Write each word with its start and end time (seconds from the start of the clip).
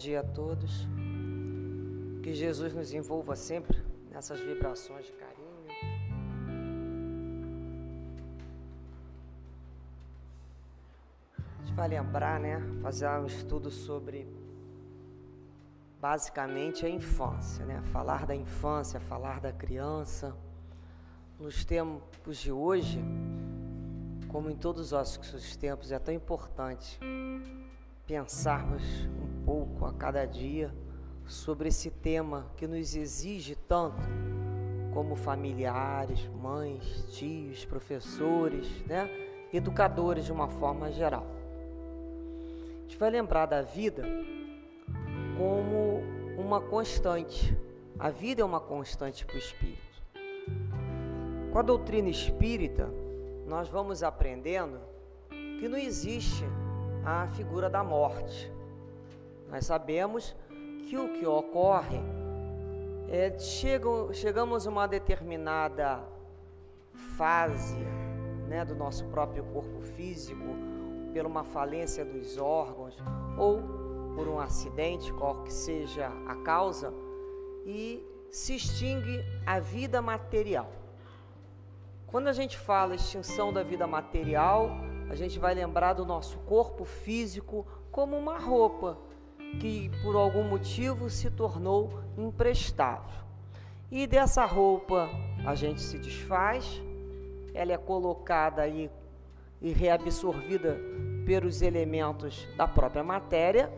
dia 0.00 0.20
a 0.20 0.24
todos. 0.24 0.88
Que 2.22 2.32
Jesus 2.32 2.72
nos 2.72 2.92
envolva 2.92 3.36
sempre 3.36 3.76
nessas 4.10 4.40
vibrações 4.40 5.04
de 5.06 5.12
carinho. 5.12 5.50
A 11.38 11.62
gente 11.62 11.74
vai 11.74 11.88
lembrar, 11.88 12.40
né? 12.40 12.62
Fazer 12.80 13.08
um 13.08 13.26
estudo 13.26 13.70
sobre 13.70 14.26
basicamente 16.00 16.86
a 16.86 16.88
infância, 16.88 17.66
né? 17.66 17.82
Falar 17.92 18.26
da 18.26 18.34
infância, 18.34 18.98
falar 18.98 19.38
da 19.40 19.52
criança. 19.52 20.34
Nos 21.38 21.62
tempos 21.62 22.38
de 22.38 22.50
hoje, 22.50 22.98
como 24.28 24.48
em 24.48 24.56
todos 24.56 24.92
os 24.92 25.56
tempos, 25.56 25.92
é 25.92 25.98
tão 25.98 26.14
importante 26.14 26.98
pensarmos 28.06 28.82
pouco 29.50 29.84
a 29.84 29.92
cada 29.92 30.24
dia 30.24 30.72
sobre 31.26 31.70
esse 31.70 31.90
tema 31.90 32.46
que 32.56 32.68
nos 32.68 32.94
exige 32.94 33.56
tanto 33.56 33.98
como 34.94 35.16
familiares, 35.16 36.24
mães, 36.40 37.04
tios, 37.10 37.64
professores, 37.64 38.68
né? 38.86 39.10
educadores 39.52 40.24
de 40.24 40.30
uma 40.30 40.46
forma 40.46 40.92
geral. 40.92 41.26
A 42.78 42.82
gente 42.82 42.96
vai 42.96 43.10
lembrar 43.10 43.46
da 43.46 43.60
vida 43.60 44.04
como 45.36 46.00
uma 46.38 46.60
constante. 46.60 47.52
A 47.98 48.08
vida 48.08 48.42
é 48.42 48.44
uma 48.44 48.60
constante 48.60 49.26
para 49.26 49.34
o 49.34 49.38
espírito. 49.38 50.00
Com 51.50 51.58
a 51.58 51.62
doutrina 51.62 52.08
espírita, 52.08 52.88
nós 53.48 53.68
vamos 53.68 54.04
aprendendo 54.04 54.78
que 55.58 55.66
não 55.66 55.76
existe 55.76 56.44
a 57.04 57.26
figura 57.26 57.68
da 57.68 57.82
morte. 57.82 58.59
Nós 59.50 59.66
sabemos 59.66 60.36
que 60.88 60.96
o 60.96 61.12
que 61.12 61.26
ocorre 61.26 62.00
é 63.08 63.36
chegam, 63.38 64.12
chegamos 64.12 64.66
a 64.66 64.70
uma 64.70 64.86
determinada 64.86 66.00
fase 67.16 67.78
né, 68.48 68.64
do 68.64 68.76
nosso 68.76 69.04
próprio 69.06 69.42
corpo 69.44 69.80
físico, 69.80 70.44
por 71.12 71.26
uma 71.26 71.42
falência 71.42 72.04
dos 72.04 72.38
órgãos 72.38 72.96
ou 73.36 73.60
por 74.14 74.28
um 74.28 74.38
acidente, 74.38 75.12
qual 75.12 75.42
que 75.42 75.52
seja 75.52 76.08
a 76.26 76.36
causa, 76.36 76.94
e 77.66 78.04
se 78.30 78.54
extingue 78.54 79.24
a 79.44 79.58
vida 79.58 80.00
material. 80.00 80.70
Quando 82.06 82.28
a 82.28 82.32
gente 82.32 82.56
fala 82.56 82.94
extinção 82.94 83.52
da 83.52 83.62
vida 83.62 83.86
material, 83.86 84.70
a 85.08 85.14
gente 85.14 85.38
vai 85.38 85.54
lembrar 85.54 85.94
do 85.94 86.06
nosso 86.06 86.38
corpo 86.38 86.84
físico 86.84 87.66
como 87.90 88.16
uma 88.16 88.38
roupa 88.38 88.96
que 89.58 89.90
por 90.02 90.14
algum 90.16 90.44
motivo 90.44 91.10
se 91.10 91.30
tornou 91.30 92.00
imprestável. 92.16 93.20
E 93.90 94.06
dessa 94.06 94.44
roupa 94.44 95.08
a 95.44 95.54
gente 95.54 95.80
se 95.80 95.98
desfaz, 95.98 96.80
ela 97.52 97.72
é 97.72 97.76
colocada 97.76 98.62
aí 98.62 98.90
e 99.60 99.72
reabsorvida 99.72 100.78
pelos 101.26 101.60
elementos 101.60 102.48
da 102.56 102.68
própria 102.68 103.02
matéria, 103.02 103.70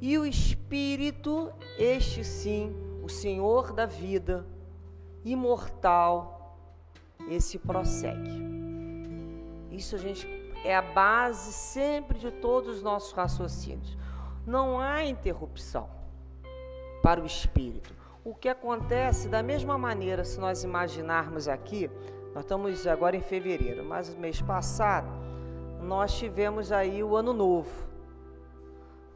e 0.00 0.18
o 0.18 0.26
espírito, 0.26 1.52
este 1.78 2.24
sim, 2.24 2.74
o 3.02 3.08
Senhor 3.08 3.72
da 3.72 3.86
vida, 3.86 4.44
imortal, 5.24 6.58
esse 7.28 7.58
prossegue. 7.58 8.42
Isso 9.70 9.94
a 9.94 9.98
gente 9.98 10.26
é 10.64 10.74
a 10.74 10.82
base 10.82 11.52
sempre 11.52 12.18
de 12.18 12.30
todos 12.30 12.76
os 12.76 12.82
nossos 12.82 13.12
raciocínios 13.12 13.96
não 14.46 14.80
há 14.80 15.04
interrupção 15.04 15.88
para 17.02 17.20
o 17.20 17.26
espírito. 17.26 17.94
O 18.24 18.34
que 18.34 18.48
acontece 18.48 19.28
da 19.28 19.42
mesma 19.42 19.76
maneira, 19.76 20.24
se 20.24 20.38
nós 20.38 20.62
imaginarmos 20.62 21.48
aqui, 21.48 21.90
nós 22.34 22.44
estamos 22.44 22.86
agora 22.86 23.16
em 23.16 23.20
fevereiro, 23.20 23.84
mas 23.84 24.14
mês 24.14 24.40
passado 24.40 25.08
nós 25.80 26.14
tivemos 26.16 26.70
aí 26.70 27.02
o 27.02 27.16
ano 27.16 27.32
novo. 27.32 27.70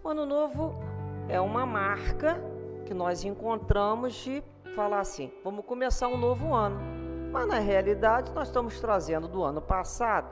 O 0.02 0.08
ano 0.08 0.26
novo 0.26 0.74
é 1.28 1.40
uma 1.40 1.64
marca 1.64 2.40
que 2.84 2.92
nós 2.92 3.24
encontramos 3.24 4.14
de 4.14 4.42
falar 4.74 5.00
assim: 5.00 5.32
vamos 5.42 5.64
começar 5.64 6.08
um 6.08 6.16
novo 6.16 6.54
ano. 6.54 6.78
Mas 7.32 7.46
na 7.48 7.58
realidade 7.58 8.32
nós 8.32 8.48
estamos 8.48 8.80
trazendo 8.80 9.28
do 9.28 9.42
ano 9.42 9.60
passado 9.60 10.28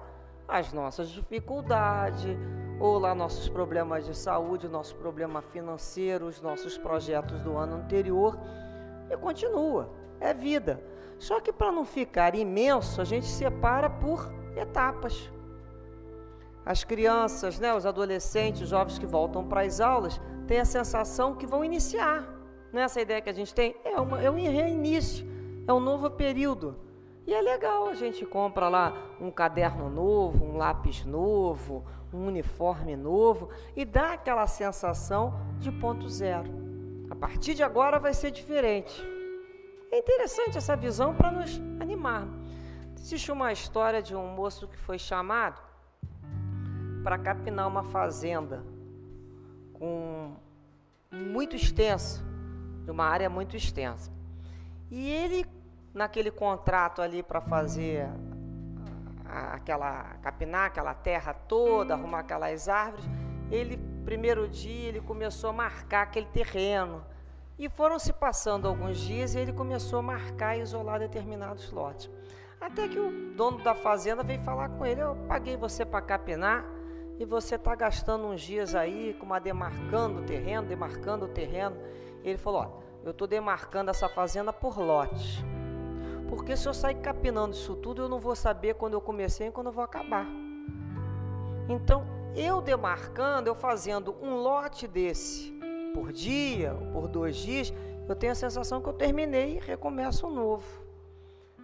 as 0.47 0.73
nossas 0.73 1.09
dificuldades, 1.09 2.37
ou 2.81 2.99
lá 2.99 3.15
nossos 3.15 3.49
problemas 3.49 4.05
de 4.05 4.17
saúde, 4.17 4.69
nosso 4.69 4.97
problema 4.97 5.41
financeiro, 5.41 6.27
os 6.27 6.41
nossos 6.41 6.77
projetos 6.77 7.41
do 7.43 7.57
ano 7.57 7.77
anterior, 7.77 8.39
e 9.11 9.17
continua, 9.17 9.91
é 10.21 10.35
vida. 10.35 10.83
Só 11.19 11.41
que 11.41 11.53
para 11.53 11.71
não 11.71 11.85
ficar 11.85 12.35
imenso, 12.35 13.01
a 13.01 13.05
gente 13.05 13.27
separa 13.27 13.89
por 13.89 14.33
etapas. 14.57 15.31
As 16.67 16.83
crianças, 16.83 17.59
né, 17.59 17.75
os 17.75 17.87
adolescentes, 17.87 18.63
os 18.63 18.69
jovens 18.69 18.99
que 18.99 19.07
voltam 19.07 19.47
para 19.47 19.63
as 19.63 19.81
aulas, 19.81 20.21
têm 20.47 20.61
a 20.61 20.65
sensação 20.65 21.35
que 21.35 21.47
vão 21.47 21.65
iniciar. 21.65 22.27
Não 22.73 22.81
é 22.81 22.85
essa 22.85 23.01
ideia 23.01 23.21
que 23.21 23.31
a 23.31 23.35
gente 23.35 23.55
tem? 23.55 23.77
É, 23.85 24.01
uma, 24.01 24.21
é 24.21 24.31
um 24.31 24.35
reinício, 24.35 25.27
é 25.67 25.73
um 25.73 25.81
novo 25.81 26.11
período. 26.11 26.77
E 27.27 27.33
é 27.33 27.41
legal, 27.41 27.89
a 27.89 27.95
gente 27.95 28.27
compra 28.27 28.69
lá 28.69 28.93
um 29.21 29.31
caderno 29.31 29.89
novo, 29.89 30.45
um 30.45 30.57
lápis 30.57 31.05
novo, 31.05 31.85
um 32.13 32.27
uniforme 32.27 32.97
novo 32.97 33.49
e 33.75 33.85
dá 33.85 34.13
aquela 34.13 34.47
sensação 34.47 35.35
de 35.59 35.73
ponto 35.73 36.09
zero. 36.09 36.51
A 37.11 37.15
partir 37.15 37.55
de 37.55 37.63
agora 37.63 37.99
vai 37.99 38.13
ser 38.13 38.31
diferente. 38.31 39.03
É 39.91 39.99
interessante 39.99 40.59
essa 40.59 40.77
visão 40.77 41.15
para 41.15 41.31
nos 41.31 41.59
animar. 41.81 42.27
Existe 42.97 43.33
uma 43.33 43.53
história 43.53 44.03
de 44.03 44.15
um 44.15 44.27
moço 44.35 44.69
que 44.69 44.77
foi 44.77 44.99
chamado 44.99 45.63
para 47.03 47.19
capinar 47.19 47.69
uma 47.69 47.85
fazenda 47.85 48.65
com 49.73 50.33
muito 51.11 51.55
extenso, 51.55 52.25
de 52.85 52.91
uma 52.91 53.05
área 53.05 53.31
muito 53.31 53.57
extensa. 53.57 54.11
E 54.91 55.09
ele 55.09 55.47
naquele 55.95 56.31
contrato 56.31 57.01
ali 57.01 57.23
para 57.23 57.41
fazer 57.41 58.09
aquela 59.25 60.17
capinar 60.23 60.67
aquela 60.67 60.93
terra 60.93 61.33
toda, 61.33 61.95
arrumar 61.95 62.21
aquelas 62.21 62.69
árvores, 62.69 63.05
ele 63.51 63.77
primeiro 64.05 64.49
dia 64.49 64.89
ele 64.89 65.01
começou 65.01 65.51
a 65.51 65.53
marcar 65.53 66.03
aquele 66.03 66.27
terreno. 66.27 67.05
E 67.57 67.69
foram 67.69 68.01
se 68.01 68.13
passando 68.13 68.67
alguns 68.67 68.99
dias 68.99 69.35
e 69.35 69.39
ele 69.39 69.53
começou 69.53 70.01
a 70.01 70.03
marcar 70.03 70.57
e 70.57 70.61
isolar 70.61 70.99
determinados 70.99 71.71
lotes. 71.71 72.11
Até 72.61 72.89
que 72.89 72.99
o 72.99 73.33
dono 73.37 73.63
da 73.63 73.75
fazenda 73.75 74.25
veio 74.25 74.41
falar 74.41 74.71
com 74.71 74.85
ele: 74.85 75.01
Eu 75.01 75.15
paguei 75.29 75.57
você 75.57 75.85
para 75.85 76.03
capinar 76.03 76.65
e 77.17 77.25
você 77.25 77.55
está 77.55 77.75
gastando 77.77 78.27
uns 78.27 78.41
dias 78.41 78.75
aí 78.75 79.15
com 79.21 79.27
uma 79.27 79.39
demarcando 79.39 80.21
o 80.21 80.25
terreno, 80.25 80.67
demarcando 80.67 81.27
o 81.27 81.29
terreno. 81.29 81.77
Ele 82.25 82.39
falou: 82.39 82.63
Ó, 82.63 82.83
eu 83.05 83.13
estou 83.13 83.29
demarcando 83.29 83.91
essa 83.91 84.09
fazenda 84.09 84.53
por 84.53 84.79
lotes. 84.79 85.45
Porque 86.35 86.57
se 86.57 86.69
eu 86.69 86.75
sair 86.75 86.97
capinando 86.97 87.55
isso 87.55 87.77
tudo, 87.77 88.03
eu 88.03 88.09
não 88.09 88.19
vou 88.19 88.35
saber 88.35 88.75
quando 88.75 88.95
eu 88.95 89.01
comecei 89.01 89.49
e 89.49 89.51
quando 89.53 89.69
eu 89.69 89.73
vou 89.73 89.85
acabar. 89.85 90.27
Então, 91.69 92.05
eu 92.35 92.61
demarcando, 92.61 93.49
eu 93.49 93.55
fazendo 93.55 94.17
um 94.21 94.35
lote 94.35 94.89
desse 94.89 95.53
por 95.95 96.13
dia, 96.13 96.75
por 96.93 97.07
dois 97.07 97.37
dias, 97.37 97.73
eu 98.09 98.17
tenho 98.17 98.33
a 98.33 98.35
sensação 98.35 98.83
que 98.83 98.89
eu 98.89 98.93
terminei 98.93 99.57
e 99.57 99.61
recomeço 99.61 100.27
um 100.27 100.31
novo. 100.31 100.67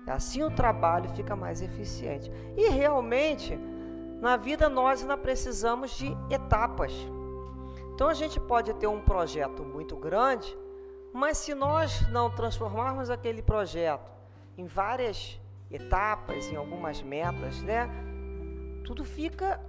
Assim 0.07 0.43
o 0.43 0.51
trabalho 0.51 1.11
fica 1.11 1.35
mais 1.35 1.61
eficiente. 1.61 2.31
E 2.57 2.69
realmente, 2.69 3.59
na 4.21 4.37
vida 4.37 4.69
nós 4.69 5.03
ainda 5.03 5.17
precisamos 5.17 5.91
de 5.91 6.17
etapas. 6.31 6.93
Então 7.93 8.09
a 8.09 8.15
gente 8.15 8.39
pode 8.39 8.73
ter 8.75 8.87
um 8.87 9.01
projeto 9.01 9.65
muito 9.65 9.97
grande, 9.97 10.57
mas 11.13 11.39
se 11.39 11.55
nós 11.55 12.09
não 12.09 12.31
transformarmos 12.31 13.11
aquele 13.11 13.43
projeto 13.43 14.20
em 14.61 14.67
várias 14.67 15.41
etapas, 15.71 16.47
em 16.53 16.57
algumas 16.57 17.03
metas, 17.03 17.63
né? 17.63 17.89
Tudo 18.85 19.05
fica 19.05 19.61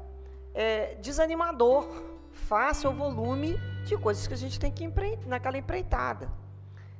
é, 0.53 0.95
desanimador, 0.95 1.87
face 2.31 2.85
ao 2.85 2.93
volume 2.93 3.57
de 3.85 3.97
coisas 3.97 4.27
que 4.27 4.33
a 4.33 4.37
gente 4.37 4.59
tem 4.59 4.71
que 4.71 4.83
empreitar 4.83 5.27
naquela 5.27 5.57
empreitada. 5.57 6.29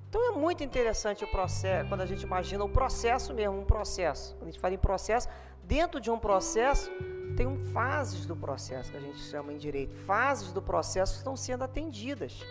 Então 0.10 0.22
é 0.30 0.32
muito 0.32 0.64
interessante 0.64 1.24
o 1.24 1.28
processo, 1.28 1.88
quando 1.88 2.02
a 2.02 2.06
gente 2.06 2.24
imagina 2.24 2.64
o 2.64 2.70
processo 2.70 3.34
mesmo, 3.34 3.60
um 3.60 3.66
processo. 3.66 4.36
Quando 4.36 4.50
a 4.50 4.52
gente 4.52 4.60
fala 4.60 4.74
em 4.74 4.78
processo, 4.78 5.28
dentro 5.64 6.00
de 6.00 6.10
um 6.12 6.20
processo 6.20 6.92
tem 7.38 7.48
um 7.48 7.58
fases 7.72 8.26
do 8.26 8.36
processo 8.36 8.92
que 8.92 8.98
a 8.98 9.02
gente 9.02 9.20
chama 9.20 9.54
em 9.54 9.58
direito, 9.58 9.96
fases 9.96 10.52
do 10.52 10.62
processo 10.62 11.16
estão 11.16 11.36
sendo 11.36 11.64
atendidas. 11.64 12.42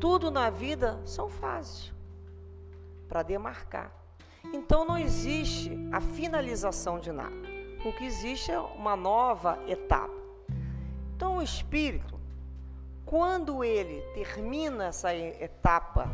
Tudo 0.00 0.30
na 0.30 0.48
vida 0.48 0.98
são 1.04 1.28
fases 1.28 1.92
para 3.06 3.22
demarcar. 3.22 4.05
Então 4.52 4.84
não 4.84 4.98
existe 4.98 5.70
a 5.92 6.00
finalização 6.00 6.98
de 6.98 7.12
nada. 7.12 7.34
O 7.84 7.92
que 7.92 8.04
existe 8.04 8.50
é 8.50 8.58
uma 8.58 8.96
nova 8.96 9.58
etapa. 9.66 10.14
Então 11.14 11.38
o 11.38 11.42
espírito, 11.42 12.18
quando 13.04 13.62
ele 13.62 14.02
termina 14.12 14.86
essa 14.86 15.14
etapa 15.14 16.08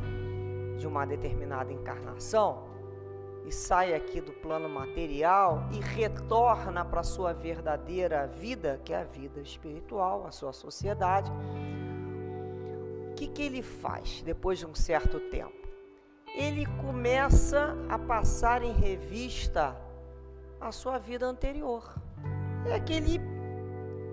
de 0.78 0.86
uma 0.86 1.06
determinada 1.06 1.72
encarnação 1.72 2.64
e 3.44 3.52
sai 3.52 3.94
aqui 3.94 4.20
do 4.20 4.32
plano 4.32 4.68
material 4.68 5.66
e 5.72 5.80
retorna 5.80 6.84
para 6.84 7.00
a 7.00 7.04
sua 7.04 7.32
verdadeira 7.32 8.26
vida, 8.26 8.80
que 8.84 8.92
é 8.92 9.00
a 9.00 9.04
vida 9.04 9.40
espiritual, 9.40 10.26
a 10.26 10.30
sua 10.30 10.52
sociedade, 10.52 11.30
o 13.10 13.14
que, 13.14 13.26
que 13.26 13.42
ele 13.42 13.62
faz 13.62 14.22
depois 14.22 14.58
de 14.58 14.66
um 14.66 14.74
certo 14.74 15.18
tempo? 15.18 15.61
Ele 16.34 16.66
começa 16.80 17.76
a 17.88 17.98
passar 17.98 18.62
em 18.62 18.72
revista 18.72 19.76
a 20.60 20.72
sua 20.72 20.98
vida 20.98 21.26
anterior. 21.26 21.94
É 22.66 22.74
aquele 22.74 23.20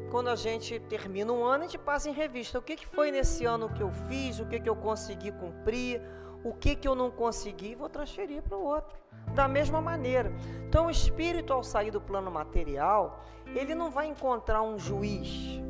quando 0.10 0.28
a 0.30 0.36
gente 0.36 0.80
termina 0.80 1.32
um 1.32 1.46
ano, 1.46 1.64
a 1.64 1.68
gente 1.68 1.78
passa 1.78 2.10
em 2.10 2.14
revista 2.14 2.58
o 2.58 2.62
que, 2.62 2.76
que 2.76 2.88
foi 2.88 3.12
nesse 3.12 3.46
ano 3.46 3.70
que 3.70 3.82
eu 3.82 3.92
fiz, 3.92 4.40
o 4.40 4.46
que, 4.46 4.60
que 4.60 4.68
eu 4.68 4.76
consegui 4.76 5.32
cumprir, 5.32 6.02
o 6.44 6.52
que, 6.54 6.76
que 6.76 6.88
eu 6.88 6.96
não 6.96 7.12
consegui, 7.12 7.76
vou 7.76 7.88
transferir 7.88 8.42
para 8.42 8.58
o 8.58 8.64
outro. 8.64 8.98
Da 9.36 9.48
mesma 9.48 9.80
maneira. 9.80 10.34
Então, 10.68 10.88
o 10.88 10.90
espírito, 10.90 11.54
ao 11.54 11.64
sair 11.64 11.92
do 11.92 12.02
plano 12.02 12.32
material, 12.32 13.24
ele 13.46 13.76
não 13.76 13.92
vai 13.92 14.08
encontrar 14.08 14.64
um 14.64 14.80
juiz, 14.80 15.62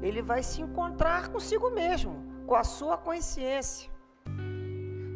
ele 0.00 0.22
vai 0.22 0.42
se 0.42 0.62
encontrar 0.62 1.28
consigo 1.28 1.70
mesmo, 1.70 2.44
com 2.46 2.54
a 2.54 2.64
sua 2.64 2.96
consciência. 2.96 3.91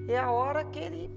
É 0.09 0.19
a 0.19 0.31
hora 0.31 0.65
que 0.65 0.79
ele 0.79 1.11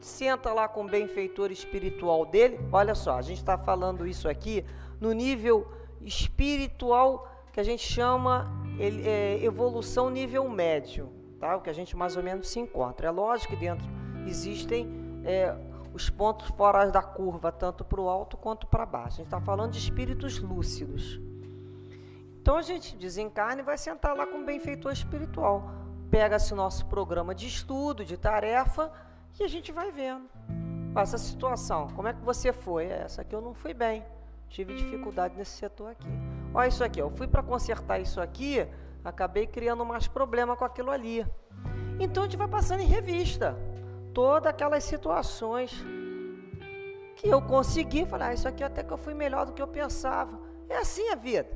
senta 0.00 0.52
lá 0.52 0.68
com 0.68 0.84
o 0.84 0.88
benfeitor 0.88 1.50
espiritual 1.50 2.26
dele. 2.26 2.58
Olha 2.70 2.94
só, 2.94 3.18
a 3.18 3.22
gente 3.22 3.38
está 3.38 3.56
falando 3.58 4.06
isso 4.06 4.28
aqui 4.28 4.64
no 5.00 5.12
nível 5.12 5.66
espiritual 6.00 7.28
que 7.52 7.60
a 7.60 7.62
gente 7.62 7.82
chama 7.82 8.52
é, 8.78 9.42
evolução 9.42 10.10
nível 10.10 10.48
médio, 10.48 11.08
tá? 11.40 11.56
o 11.56 11.62
que 11.62 11.70
a 11.70 11.72
gente 11.72 11.96
mais 11.96 12.16
ou 12.16 12.22
menos 12.22 12.48
se 12.48 12.60
encontra. 12.60 13.08
É 13.08 13.10
lógico 13.10 13.54
que 13.54 13.58
dentro 13.58 13.86
existem 14.26 14.86
é, 15.24 15.56
os 15.94 16.10
pontos 16.10 16.48
fora 16.48 16.90
da 16.90 17.02
curva, 17.02 17.50
tanto 17.50 17.82
para 17.82 18.00
o 18.00 18.08
alto 18.08 18.36
quanto 18.36 18.66
para 18.66 18.84
baixo. 18.84 19.14
A 19.14 19.16
gente 19.16 19.26
está 19.26 19.40
falando 19.40 19.72
de 19.72 19.78
espíritos 19.78 20.38
lúcidos. 20.38 21.18
Então 22.42 22.56
a 22.56 22.62
gente 22.62 22.94
desencarna 22.94 23.62
e 23.62 23.64
vai 23.64 23.78
sentar 23.78 24.14
lá 24.14 24.26
com 24.26 24.42
o 24.42 24.44
benfeitor 24.44 24.92
espiritual. 24.92 25.85
Pega-se 26.10 26.52
o 26.52 26.56
nosso 26.56 26.86
programa 26.86 27.34
de 27.34 27.46
estudo, 27.46 28.04
de 28.04 28.16
tarefa, 28.16 28.92
e 29.38 29.42
a 29.42 29.48
gente 29.48 29.72
vai 29.72 29.90
vendo. 29.90 30.28
Essa 30.96 31.18
situação, 31.18 31.88
como 31.88 32.08
é 32.08 32.14
que 32.14 32.22
você 32.22 32.52
foi? 32.52 32.86
Essa 32.86 33.20
aqui 33.22 33.34
eu 33.34 33.40
não 33.40 33.52
fui 33.52 33.74
bem. 33.74 34.04
Tive 34.48 34.74
dificuldade 34.74 35.36
nesse 35.36 35.52
setor 35.52 35.90
aqui. 35.90 36.08
Olha 36.54 36.68
isso 36.68 36.82
aqui, 36.82 37.00
eu 37.00 37.10
fui 37.10 37.26
para 37.26 37.42
consertar 37.42 37.98
isso 37.98 38.20
aqui, 38.20 38.66
acabei 39.04 39.46
criando 39.46 39.84
mais 39.84 40.08
problema 40.08 40.56
com 40.56 40.64
aquilo 40.64 40.90
ali. 40.90 41.26
Então 42.00 42.22
a 42.22 42.26
gente 42.26 42.36
vai 42.36 42.48
passando 42.48 42.80
em 42.80 42.86
revista 42.86 43.56
todas 44.14 44.48
aquelas 44.48 44.84
situações 44.84 45.84
que 47.16 47.28
eu 47.28 47.42
consegui 47.42 48.06
falar, 48.06 48.28
ah, 48.28 48.34
isso 48.34 48.48
aqui 48.48 48.62
até 48.62 48.82
que 48.82 48.92
eu 48.92 48.98
fui 48.98 49.12
melhor 49.12 49.44
do 49.46 49.52
que 49.52 49.60
eu 49.60 49.68
pensava. 49.68 50.38
É 50.68 50.78
assim 50.78 51.08
a 51.10 51.14
vida. 51.14 51.48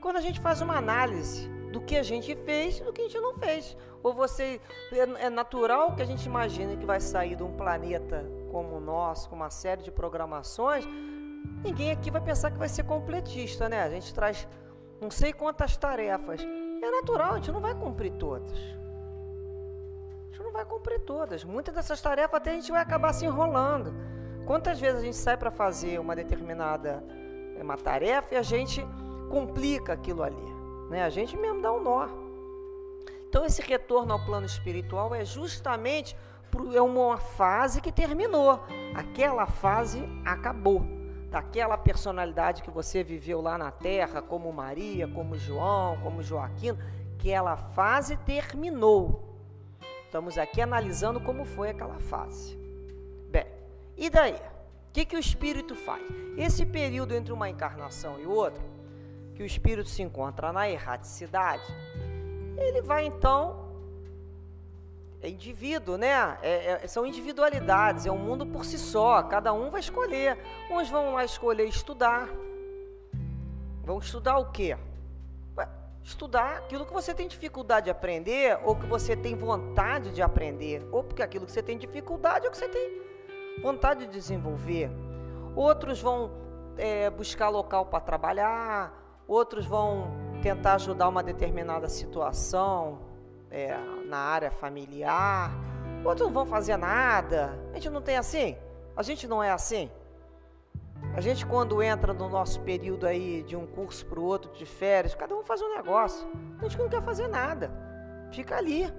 Quando 0.00 0.16
a 0.16 0.20
gente 0.20 0.40
faz 0.40 0.60
uma 0.60 0.76
análise 0.76 1.48
do 1.72 1.80
que 1.80 1.96
a 1.96 2.02
gente 2.02 2.34
fez 2.34 2.78
e 2.78 2.84
do 2.84 2.92
que 2.92 3.02
a 3.02 3.04
gente 3.04 3.20
não 3.20 3.34
fez. 3.34 3.76
Ou 4.02 4.12
você 4.12 4.60
é, 4.92 5.26
é 5.26 5.30
natural 5.30 5.94
que 5.94 6.02
a 6.02 6.06
gente 6.06 6.24
imagine 6.26 6.76
que 6.76 6.86
vai 6.86 7.00
sair 7.00 7.36
de 7.36 7.42
um 7.42 7.52
planeta 7.52 8.24
como 8.50 8.76
o 8.76 8.80
nosso, 8.80 9.28
com 9.28 9.36
uma 9.36 9.50
série 9.50 9.82
de 9.82 9.90
programações, 9.90 10.84
Ninguém 11.62 11.90
aqui 11.90 12.10
vai 12.10 12.20
pensar 12.20 12.50
que 12.50 12.58
vai 12.58 12.68
ser 12.68 12.84
completista, 12.84 13.68
né? 13.68 13.82
A 13.82 13.90
gente 13.90 14.14
traz 14.14 14.48
não 15.00 15.10
sei 15.10 15.32
quantas 15.32 15.76
tarefas. 15.76 16.40
É 16.42 16.90
natural, 16.90 17.32
a 17.32 17.36
gente 17.36 17.52
não 17.52 17.60
vai 17.60 17.74
cumprir 17.74 18.12
todas. 18.12 18.58
A 18.58 20.26
gente 20.26 20.42
não 20.42 20.52
vai 20.52 20.64
cumprir 20.64 21.00
todas. 21.00 21.44
Muitas 21.44 21.74
dessas 21.74 22.00
tarefas 22.00 22.36
até 22.36 22.52
a 22.52 22.54
gente 22.54 22.70
vai 22.70 22.80
acabar 22.80 23.12
se 23.12 23.26
enrolando. 23.26 23.92
Quantas 24.46 24.80
vezes 24.80 25.00
a 25.00 25.04
gente 25.04 25.16
sai 25.16 25.36
para 25.36 25.50
fazer 25.50 26.00
uma 26.00 26.16
determinada 26.16 27.04
eh, 27.56 27.62
uma 27.62 27.76
tarefa 27.76 28.34
e 28.34 28.38
a 28.38 28.42
gente 28.42 28.84
complica 29.28 29.92
aquilo 29.92 30.22
ali, 30.22 30.48
né? 30.90 31.04
A 31.04 31.08
gente 31.08 31.36
mesmo 31.36 31.62
dá 31.62 31.72
um 31.72 31.82
nó. 31.82 32.08
Então 33.28 33.46
esse 33.46 33.62
retorno 33.62 34.12
ao 34.12 34.24
plano 34.26 34.44
espiritual 34.44 35.14
é 35.14 35.24
justamente 35.24 36.16
é 36.74 36.82
uma 36.82 37.16
fase 37.16 37.80
que 37.80 37.92
terminou. 37.92 38.60
Aquela 38.94 39.46
fase 39.46 40.02
acabou 40.24 40.84
daquela 41.30 41.78
personalidade 41.78 42.60
que 42.60 42.70
você 42.70 43.04
viveu 43.04 43.40
lá 43.40 43.56
na 43.56 43.70
terra, 43.70 44.20
como 44.20 44.52
Maria, 44.52 45.06
como 45.06 45.38
João, 45.38 45.96
como 46.02 46.24
Joaquim, 46.24 46.76
aquela 47.16 47.56
fase 47.56 48.16
terminou. 48.16 49.38
Estamos 50.04 50.36
aqui 50.36 50.60
analisando 50.60 51.20
como 51.20 51.44
foi 51.44 51.70
aquela 51.70 52.00
fase. 52.00 52.58
Bem, 53.30 53.46
e 53.96 54.10
daí? 54.10 54.34
O 54.34 54.92
que, 54.92 55.04
que 55.04 55.14
o 55.14 55.20
espírito 55.20 55.76
faz? 55.76 56.02
Esse 56.36 56.66
período 56.66 57.14
entre 57.14 57.32
uma 57.32 57.48
encarnação 57.48 58.18
e 58.18 58.26
outra, 58.26 58.60
que 59.40 59.44
o 59.44 59.46
espírito 59.46 59.88
se 59.88 60.02
encontra 60.02 60.52
na 60.52 60.68
erraticidade, 60.68 61.64
ele 62.58 62.82
vai 62.82 63.06
então 63.06 63.70
é 65.22 65.30
indivíduo, 65.30 65.96
né? 65.96 66.36
É, 66.42 66.82
é, 66.84 66.86
são 66.86 67.06
individualidades, 67.06 68.04
é 68.04 68.12
um 68.12 68.18
mundo 68.18 68.44
por 68.44 68.66
si 68.66 68.78
só. 68.78 69.22
Cada 69.22 69.54
um 69.54 69.70
vai 69.70 69.80
escolher. 69.80 70.38
Uns 70.70 70.90
vão 70.90 71.14
lá 71.14 71.24
escolher 71.24 71.64
estudar. 71.64 72.28
Vão 73.82 73.98
estudar 73.98 74.36
o 74.36 74.50
quê? 74.50 74.76
Estudar 76.04 76.58
aquilo 76.58 76.84
que 76.84 76.92
você 76.92 77.14
tem 77.14 77.26
dificuldade 77.26 77.84
de 77.84 77.90
aprender, 77.90 78.58
ou 78.62 78.76
que 78.76 78.84
você 78.84 79.16
tem 79.16 79.34
vontade 79.34 80.10
de 80.10 80.20
aprender, 80.20 80.86
ou 80.92 81.02
porque 81.02 81.22
aquilo 81.22 81.46
que 81.46 81.52
você 81.52 81.62
tem 81.62 81.78
dificuldade 81.78 82.44
ou 82.44 82.50
que 82.50 82.58
você 82.58 82.68
tem 82.68 83.00
vontade 83.62 84.06
de 84.06 84.12
desenvolver. 84.12 84.90
Outros 85.56 85.98
vão 85.98 86.30
é, 86.76 87.08
buscar 87.08 87.48
local 87.48 87.86
para 87.86 88.00
trabalhar, 88.00 88.99
outros 89.30 89.64
vão 89.64 90.10
tentar 90.42 90.74
ajudar 90.74 91.08
uma 91.08 91.22
determinada 91.22 91.88
situação, 91.88 92.98
é, 93.48 93.76
na 94.06 94.18
área 94.18 94.50
familiar, 94.50 95.52
outros 96.04 96.26
não 96.26 96.34
vão 96.34 96.46
fazer 96.46 96.76
nada. 96.76 97.56
A 97.70 97.74
gente 97.74 97.90
não 97.90 98.02
tem 98.02 98.16
assim? 98.16 98.56
A 98.96 99.02
gente 99.02 99.28
não 99.28 99.40
é 99.40 99.50
assim? 99.50 99.88
A 101.14 101.20
gente 101.20 101.46
quando 101.46 101.80
entra 101.82 102.12
no 102.12 102.28
nosso 102.28 102.60
período 102.60 103.06
aí 103.06 103.42
de 103.44 103.56
um 103.56 103.66
curso 103.66 104.04
para 104.04 104.18
o 104.18 104.24
outro, 104.24 104.52
de 104.52 104.66
férias, 104.66 105.14
cada 105.14 105.34
um 105.34 105.44
faz 105.44 105.62
um 105.62 105.74
negócio. 105.76 106.28
A 106.58 106.62
gente 106.64 106.78
não 106.78 106.88
quer 106.88 107.02
fazer 107.02 107.28
nada. 107.28 107.70
Fica 108.32 108.56
ali. 108.56 108.92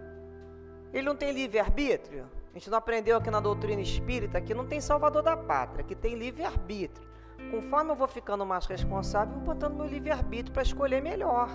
Ele 0.93 1.05
não 1.05 1.15
tem 1.15 1.31
livre-arbítrio? 1.31 2.25
A 2.51 2.53
gente 2.57 2.69
não 2.69 2.77
aprendeu 2.77 3.17
aqui 3.17 3.29
na 3.29 3.39
doutrina 3.39 3.81
espírita 3.81 4.39
que 4.39 4.53
não 4.53 4.65
tem 4.65 4.79
salvador 4.79 5.23
da 5.23 5.35
pátria, 5.35 5.83
que 5.83 5.95
tem 5.95 6.15
livre-arbítrio. 6.15 7.10
Conforme 7.49 7.91
eu 7.91 7.95
vou 7.95 8.07
ficando 8.07 8.45
mais 8.45 8.65
responsável, 8.65 9.33
vou 9.35 9.43
botando 9.43 9.75
meu 9.75 9.85
livre-arbítrio 9.85 10.53
para 10.53 10.63
escolher 10.63 11.01
melhor. 11.01 11.49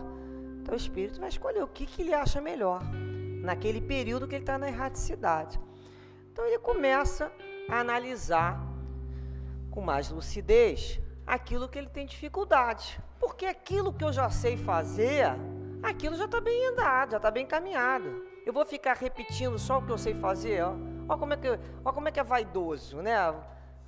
Então 0.60 0.74
o 0.74 0.76
espírito 0.76 1.20
vai 1.20 1.28
escolher 1.28 1.62
o 1.62 1.68
que, 1.68 1.86
que 1.86 2.02
ele 2.02 2.12
acha 2.12 2.40
melhor 2.40 2.82
naquele 3.42 3.80
período 3.80 4.26
que 4.26 4.34
ele 4.34 4.42
está 4.42 4.58
na 4.58 4.68
erraticidade. 4.68 5.60
Então 6.32 6.44
ele 6.44 6.58
começa 6.58 7.30
a 7.68 7.80
analisar 7.80 8.60
com 9.70 9.80
mais 9.80 10.10
lucidez 10.10 11.00
aquilo 11.26 11.68
que 11.68 11.78
ele 11.78 11.88
tem 11.88 12.06
dificuldade. 12.06 13.00
Porque 13.18 13.46
aquilo 13.46 13.92
que 13.92 14.04
eu 14.04 14.12
já 14.12 14.28
sei 14.30 14.56
fazer, 14.56 15.26
aquilo 15.82 16.16
já 16.16 16.24
está 16.24 16.40
bem 16.40 16.66
andado, 16.66 17.12
já 17.12 17.16
está 17.16 17.30
bem 17.30 17.46
caminhado. 17.46 18.24
Eu 18.44 18.52
vou 18.52 18.64
ficar 18.64 18.96
repetindo 18.96 19.58
só 19.58 19.78
o 19.78 19.82
que 19.82 19.90
eu 19.90 19.98
sei 19.98 20.14
fazer, 20.14 20.62
ó. 20.62 20.74
Olha 21.08 21.18
como 21.18 21.32
é 21.32 21.36
que, 21.36 21.48
ó 21.84 21.92
como 21.92 22.08
é, 22.08 22.10
que 22.10 22.20
é 22.20 22.24
vaidoso, 22.24 23.00
né? 23.02 23.16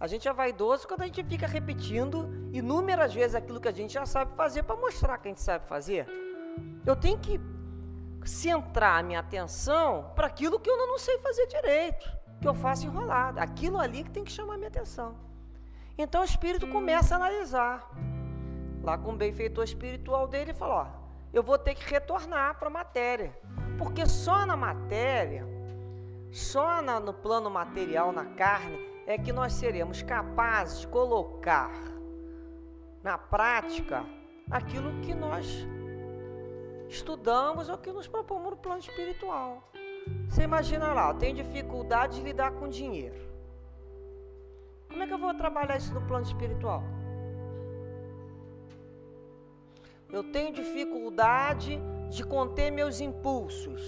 A 0.01 0.07
gente 0.07 0.29
é 0.29 0.33
vaidoso 0.33 0.87
quando 0.87 1.03
a 1.03 1.07
gente 1.07 1.25
fica 1.25 1.47
repetindo 1.47 2.29
inúmeras 2.53 3.13
vezes 3.13 3.35
aquilo 3.35 3.61
que 3.61 3.69
a 3.69 3.73
gente 3.73 3.93
já 3.93 4.07
sabe 4.07 4.35
fazer 4.37 4.63
para 4.63 4.77
mostrar 4.77 5.19
que 5.19 5.29
a 5.29 5.31
gente 5.31 5.41
sabe 5.41 5.67
fazer. 5.67 6.07
Eu 6.87 6.95
tenho 6.95 7.19
que 7.19 7.41
centrar 8.25 9.01
a 9.01 9.03
minha 9.03 9.19
atenção 9.19 10.13
para 10.15 10.27
aquilo 10.27 10.61
que 10.61 10.71
eu 10.71 10.77
não 10.77 10.99
sei 10.99 11.19
fazer 11.19 11.47
direito, 11.47 12.09
que 12.41 12.47
eu 12.47 12.55
faço 12.55 12.87
enrolado. 12.87 13.41
Aquilo 13.41 13.79
ali 13.79 14.05
que 14.05 14.11
tem 14.11 14.25
que 14.25 14.31
chamar 14.31 14.55
a 14.55 14.57
minha 14.57 14.69
atenção. 14.69 15.17
Então 15.97 16.21
o 16.21 16.25
espírito 16.25 16.67
começa 16.69 17.15
a 17.15 17.17
analisar. 17.17 17.91
Lá 18.85 18.97
com 18.97 19.13
o 19.13 19.17
benfeitor 19.17 19.65
espiritual 19.65 20.29
dele, 20.29 20.51
ele 20.51 20.55
falou: 20.55 20.87
eu 21.33 21.43
vou 21.43 21.59
ter 21.59 21.75
que 21.75 21.91
retornar 21.91 22.57
para 22.59 22.69
a 22.69 22.71
matéria. 22.71 23.37
Porque 23.77 24.07
só 24.07 24.47
na 24.47 24.57
matéria, 24.57 25.45
só 26.31 26.81
na, 26.81 27.01
no 27.01 27.13
plano 27.13 27.51
material, 27.51 28.13
na 28.13 28.25
carne, 28.25 28.79
é 29.09 29.17
que 29.17 29.33
nós 29.33 29.55
seremos 29.55 30.03
capazes 30.03 30.81
de 30.81 30.89
colocar 30.89 31.73
na 33.03 33.17
prática 33.17 34.05
aquilo 34.51 35.01
que 35.01 35.15
nós 35.15 35.67
estudamos 36.91 37.71
é 37.71 37.73
o 37.73 37.79
que 37.79 37.91
nos 37.91 38.07
propomos 38.07 38.51
no 38.51 38.57
plano 38.59 38.81
espiritual. 38.81 39.73
Você 40.29 40.43
imagina 40.43 40.93
lá, 40.93 41.09
eu 41.09 41.15
tenho 41.15 41.37
dificuldade 41.37 42.17
de 42.17 42.23
lidar 42.23 42.53
com 42.53 42.69
dinheiro. 42.69 43.19
Como 44.91 45.03
é 45.03 45.07
que 45.07 45.15
eu 45.15 45.19
vou 45.19 45.33
trabalhar 45.33 45.79
isso 45.79 45.95
no 45.95 46.03
plano 46.03 46.27
espiritual? 46.27 46.83
Eu 50.11 50.23
tenho 50.33 50.53
dificuldade 50.53 51.81
de 52.11 52.23
conter 52.25 52.71
meus 52.71 53.01
impulsos, 53.01 53.83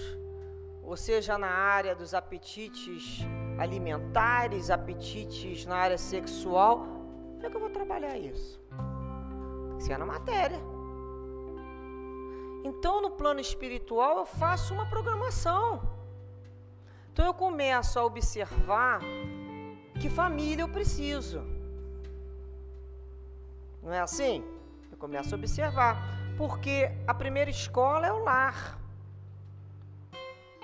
ou 0.81 0.97
seja, 0.97 1.37
na 1.37 1.49
área 1.49 1.93
dos 1.93 2.15
apetites 2.15 3.23
alimentares, 3.61 4.69
apetites 4.69 5.65
na 5.65 5.75
área 5.75 5.97
sexual, 5.97 6.79
como 7.35 7.45
é 7.45 7.49
que 7.49 7.55
eu 7.55 7.61
vou 7.61 7.69
trabalhar 7.69 8.17
isso? 8.17 8.59
Que 9.77 9.83
ser 9.83 9.97
na 9.97 10.05
matéria. 10.05 10.59
Então, 12.63 13.01
no 13.01 13.11
plano 13.11 13.39
espiritual, 13.39 14.17
eu 14.17 14.25
faço 14.25 14.73
uma 14.73 14.85
programação. 14.85 15.81
Então, 17.11 17.25
eu 17.25 17.33
começo 17.33 17.97
a 17.99 18.05
observar 18.05 19.01
que 19.99 20.09
família 20.09 20.63
eu 20.63 20.69
preciso. 20.69 21.41
Não 23.81 23.93
é 23.93 23.99
assim? 23.99 24.43
Eu 24.91 24.97
começo 24.97 25.33
a 25.33 25.37
observar. 25.37 25.97
Porque 26.37 26.91
a 27.07 27.13
primeira 27.13 27.49
escola 27.49 28.07
é 28.07 28.13
o 28.13 28.23
lar. 28.23 28.79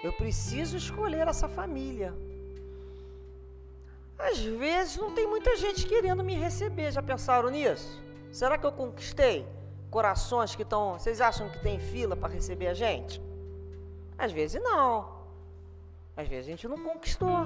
Eu 0.03 0.13
preciso 0.13 0.77
escolher 0.77 1.27
essa 1.27 1.47
família. 1.49 2.13
Às 4.17 4.39
vezes 4.39 4.97
não 4.97 5.13
tem 5.13 5.27
muita 5.27 5.55
gente 5.55 5.85
querendo 5.85 6.23
me 6.23 6.35
receber. 6.35 6.91
Já 6.91 7.01
pensaram 7.01 7.49
nisso? 7.49 8.01
Será 8.31 8.57
que 8.57 8.65
eu 8.65 8.71
conquistei 8.71 9.47
corações 9.89 10.55
que 10.55 10.63
estão. 10.63 10.93
Vocês 10.93 11.21
acham 11.21 11.49
que 11.49 11.59
tem 11.59 11.79
fila 11.79 12.15
para 12.15 12.33
receber 12.33 12.67
a 12.67 12.73
gente? 12.73 13.21
Às 14.17 14.31
vezes 14.31 14.61
não. 14.61 15.17
Às 16.15 16.27
vezes 16.27 16.47
a 16.47 16.49
gente 16.51 16.67
não 16.67 16.77
conquistou 16.77 17.45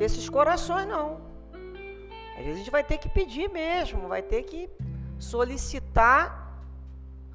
esses 0.00 0.28
corações, 0.28 0.86
não. 0.86 1.20
Às 2.38 2.44
vezes 2.44 2.54
a 2.54 2.58
gente 2.58 2.70
vai 2.70 2.84
ter 2.84 2.98
que 2.98 3.08
pedir 3.08 3.50
mesmo, 3.50 4.08
vai 4.08 4.22
ter 4.22 4.42
que 4.42 4.70
solicitar 5.18 6.44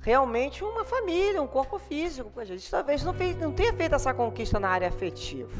realmente 0.01 0.63
uma 0.63 0.83
família, 0.83 1.41
um 1.41 1.47
corpo 1.47 1.77
físico. 1.77 2.31
A 2.39 2.45
gente 2.45 2.69
talvez 2.69 3.03
não, 3.03 3.13
fez, 3.13 3.37
não 3.37 3.51
tenha 3.51 3.73
feito 3.73 3.95
essa 3.95 4.13
conquista 4.13 4.59
na 4.59 4.69
área 4.69 4.87
afetiva. 4.87 5.51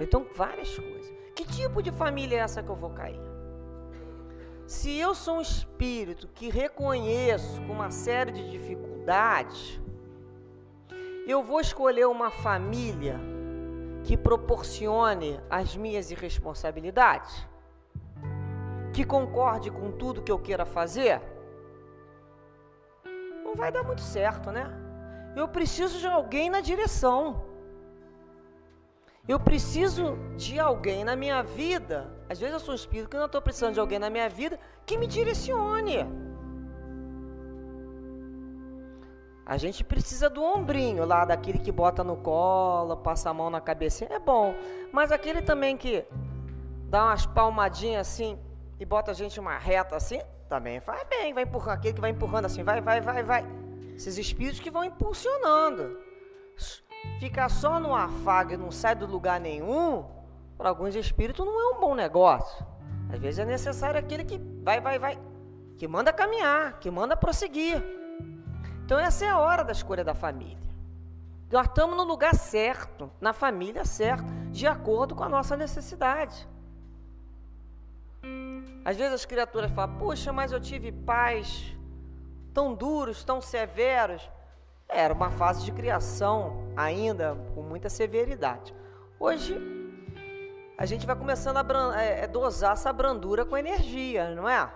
Então, 0.00 0.26
várias 0.34 0.76
coisas. 0.76 0.99
Que 1.40 1.46
tipo 1.46 1.82
de 1.82 1.90
família 1.90 2.36
é 2.36 2.40
essa 2.40 2.62
que 2.62 2.68
eu 2.68 2.76
vou 2.76 2.90
cair? 2.90 3.18
Se 4.66 4.94
eu 4.98 5.14
sou 5.14 5.38
um 5.38 5.40
espírito 5.40 6.28
que 6.28 6.50
reconheço 6.50 7.62
com 7.62 7.72
uma 7.72 7.90
série 7.90 8.30
de 8.30 8.50
dificuldades, 8.50 9.80
eu 11.26 11.42
vou 11.42 11.58
escolher 11.58 12.06
uma 12.06 12.30
família 12.30 13.18
que 14.04 14.18
proporcione 14.18 15.40
as 15.48 15.74
minhas 15.74 16.10
irresponsabilidades? 16.10 17.48
Que 18.92 19.02
concorde 19.02 19.70
com 19.70 19.90
tudo 19.92 20.20
que 20.20 20.30
eu 20.30 20.38
queira 20.38 20.66
fazer? 20.66 21.22
Não 23.42 23.54
vai 23.54 23.72
dar 23.72 23.82
muito 23.82 24.02
certo, 24.02 24.52
né? 24.52 24.70
Eu 25.34 25.48
preciso 25.48 25.98
de 25.98 26.06
alguém 26.06 26.50
na 26.50 26.60
direção. 26.60 27.49
Eu 29.32 29.38
preciso 29.38 30.18
de 30.36 30.58
alguém 30.58 31.04
na 31.04 31.14
minha 31.14 31.40
vida. 31.40 31.98
Às 32.28 32.40
vezes 32.40 32.54
eu 32.54 32.58
sou 32.58 32.74
espírito 32.74 33.08
que 33.08 33.16
não 33.16 33.26
estou 33.26 33.40
precisando 33.40 33.74
de 33.74 33.78
alguém 33.78 33.96
na 33.96 34.10
minha 34.10 34.28
vida 34.28 34.58
que 34.84 34.98
me 34.98 35.06
direcione. 35.06 35.98
A 39.46 39.56
gente 39.56 39.84
precisa 39.84 40.28
do 40.28 40.42
ombrinho 40.42 41.04
lá, 41.04 41.24
daquele 41.24 41.60
que 41.60 41.70
bota 41.70 42.02
no 42.02 42.16
colo, 42.16 42.96
passa 42.96 43.30
a 43.30 43.32
mão 43.32 43.50
na 43.50 43.60
cabeça. 43.60 44.04
É 44.06 44.18
bom. 44.18 44.52
Mas 44.90 45.12
aquele 45.12 45.42
também 45.42 45.76
que 45.76 46.04
dá 46.88 47.04
umas 47.04 47.24
palmadinhas 47.24 48.08
assim 48.08 48.36
e 48.80 48.84
bota 48.84 49.12
a 49.12 49.14
gente 49.14 49.38
uma 49.38 49.56
reta 49.56 49.94
assim, 49.94 50.20
também 50.48 50.80
faz 50.80 51.06
bem. 51.08 51.32
Vai 51.32 51.44
empurrando. 51.44 51.76
Aquele 51.76 51.94
que 51.94 52.00
vai 52.00 52.10
empurrando 52.10 52.46
assim, 52.46 52.64
vai, 52.64 52.80
vai, 52.80 53.00
vai, 53.00 53.22
vai. 53.22 53.46
Esses 53.94 54.18
espíritos 54.18 54.58
que 54.58 54.72
vão 54.72 54.82
impulsionando 54.82 55.96
ficar 57.18 57.48
só 57.48 57.78
no 57.78 57.94
afago 57.94 58.52
e 58.52 58.56
não 58.56 58.70
sai 58.70 58.94
do 58.94 59.06
lugar 59.06 59.40
nenhum, 59.40 60.04
para 60.56 60.68
alguns 60.68 60.94
espíritos 60.94 61.44
não 61.44 61.60
é 61.60 61.76
um 61.76 61.80
bom 61.80 61.94
negócio. 61.94 62.66
Às 63.12 63.18
vezes 63.18 63.38
é 63.38 63.44
necessário 63.44 63.98
aquele 63.98 64.24
que 64.24 64.38
vai, 64.62 64.80
vai, 64.80 64.98
vai, 64.98 65.18
que 65.76 65.88
manda 65.88 66.12
caminhar, 66.12 66.78
que 66.78 66.90
manda 66.90 67.16
prosseguir. 67.16 67.82
Então 68.84 68.98
essa 68.98 69.24
é 69.24 69.28
a 69.28 69.38
hora 69.38 69.64
da 69.64 69.72
escolha 69.72 70.04
da 70.04 70.14
família. 70.14 70.58
Nós 71.50 71.66
estamos 71.66 71.96
no 71.96 72.04
lugar 72.04 72.34
certo, 72.34 73.10
na 73.20 73.32
família 73.32 73.84
certa, 73.84 74.24
de 74.50 74.66
acordo 74.66 75.14
com 75.14 75.24
a 75.24 75.28
nossa 75.28 75.56
necessidade. 75.56 76.48
Às 78.84 78.96
vezes 78.96 79.14
as 79.14 79.24
criaturas 79.24 79.70
falam: 79.72 79.96
Puxa, 79.98 80.32
mas 80.32 80.52
eu 80.52 80.60
tive 80.60 80.92
pais 80.92 81.76
tão 82.54 82.74
duros, 82.74 83.24
tão 83.24 83.40
severos. 83.40 84.28
Era 84.92 85.14
uma 85.14 85.30
fase 85.30 85.64
de 85.64 85.72
criação 85.72 86.68
ainda 86.76 87.36
com 87.54 87.62
muita 87.62 87.88
severidade. 87.88 88.74
Hoje 89.18 89.56
a 90.76 90.86
gente 90.86 91.06
vai 91.06 91.14
começando 91.14 91.58
a 91.58 92.00
é, 92.00 92.24
é, 92.24 92.26
dosar 92.26 92.72
essa 92.72 92.92
brandura 92.92 93.44
com 93.44 93.56
energia, 93.56 94.34
não 94.34 94.48
é? 94.48 94.68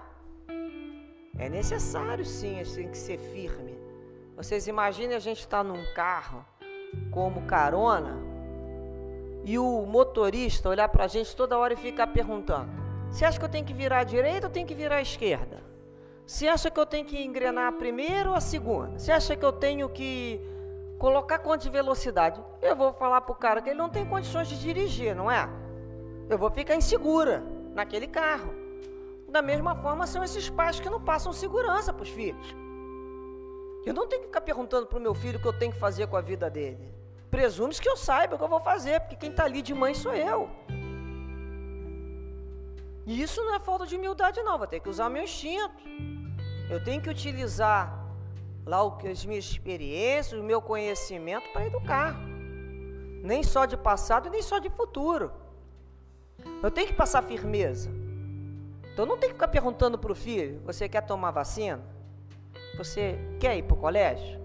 É 1.39 1.49
necessário 1.49 2.25
sim, 2.25 2.61
a 2.61 2.63
gente 2.63 2.77
tem 2.77 2.89
que 2.91 2.99
ser 2.99 3.19
firme. 3.19 3.79
Vocês 4.37 4.67
imaginem 4.69 5.17
a 5.17 5.19
gente 5.19 5.41
estar 5.41 5.59
tá 5.59 5.65
num 5.65 5.83
carro 5.95 6.45
como 7.11 7.47
carona 7.47 8.19
e 9.45 9.59
o 9.59 9.87
motorista 9.87 10.69
olhar 10.69 10.89
para 10.89 11.05
a 11.05 11.09
gente 11.09 11.35
toda 11.35 11.59
hora 11.59 11.73
e 11.73 11.77
ficar 11.77 12.09
perguntando: 12.09 12.71
você 13.11 13.25
acha 13.25 13.39
que 13.39 13.45
eu 13.45 13.49
tenho 13.49 13.65
que 13.65 13.75
virar 13.75 14.01
à 14.01 14.05
direita 14.05 14.47
ou 14.47 14.53
tenho 14.53 14.67
que 14.67 14.75
virar 14.75 14.97
à 14.97 15.03
esquerda? 15.03 15.63
Você 16.27 16.49
acha 16.49 16.71
que 16.71 16.81
eu 16.81 16.87
tenho 16.87 17.05
que 17.05 17.23
engrenar 17.23 17.69
a 17.69 17.73
primeira 17.73 18.31
ou 18.31 18.35
a 18.35 18.41
segunda? 18.41 18.99
Você 18.99 19.13
acha 19.13 19.37
que 19.37 19.45
eu 19.45 19.53
tenho 19.53 19.89
que 19.91 20.41
colocar 20.99 21.39
quanto 21.39 21.63
de 21.63 21.71
velocidade? 21.71 22.43
Eu 22.63 22.75
vou 22.75 22.95
falar 22.95 23.21
para 23.21 23.33
o 23.33 23.37
cara 23.37 23.61
que 23.61 23.69
ele 23.69 23.79
não 23.79 23.91
tem 23.91 24.07
condições 24.07 24.49
de 24.49 24.59
dirigir, 24.59 25.15
não 25.15 25.31
é? 25.31 25.47
Eu 26.31 26.39
vou 26.39 26.51
ficar 26.51 26.77
insegura 26.77 27.45
naquele 27.75 28.07
carro. 28.07 28.55
Da 29.29 29.43
mesma 29.43 29.77
forma, 29.77 30.07
são 30.07 30.25
esses 30.25 30.49
pais 30.49 30.81
que 30.81 30.89
não 30.89 31.01
passam 31.01 31.33
segurança 31.33 31.93
para 31.93 32.05
os 32.05 32.09
filhos. 32.09 32.55
Eu 33.85 33.93
não 33.93 34.07
tenho 34.07 34.23
que 34.23 34.29
ficar 34.29 34.41
perguntando 34.41 34.87
para 34.87 34.99
o 34.99 35.03
meu 35.03 35.15
filho 35.15 35.39
o 35.39 35.43
que 35.43 35.49
eu 35.49 35.59
tenho 35.59 35.73
que 35.73 35.79
fazer 35.79 36.07
com 36.07 36.17
a 36.17 36.23
vida 36.23 36.49
dele. 36.49 36.95
Presume 37.31 37.75
que 37.75 37.89
eu 37.89 37.97
saiba 37.97 38.37
o 38.37 38.39
que 38.39 38.45
eu 38.45 38.49
vou 38.49 38.61
fazer, 38.61 39.01
porque 39.01 39.17
quem 39.17 39.31
está 39.31 39.45
ali 39.45 39.61
de 39.61 39.75
mãe 39.75 39.93
sou 39.93 40.15
eu. 40.15 40.49
E 43.07 43.21
isso 43.21 43.43
não 43.45 43.55
é 43.55 43.61
falta 43.61 43.87
de 43.87 43.97
humildade, 43.97 44.43
não. 44.43 44.57
Vou 44.57 44.67
ter 44.67 44.81
que 44.81 44.89
usar 44.89 45.07
o 45.07 45.11
meu 45.11 45.25
instinto. 45.25 45.75
Eu 46.71 46.83
tenho 46.83 47.01
que 47.03 47.11
utilizar 47.11 48.05
lá 48.65 48.81
as 49.11 49.25
minhas 49.25 49.45
experiências, 49.45 50.41
o 50.41 50.43
meu 50.43 50.61
conhecimento 50.63 51.49
para 51.53 51.67
educar. 51.67 52.17
Nem 53.23 53.43
só 53.43 53.67
de 53.67 53.77
passado, 53.77 54.31
nem 54.31 54.43
só 54.43 54.59
de 54.59 54.71
futuro. 54.71 55.33
Eu 56.63 56.71
tenho 56.71 56.87
que 56.87 56.95
passar 56.95 57.23
firmeza. 57.23 57.91
Então 58.93 59.05
não 59.05 59.19
tem 59.19 59.29
que 59.29 59.35
ficar 59.35 59.49
perguntando 59.49 59.99
para 59.99 60.13
o 60.13 60.15
filho: 60.15 60.61
você 60.65 60.89
quer 60.89 61.03
tomar 61.03 61.31
vacina? 61.31 61.83
Você 62.77 63.19
quer 63.41 63.57
ir 63.57 63.63
para 63.65 63.75
o 63.75 63.79
colégio? 63.79 64.41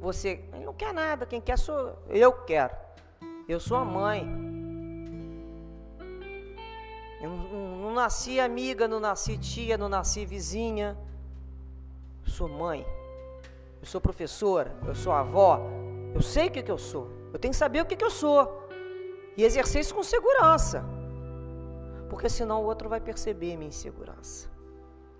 Você. 0.00 0.44
Ele 0.52 0.64
não 0.64 0.74
quer 0.74 0.92
nada, 0.92 1.24
quem 1.24 1.40
quer 1.40 1.58
sou 1.58 1.98
eu 2.08 2.32
quero. 2.32 2.74
Eu 3.48 3.58
sou 3.60 3.76
a 3.76 3.84
mãe. 3.84 4.22
Eu 7.20 7.30
não, 7.30 7.71
não 7.92 8.00
nasci 8.00 8.40
amiga, 8.40 8.88
não 8.88 8.98
nasci 8.98 9.36
tia, 9.36 9.76
não 9.76 9.88
nasci 9.88 10.24
vizinha. 10.24 10.96
Eu 12.24 12.32
sou 12.32 12.48
mãe. 12.48 12.86
Eu 13.80 13.86
sou 13.86 14.00
professora, 14.00 14.74
eu 14.86 14.94
sou 14.94 15.12
avó. 15.12 15.60
Eu 16.14 16.22
sei 16.22 16.48
o 16.48 16.50
que, 16.50 16.62
que 16.62 16.70
eu 16.70 16.78
sou. 16.78 17.10
Eu 17.32 17.38
tenho 17.38 17.52
que 17.52 17.58
saber 17.58 17.82
o 17.82 17.86
que, 17.86 17.94
que 17.94 18.04
eu 18.04 18.10
sou. 18.10 18.66
E 19.36 19.44
exercer 19.44 19.82
isso 19.82 19.94
com 19.94 20.02
segurança. 20.02 20.82
Porque 22.08 22.28
senão 22.30 22.62
o 22.62 22.64
outro 22.64 22.88
vai 22.88 23.00
perceber 23.00 23.56
minha 23.56 23.68
insegurança. 23.68 24.48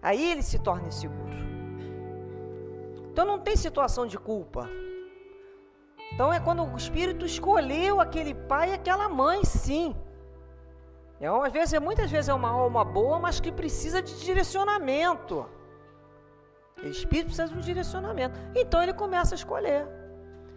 Aí 0.01 0.33
ele 0.33 0.43
se 0.43 0.59
torna 0.59 0.89
inseguro. 0.89 1.37
Então 3.11 3.27
não 3.27 3.39
tem 3.39 3.55
situação 3.55 4.07
de 4.07 4.19
culpa. 4.19 4.69
Então 6.13 6.33
é 6.33 6.41
quando 6.41 6.63
o 6.63 6.77
Espírito 6.77 7.27
escolheu 7.27 8.01
aquele 8.01 8.35
pai 8.35 8.71
e 8.71 8.75
aquela 8.75 9.09
mãe, 9.09 9.45
sim. 9.45 9.95
É, 11.23 11.29
às 11.29 11.53
vezes, 11.53 11.79
muitas 11.79 12.11
vezes 12.11 12.29
é 12.29 12.35
uma 12.35 12.49
alma 12.49 12.85
boa, 12.85 13.17
mas 13.21 13.39
que 13.39 13.53
precisa 13.53 14.03
de 14.03 14.13
direcionamento. 14.25 15.47
O 16.83 16.89
espírito 16.89 17.27
precisa 17.27 17.47
de 17.47 17.57
um 17.57 17.61
direcionamento. 17.61 18.37
Então 18.57 18.83
ele 18.83 18.93
começa 18.93 19.33
a 19.35 19.37
escolher. 19.37 19.87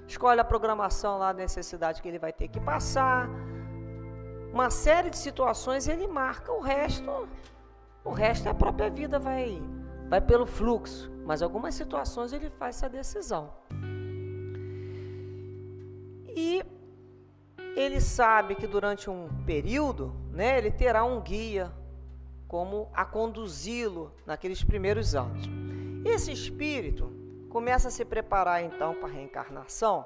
Escolhe 0.07 0.39
a 0.39 0.43
programação 0.43 1.19
lá, 1.19 1.29
a 1.29 1.34
necessidade 1.34 2.01
que 2.01 2.07
ele 2.07 2.17
vai 2.17 2.34
ter 2.34 2.48
que 2.48 2.60
passar. 2.60 3.29
Uma 4.51 4.72
série 4.72 5.12
de 5.12 5.19
situações 5.19 5.88
ele 5.88 6.07
marca. 6.07 6.51
O 6.51 6.62
resto, 6.62 7.29
o 8.03 8.10
resto 8.10 8.48
é 8.48 8.51
a 8.51 8.55
própria 8.55 8.89
vida, 8.89 9.19
vai, 9.19 9.62
vai 10.10 10.19
pelo 10.19 10.48
fluxo. 10.48 11.12
Mas 11.24 11.43
algumas 11.43 11.75
situações 11.75 12.34
ele 12.34 12.50
faz 12.50 12.77
essa 12.77 12.89
decisão. 12.89 13.53
E 16.36 16.63
ele 17.75 18.00
sabe 18.00 18.55
que 18.55 18.67
durante 18.67 19.10
um 19.10 19.27
período, 19.46 20.13
né, 20.32 20.58
ele 20.58 20.72
terá 20.72 21.03
um 21.03 21.22
guia 21.22 21.72
como 22.48 22.89
a 22.94 23.03
conduzi-lo 23.03 24.13
naqueles 24.25 24.63
primeiros 24.63 25.15
anos. 25.15 25.44
Esse 26.05 26.32
espírito, 26.32 27.12
começa 27.55 27.88
a 27.88 27.91
se 27.91 28.03
preparar 28.03 28.62
então 28.65 28.94
para 28.96 29.08
a 29.08 29.12
reencarnação. 29.13 30.03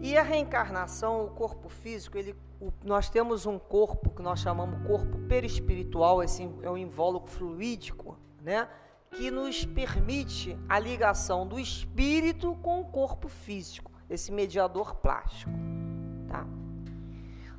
E 0.00 0.16
a 0.16 0.22
reencarnação, 0.22 1.24
o 1.24 1.30
corpo 1.30 1.68
físico, 1.68 2.16
ele, 2.16 2.36
o, 2.60 2.72
nós 2.84 3.10
temos 3.10 3.46
um 3.46 3.58
corpo 3.58 4.10
que 4.10 4.22
nós 4.22 4.38
chamamos 4.38 4.86
corpo 4.86 5.18
perispiritual, 5.28 6.22
esse 6.22 6.48
é 6.62 6.70
um 6.70 6.78
invólucro 6.78 7.28
fluídico, 7.28 8.16
né? 8.40 8.68
Que 9.10 9.28
nos 9.28 9.64
permite 9.64 10.56
a 10.68 10.78
ligação 10.78 11.44
do 11.44 11.58
espírito 11.58 12.56
com 12.62 12.80
o 12.80 12.84
corpo 12.84 13.28
físico, 13.28 13.90
esse 14.08 14.30
mediador 14.30 14.94
plástico, 14.94 15.50
tá? 16.32 16.46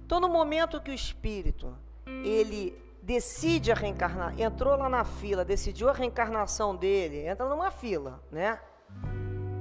Então, 0.05 0.19
no 0.19 0.27
momento 0.27 0.81
que 0.81 0.91
o 0.91 0.93
espírito 0.93 1.75
ele 2.05 2.77
decide 3.01 3.71
a 3.71 3.75
reencarnar, 3.75 4.39
entrou 4.39 4.75
lá 4.75 4.89
na 4.89 5.03
fila, 5.03 5.45
decidiu 5.45 5.89
a 5.89 5.93
reencarnação 5.93 6.75
dele, 6.75 7.27
entra 7.27 7.47
numa 7.47 7.69
fila, 7.69 8.21
né? 8.31 8.59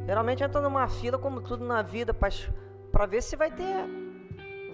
Geralmente 0.07 0.43
entra 0.43 0.61
numa 0.61 0.89
fila, 0.89 1.19
como 1.19 1.41
tudo 1.41 1.65
na 1.65 1.83
vida, 1.83 2.13
para 2.13 3.07
ver 3.07 3.23
se 3.23 3.37
vai 3.37 3.51
ter 3.51 3.87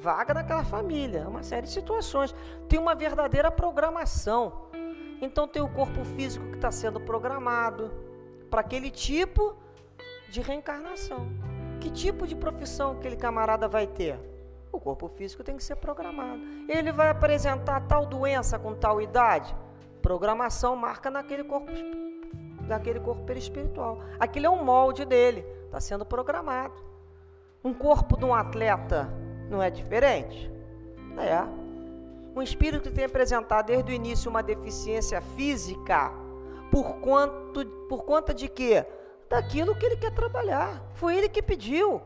vaga 0.01 0.33
naquela 0.33 0.65
família. 0.65 1.29
Uma 1.29 1.43
série 1.43 1.67
de 1.67 1.73
situações. 1.73 2.35
Tem 2.69 2.79
uma 2.79 2.95
verdadeira 2.95 3.51
programação. 3.51 4.71
Então 5.21 5.47
tem 5.47 5.61
o 5.61 5.69
corpo 5.69 6.05
físico 6.05 6.47
que 6.47 6.57
está 6.57 6.71
sendo 6.71 7.01
programado 7.01 7.91
para 8.51 8.61
aquele 8.61 8.91
tipo 8.91 9.55
de 10.31 10.41
reencarnação. 10.41 11.29
Que 11.81 11.91
tipo 11.91 12.27
de 12.27 12.35
profissão 12.35 12.93
aquele 12.93 13.17
camarada 13.17 13.69
vai 13.69 13.87
ter? 13.87 14.19
O 14.73 14.81
corpo 14.81 15.09
físico 15.09 15.43
tem 15.43 15.57
que 15.57 15.65
ser 15.65 15.77
programado. 15.77 16.41
Ele 16.69 16.93
vai 16.93 17.09
apresentar 17.09 17.81
tal 17.87 18.05
doença 18.05 18.59
com 18.59 18.75
tal 18.75 19.01
idade. 19.01 19.55
Programação 20.03 20.77
marca 20.77 21.11
naquele 21.11 21.45
corpo, 21.45 21.71
naquele 22.67 23.01
corpo 23.01 23.25
perispiritual. 23.25 24.01
Aquele 24.19 24.47
é 24.47 24.51
um 24.51 24.63
molde 24.63 25.05
dele, 25.05 25.45
está 25.65 25.81
sendo 25.81 26.05
programado. 26.05 26.75
Um 27.65 27.73
corpo 27.73 28.17
de 28.17 28.25
um 28.25 28.35
atleta 28.35 29.09
não 29.49 29.63
é 29.63 29.71
diferente? 29.71 30.51
É. 31.17 31.43
Um 32.37 32.43
espírito 32.43 32.89
que 32.89 32.95
tem 32.95 33.05
apresentado 33.05 33.67
desde 33.67 33.91
o 33.91 33.95
início 33.95 34.31
uma 34.31 34.43
deficiência 34.43 35.21
física, 35.21 36.13
por, 36.71 36.97
quanto, 37.01 37.67
por 37.89 38.05
conta 38.05 38.33
de 38.33 38.49
quê? 38.49 38.87
Daquilo 39.29 39.75
que 39.75 39.85
ele 39.85 39.97
quer 39.97 40.13
trabalhar. 40.13 40.83
Foi 40.95 41.17
ele 41.17 41.29
que 41.29 41.43
pediu. 41.43 42.01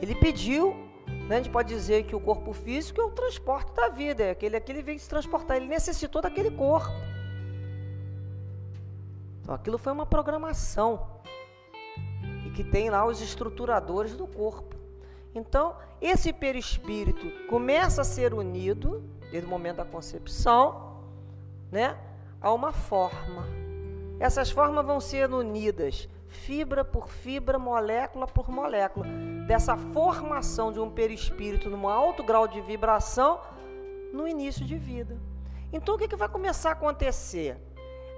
Ele 0.00 0.14
pediu, 0.16 0.74
né, 1.28 1.36
a 1.36 1.42
gente 1.42 1.50
pode 1.50 1.68
dizer 1.68 2.04
que 2.04 2.16
o 2.16 2.20
corpo 2.20 2.52
físico 2.52 3.00
é 3.00 3.04
o 3.04 3.10
transporte 3.10 3.72
da 3.72 3.88
vida, 3.88 4.24
é 4.24 4.30
aquele, 4.30 4.56
aquele 4.56 4.82
veio 4.82 4.98
se 4.98 5.08
transportar, 5.08 5.56
ele 5.56 5.68
necessitou 5.68 6.20
daquele 6.20 6.50
corpo. 6.50 6.92
Então 9.40 9.54
aquilo 9.54 9.78
foi 9.78 9.92
uma 9.92 10.04
programação 10.04 11.06
e 12.44 12.50
que 12.50 12.64
tem 12.64 12.90
lá 12.90 13.06
os 13.06 13.20
estruturadores 13.20 14.16
do 14.16 14.26
corpo. 14.26 14.76
Então, 15.34 15.76
esse 16.00 16.32
perispírito 16.32 17.46
começa 17.46 18.02
a 18.02 18.04
ser 18.04 18.34
unido, 18.34 19.02
desde 19.30 19.46
o 19.46 19.50
momento 19.50 19.76
da 19.76 19.84
concepção, 19.84 21.00
né, 21.70 21.96
a 22.40 22.52
uma 22.52 22.72
forma. 22.72 23.61
Essas 24.22 24.52
formas 24.52 24.86
vão 24.86 25.00
ser 25.00 25.28
unidas 25.34 26.08
fibra 26.28 26.84
por 26.84 27.08
fibra, 27.08 27.58
molécula 27.58 28.24
por 28.24 28.48
molécula, 28.48 29.04
dessa 29.48 29.76
formação 29.76 30.70
de 30.70 30.78
um 30.78 30.88
perispírito 30.88 31.68
num 31.68 31.88
alto 31.88 32.22
grau 32.22 32.46
de 32.46 32.60
vibração 32.60 33.40
no 34.12 34.28
início 34.28 34.64
de 34.64 34.78
vida. 34.78 35.18
Então 35.72 35.96
o 35.96 35.98
que, 35.98 36.06
que 36.06 36.14
vai 36.14 36.28
começar 36.28 36.68
a 36.68 36.72
acontecer? 36.72 37.56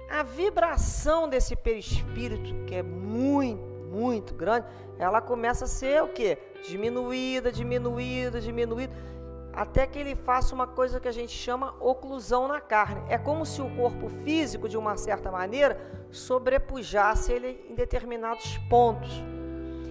A 0.07 0.21
vibração 0.21 1.27
desse 1.27 1.55
perispírito, 1.55 2.53
que 2.67 2.75
é 2.75 2.83
muito, 2.83 3.63
muito 3.91 4.35
grande, 4.35 4.67
ela 4.99 5.19
começa 5.19 5.65
a 5.65 5.67
ser 5.67 6.03
o 6.03 6.09
que? 6.09 6.37
Diminuída, 6.69 7.51
diminuída, 7.51 8.39
diminuída 8.39 8.93
até 9.55 9.87
que 9.87 9.97
ele 9.97 10.15
faça 10.15 10.53
uma 10.53 10.67
coisa 10.67 10.99
que 10.99 11.07
a 11.07 11.11
gente 11.11 11.31
chama 11.31 11.73
oclusão 11.79 12.47
na 12.47 12.59
carne. 12.59 13.01
É 13.07 13.17
como 13.17 13.45
se 13.45 13.61
o 13.61 13.69
corpo 13.75 14.09
físico, 14.09 14.67
de 14.67 14.77
uma 14.77 14.97
certa 14.97 15.31
maneira, 15.31 15.79
sobrepujasse 16.11 17.31
ele 17.31 17.65
em 17.69 17.73
determinados 17.73 18.57
pontos. 18.69 19.23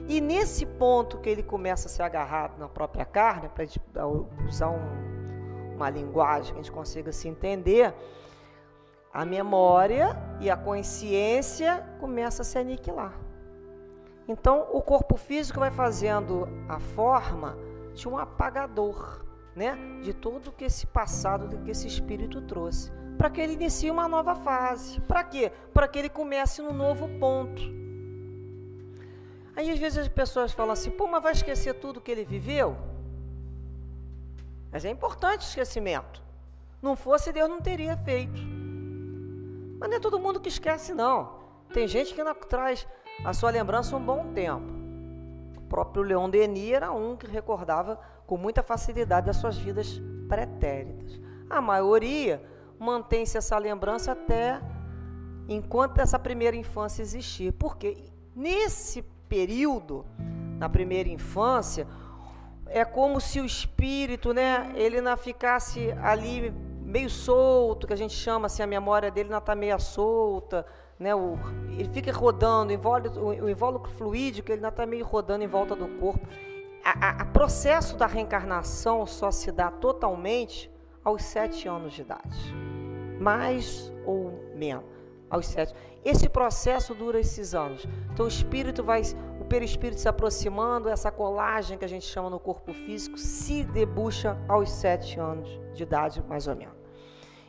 E 0.07 0.21
nesse 0.21 0.67
ponto 0.67 1.19
que 1.19 1.31
ele 1.31 1.43
começa 1.43 1.89
a 1.89 1.91
ser 1.91 2.03
agarrado 2.03 2.59
na 2.59 2.69
própria 2.69 3.07
carne, 3.07 3.49
para 3.49 4.07
usar 4.47 4.69
um, 4.69 5.75
uma 5.75 5.89
linguagem 5.89 6.53
que 6.53 6.61
a 6.61 6.63
gente 6.63 6.73
consiga 6.73 7.11
se 7.11 7.27
entender, 7.27 7.95
a 9.13 9.25
memória 9.25 10.15
e 10.41 10.51
a 10.51 10.57
consciência 10.57 11.83
começa 12.01 12.43
a 12.43 12.45
se 12.45 12.59
aniquilar. 12.59 13.19
Então, 14.29 14.69
o 14.73 14.83
corpo 14.83 15.17
físico 15.17 15.61
vai 15.61 15.71
fazendo 15.71 16.49
a 16.69 16.79
forma 16.79 17.57
de 17.95 18.09
um 18.09 18.19
apagador 18.19 19.24
né, 19.55 19.79
de 20.03 20.13
todo 20.13 20.53
que 20.53 20.65
esse 20.65 20.87
passado, 20.87 21.59
que 21.65 21.71
esse 21.71 21.87
espírito 21.87 22.41
trouxe, 22.43 22.91
para 23.17 23.31
que 23.31 23.41
ele 23.41 23.55
inicie 23.55 23.91
uma 23.91 24.09
nova 24.09 24.35
fase. 24.35 25.01
Para 25.03 25.23
quê? 25.23 25.53
Para 25.73 25.87
que 25.87 25.99
ele 25.99 26.09
comece 26.09 26.61
no 26.63 26.73
novo 26.73 27.09
ponto. 27.19 27.63
Aí 29.57 29.71
às 29.71 29.79
vezes 29.79 29.99
as 29.99 30.09
pessoas 30.09 30.53
falam 30.53 30.73
assim: 30.73 30.91
"Pô, 30.91 31.07
mas 31.07 31.23
vai 31.23 31.33
esquecer 31.33 31.75
tudo 31.75 32.01
que 32.01 32.11
ele 32.11 32.25
viveu?" 32.25 32.77
Mas 34.73 34.85
é 34.85 34.91
importante 34.91 35.43
o 35.43 35.49
esquecimento. 35.49 36.21
Não 36.83 36.97
fosse 36.97 37.33
Deus 37.33 37.49
não 37.49 37.61
teria 37.61 37.97
feito. 37.97 38.41
Mas 39.79 39.89
não 39.89 39.97
é 39.97 40.01
todo 40.01 40.19
mundo 40.19 40.41
que 40.41 40.49
esquece 40.49 40.93
não. 40.93 41.45
Tem 41.73 41.87
gente 41.87 42.13
que 42.13 42.25
não 42.25 42.35
traz 42.35 42.87
a 43.25 43.33
sua 43.33 43.51
lembrança 43.51 43.97
um 43.97 44.05
bom 44.05 44.33
tempo. 44.33 44.67
O 45.57 45.61
próprio 45.69 46.03
Leon 46.03 46.29
Denis 46.29 46.73
era 46.73 46.91
um 46.93 47.17
que 47.17 47.27
recordava 47.27 48.01
com 48.27 48.37
muita 48.37 48.63
facilidade 48.63 49.27
das 49.27 49.37
suas 49.37 49.57
vidas 49.57 50.01
pretéritas. 50.29 51.21
A 51.49 51.61
maioria 51.61 52.43
mantém-se 52.79 53.37
essa 53.37 53.57
lembrança 53.59 54.13
até 54.13 54.61
enquanto 55.49 55.99
essa 55.99 56.19
primeira 56.19 56.57
infância 56.57 57.03
existir. 57.03 57.53
Porque 57.53 57.97
nesse 58.35 59.03
período, 59.29 60.05
na 60.59 60.69
primeira 60.69 61.09
infância, 61.09 61.87
é 62.67 62.85
como 62.85 63.21
se 63.21 63.41
o 63.41 63.45
espírito, 63.45 64.33
né, 64.33 64.73
ele 64.75 65.01
não 65.01 65.17
ficasse 65.17 65.93
ali 66.03 66.53
meio 66.83 67.11
solto, 67.11 67.87
que 67.87 67.93
a 67.93 67.97
gente 67.97 68.15
chama 68.15 68.47
assim, 68.47 68.63
a 68.63 68.67
memória 68.67 69.11
dele 69.11 69.29
não 69.29 69.39
está 69.39 69.55
meio 69.55 69.79
solta, 69.79 70.67
né, 70.99 71.15
o, 71.15 71.37
ele 71.71 71.89
fica 71.89 72.13
rodando, 72.13 72.73
o 72.73 73.51
invólucro, 73.51 73.91
fluídico, 73.93 74.51
ele 74.51 74.61
não 74.61 74.69
está 74.69 74.87
meio 74.87 75.05
rodando 75.05 75.45
em 75.45 75.49
volta 75.49 75.75
do 75.75 75.89
corpo 75.99 76.27
a, 76.85 77.25
processo 77.25 77.97
da 77.97 78.07
reencarnação 78.07 79.07
só 79.07 79.31
se 79.31 79.51
dá 79.51 79.71
totalmente 79.71 80.71
aos 81.03 81.23
sete 81.23 81.67
anos 81.67 81.95
de 81.95 82.03
idade, 82.03 82.55
mais 83.19 83.93
ou 84.07 84.33
menos, 84.55 84.85
aos 85.31 85.47
sete. 85.47 85.75
Esse 86.05 86.29
processo 86.29 86.95
dura 86.95 87.19
esses 87.19 87.55
anos. 87.55 87.87
Então 88.13 88.27
o 88.27 88.29
espírito 88.29 88.85
vai, 88.85 89.03
o 89.41 89.45
perispírito 89.47 90.01
se 90.01 90.09
aproximando, 90.09 90.89
essa 90.89 91.11
colagem 91.11 91.79
que 91.79 91.85
a 91.85 91.89
gente 91.89 92.05
chama 92.05 92.29
no 92.29 92.39
corpo 92.39 92.75
físico 92.75 93.17
se 93.17 93.65
debuxa 93.65 94.39
aos 94.47 94.71
sete 94.71 95.19
anos 95.19 95.49
de 95.73 95.83
idade, 95.83 96.23
mais 96.29 96.47
ou 96.47 96.55
menos. 96.55 96.75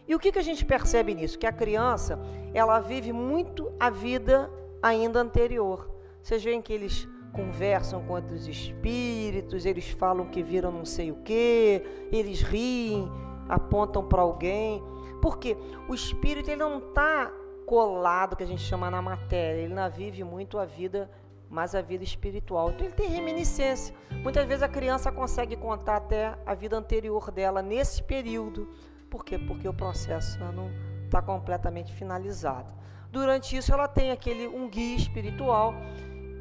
E 0.08 0.16
o 0.16 0.20
que, 0.20 0.32
que 0.32 0.40
a 0.40 0.44
gente 0.44 0.64
percebe 0.64 1.14
nisso? 1.14 1.38
Que 1.38 1.48
a 1.48 1.52
criança, 1.52 2.20
ela 2.54 2.80
vive 2.80 3.12
muito 3.12 3.74
a 3.80 3.90
vida 3.90 4.52
ainda 4.82 5.20
anterior. 5.20 5.90
Vocês 6.22 6.44
veem 6.44 6.62
que 6.62 6.72
eles 6.72 7.08
conversam 7.36 8.02
com 8.04 8.14
outros 8.14 8.48
espíritos, 8.48 9.66
eles 9.66 9.90
falam 9.90 10.26
que 10.28 10.42
viram 10.42 10.72
não 10.72 10.86
sei 10.86 11.12
o 11.12 11.16
que, 11.16 11.84
eles 12.12 12.42
riem, 12.42 13.12
apontam 13.50 14.08
para 14.08 14.22
alguém. 14.22 14.82
Porque 15.22 15.58
o 15.90 15.94
espírito 15.94 16.50
ele 16.50 16.58
não 16.58 16.78
está 16.80 17.32
colado, 17.66 18.36
que 18.36 18.44
a 18.44 18.48
gente 18.48 18.62
chama 18.62 18.90
na 18.90 19.02
matéria, 19.02 19.62
ele 19.62 19.74
não 19.74 19.90
vive 19.90 20.24
muito 20.24 20.58
a 20.58 20.66
vida, 20.66 21.10
mas 21.50 21.76
a 21.76 21.82
vida 21.82 22.04
espiritual. 22.04 22.72
Então 22.72 22.86
ele 22.86 22.96
tem 22.96 23.10
reminiscência. 23.10 23.94
Muitas 24.24 24.46
vezes 24.48 24.64
a 24.64 24.70
criança 24.70 25.12
consegue 25.12 25.56
contar 25.56 25.98
até 25.98 26.38
a 26.46 26.54
vida 26.54 26.78
anterior 26.78 27.32
dela 27.32 27.62
nesse 27.62 28.02
período. 28.02 28.70
Por 29.10 29.26
quê? 29.26 29.38
Porque 29.38 29.68
o 29.68 29.74
processo 29.74 30.40
não 30.40 30.72
está 31.06 31.22
completamente 31.22 31.94
finalizado. 31.94 32.74
Durante 33.12 33.56
isso, 33.56 33.72
ela 33.72 33.88
tem 33.88 34.12
aquele 34.12 34.48
um 34.48 34.68
guia 34.68 34.98
espiritual 34.98 35.74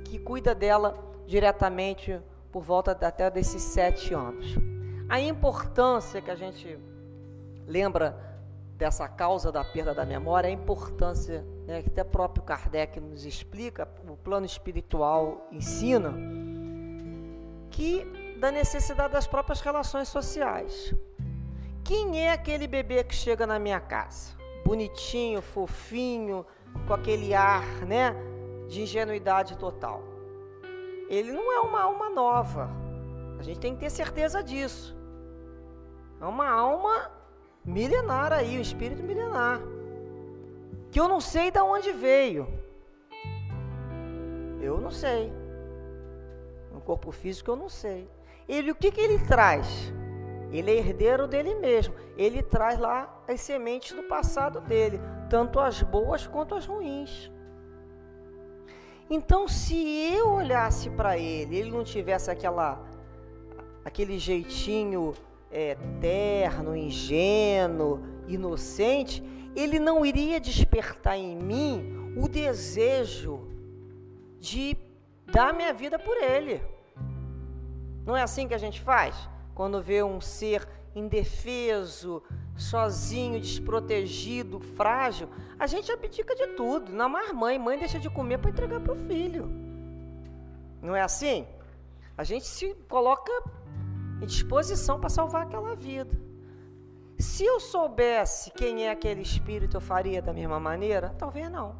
que 0.05 0.19
cuida 0.19 0.55
dela 0.55 0.97
diretamente 1.27 2.21
por 2.53 2.63
volta 2.63 2.93
até 2.93 3.31
desses 3.31 3.63
sete 3.63 4.15
anos. 4.15 4.55
A 5.09 5.21
importância 5.21 6.21
que 6.21 6.31
a 6.31 6.37
gente 6.37 6.79
lembra 7.67 8.17
dessa 8.77 9.09
causa 9.09 9.51
da 9.51 9.65
perda 9.65 9.95
da 9.95 10.05
memória, 10.05 10.49
a 10.49 10.53
importância 10.53 11.45
né, 11.67 11.83
que 11.83 11.89
até 11.89 12.05
próprio 12.05 12.43
Kardec 12.43 13.01
nos 13.01 13.25
explica, 13.25 13.89
o 14.09 14.17
plano 14.17 14.47
espiritual 14.47 15.49
ensina, 15.51 16.13
que 17.71 18.05
da 18.39 18.51
necessidade 18.51 19.13
das 19.13 19.27
próprias 19.27 19.61
relações 19.61 20.09
sociais. 20.09 20.95
Quem 21.83 22.21
é 22.21 22.33
aquele 22.33 22.67
bebê 22.67 23.05
que 23.05 23.15
chega 23.15 23.47
na 23.47 23.59
minha 23.59 23.81
casa? 23.81 24.33
Bonitinho, 24.65 25.43
fofinho, 25.43 26.45
com 26.87 26.95
aquele 26.95 27.35
ar, 27.35 27.65
né, 27.87 28.15
de 28.75 28.83
ingenuidade 28.83 29.57
total. 29.57 30.03
Ele 31.09 31.31
não 31.31 31.53
é 31.53 31.61
uma 31.61 31.83
alma 31.83 32.11
nova. 32.11 32.69
A 33.39 33.43
gente 33.43 33.61
tem 33.61 33.75
que 33.75 33.81
ter 33.81 33.91
certeza 33.91 34.43
disso. 34.43 34.97
É 36.21 36.25
uma 36.25 36.49
alma 36.49 37.11
milenar 37.65 38.33
aí, 38.33 38.59
um 38.59 38.61
espírito 38.61 39.03
milenar. 39.03 39.61
Que 40.91 40.99
eu 40.99 41.09
não 41.09 41.21
sei 41.21 41.51
de 41.51 41.61
onde 41.61 41.93
veio. 41.93 42.49
Eu 44.61 44.81
não 44.81 44.91
sei. 44.91 45.33
No 46.73 46.81
corpo 46.81 47.13
físico 47.13 47.51
eu 47.51 47.57
não 47.57 47.69
sei. 47.69 48.11
Ele, 48.49 48.73
o 48.73 48.75
que, 48.75 48.91
que 48.91 49.01
ele 49.01 49.19
traz? 49.25 49.93
Ele 50.51 50.71
é 50.71 50.79
herdeiro 50.79 51.29
dele 51.29 51.55
mesmo. 51.55 51.95
Ele 52.17 52.43
traz 52.43 52.79
lá 52.79 53.23
as 53.29 53.41
sementes 53.41 53.95
do 53.95 54.03
passado 54.05 54.61
dele, 54.61 55.01
tanto 55.31 55.61
as 55.61 55.83
boas 55.83 56.27
quanto 56.27 56.55
as 56.55 56.67
ruins. 56.67 57.31
Então, 59.17 59.47
se 59.47 59.77
eu 60.13 60.33
olhasse 60.33 60.91
para 60.91 61.17
ele, 61.17 61.57
ele 61.57 61.71
não 61.71 61.85
tivesse 61.85 62.33
aquela, 62.33 62.85
aquele 63.85 64.19
jeitinho 64.19 65.15
é, 65.53 65.77
terno, 66.01 66.75
ingênuo, 66.75 68.03
inocente, 68.27 69.23
ele 69.55 69.79
não 69.79 70.05
iria 70.05 70.41
despertar 70.41 71.17
em 71.17 71.37
mim 71.37 72.13
o 72.17 72.29
desejo 72.29 73.49
de 74.41 74.77
dar 75.27 75.55
minha 75.55 75.73
vida 75.73 75.97
por 75.97 76.17
ele. 76.17 76.61
Não 78.05 78.17
é 78.17 78.23
assim 78.23 78.49
que 78.49 78.55
a 78.55 78.59
gente 78.59 78.81
faz? 78.81 79.15
Quando 79.55 79.81
vê 79.81 80.03
um 80.03 80.21
ser 80.21 80.69
indefeso, 80.93 82.21
sozinho, 82.57 83.41
desprotegido, 83.41 84.61
frágil, 84.61 85.29
a 85.59 85.67
gente 85.67 85.91
abdica 85.91 86.35
de 86.35 86.49
tudo. 86.49 86.93
Não 86.93 87.09
mais 87.09 87.33
mãe, 87.33 87.59
mãe 87.59 87.79
deixa 87.79 87.99
de 87.99 88.09
comer 88.09 88.39
para 88.39 88.51
entregar 88.51 88.81
para 88.81 88.93
o 88.93 88.97
filho. 88.97 89.51
Não 90.81 90.95
é 90.95 91.03
assim? 91.03 91.47
A 92.17 92.23
gente 92.23 92.47
se 92.47 92.75
coloca 92.89 93.33
em 94.23 94.27
disposição 94.27 95.01
para 95.01 95.09
salvar 95.09 95.43
aquela 95.43 95.75
vida. 95.75 96.17
Se 97.19 97.45
eu 97.45 97.61
soubesse 97.61 98.51
quem 98.51 98.87
é 98.87 98.91
aquele 98.91 99.23
espírito, 99.23 99.77
eu 99.77 99.81
faria 99.81 100.21
da 100.21 100.33
mesma 100.33 100.61
maneira? 100.61 101.15
Talvez 101.19 101.51
não. 101.51 101.75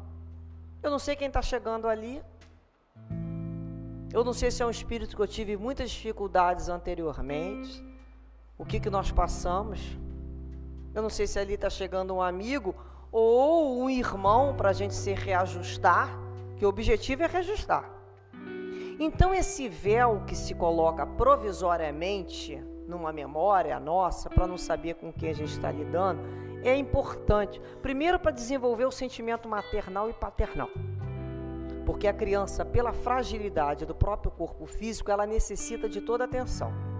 Eu 0.81 0.89
não 0.89 0.99
sei 0.99 1.15
quem 1.15 1.27
está 1.27 1.41
chegando 1.41 1.87
ali. 1.87 2.21
Eu 4.13 4.23
não 4.23 4.33
sei 4.33 4.49
se 4.49 4.63
é 4.63 4.65
um 4.65 4.69
espírito 4.69 5.15
que 5.15 5.21
eu 5.21 5.27
tive 5.27 5.57
muitas 5.57 5.89
dificuldades 5.91 6.69
anteriormente. 6.69 7.83
O 8.57 8.65
que, 8.65 8.79
que 8.79 8.89
nós 8.89 9.11
passamos. 9.11 9.79
Eu 10.95 11.01
não 11.01 11.09
sei 11.09 11.27
se 11.27 11.37
ali 11.37 11.55
está 11.55 11.69
chegando 11.69 12.15
um 12.15 12.21
amigo 12.21 12.73
ou 13.11 13.81
um 13.81 13.89
irmão 13.89 14.55
para 14.55 14.69
a 14.69 14.73
gente 14.73 14.95
se 14.95 15.13
reajustar, 15.13 16.17
que 16.57 16.65
o 16.65 16.69
objetivo 16.69 17.21
é 17.23 17.27
reajustar. 17.27 17.91
Então, 18.97 19.33
esse 19.33 19.67
véu 19.67 20.23
que 20.25 20.35
se 20.35 20.55
coloca 20.55 21.05
provisoriamente 21.05 22.63
numa 22.87 23.11
memória 23.11 23.77
nossa, 23.77 24.29
para 24.29 24.47
não 24.47 24.57
saber 24.57 24.95
com 24.95 25.11
quem 25.11 25.31
a 25.31 25.33
gente 25.33 25.51
está 25.51 25.69
lidando, 25.69 26.21
é 26.63 26.73
importante. 26.75 27.61
Primeiro, 27.81 28.17
para 28.17 28.31
desenvolver 28.31 28.85
o 28.85 28.91
sentimento 28.91 29.49
maternal 29.49 30.09
e 30.09 30.13
paternal. 30.13 30.69
Porque 31.85 32.07
a 32.07 32.13
criança, 32.13 32.63
pela 32.63 32.93
fragilidade 32.93 33.85
do 33.85 33.93
próprio 33.93 34.31
corpo 34.31 34.65
físico, 34.65 35.11
ela 35.11 35.25
necessita 35.25 35.89
de 35.89 35.99
toda 35.99 36.23
atenção. 36.23 36.94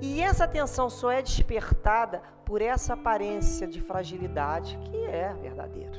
E 0.00 0.20
essa 0.20 0.44
atenção 0.44 0.88
só 0.88 1.10
é 1.10 1.20
despertada 1.20 2.22
por 2.44 2.62
essa 2.62 2.94
aparência 2.94 3.66
de 3.66 3.80
fragilidade 3.80 4.78
que 4.84 4.96
é 5.04 5.34
verdadeira. 5.34 5.98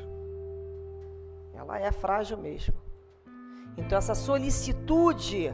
Ela 1.53 1.79
é 1.79 1.91
frágil 1.91 2.37
mesmo. 2.37 2.75
Então 3.77 3.97
essa 3.97 4.15
solicitude 4.15 5.53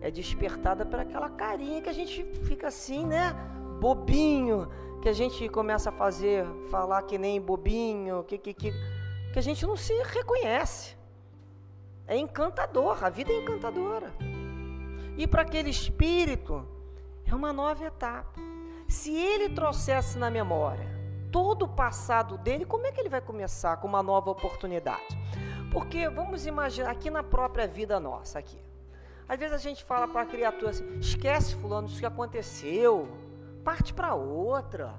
é 0.00 0.10
despertada 0.10 0.84
por 0.84 0.98
aquela 0.98 1.30
carinha 1.30 1.80
que 1.80 1.88
a 1.88 1.92
gente 1.94 2.22
fica 2.44 2.68
assim, 2.68 3.06
né? 3.06 3.34
Bobinho, 3.80 4.68
que 5.00 5.08
a 5.08 5.12
gente 5.12 5.48
começa 5.48 5.88
a 5.88 5.92
fazer, 5.92 6.46
falar 6.70 7.02
que 7.02 7.16
nem 7.16 7.40
bobinho, 7.40 8.22
que, 8.24 8.36
que, 8.36 8.52
que, 8.52 8.72
que 9.32 9.38
a 9.38 9.42
gente 9.42 9.66
não 9.66 9.76
se 9.76 9.94
reconhece. 10.02 10.96
É 12.06 12.16
encantador, 12.16 13.02
a 13.02 13.08
vida 13.08 13.32
é 13.32 13.40
encantadora. 13.40 14.12
E 15.16 15.26
para 15.26 15.42
aquele 15.42 15.70
espírito, 15.70 16.66
é 17.34 17.36
uma 17.36 17.52
nova 17.52 17.84
etapa. 17.84 18.40
Se 18.88 19.12
ele 19.14 19.48
trouxesse 19.48 20.16
na 20.16 20.30
memória 20.30 20.88
todo 21.32 21.64
o 21.64 21.68
passado 21.68 22.38
dele, 22.38 22.64
como 22.64 22.86
é 22.86 22.92
que 22.92 23.00
ele 23.00 23.08
vai 23.08 23.20
começar 23.20 23.76
com 23.78 23.88
uma 23.88 24.04
nova 24.04 24.30
oportunidade? 24.30 25.18
Porque 25.72 26.08
vamos 26.08 26.46
imaginar 26.46 26.90
aqui 26.90 27.10
na 27.10 27.24
própria 27.24 27.66
vida 27.66 27.98
nossa 27.98 28.38
aqui. 28.38 28.62
Às 29.28 29.36
vezes 29.36 29.54
a 29.54 29.58
gente 29.58 29.82
fala 29.82 30.06
para 30.06 30.22
a 30.22 30.26
criatura 30.26 30.70
assim: 30.70 30.98
esquece 30.98 31.56
fulano 31.56 31.88
isso 31.88 31.98
que 31.98 32.06
aconteceu, 32.06 33.08
parte 33.64 33.92
para 33.92 34.14
outra. 34.14 34.94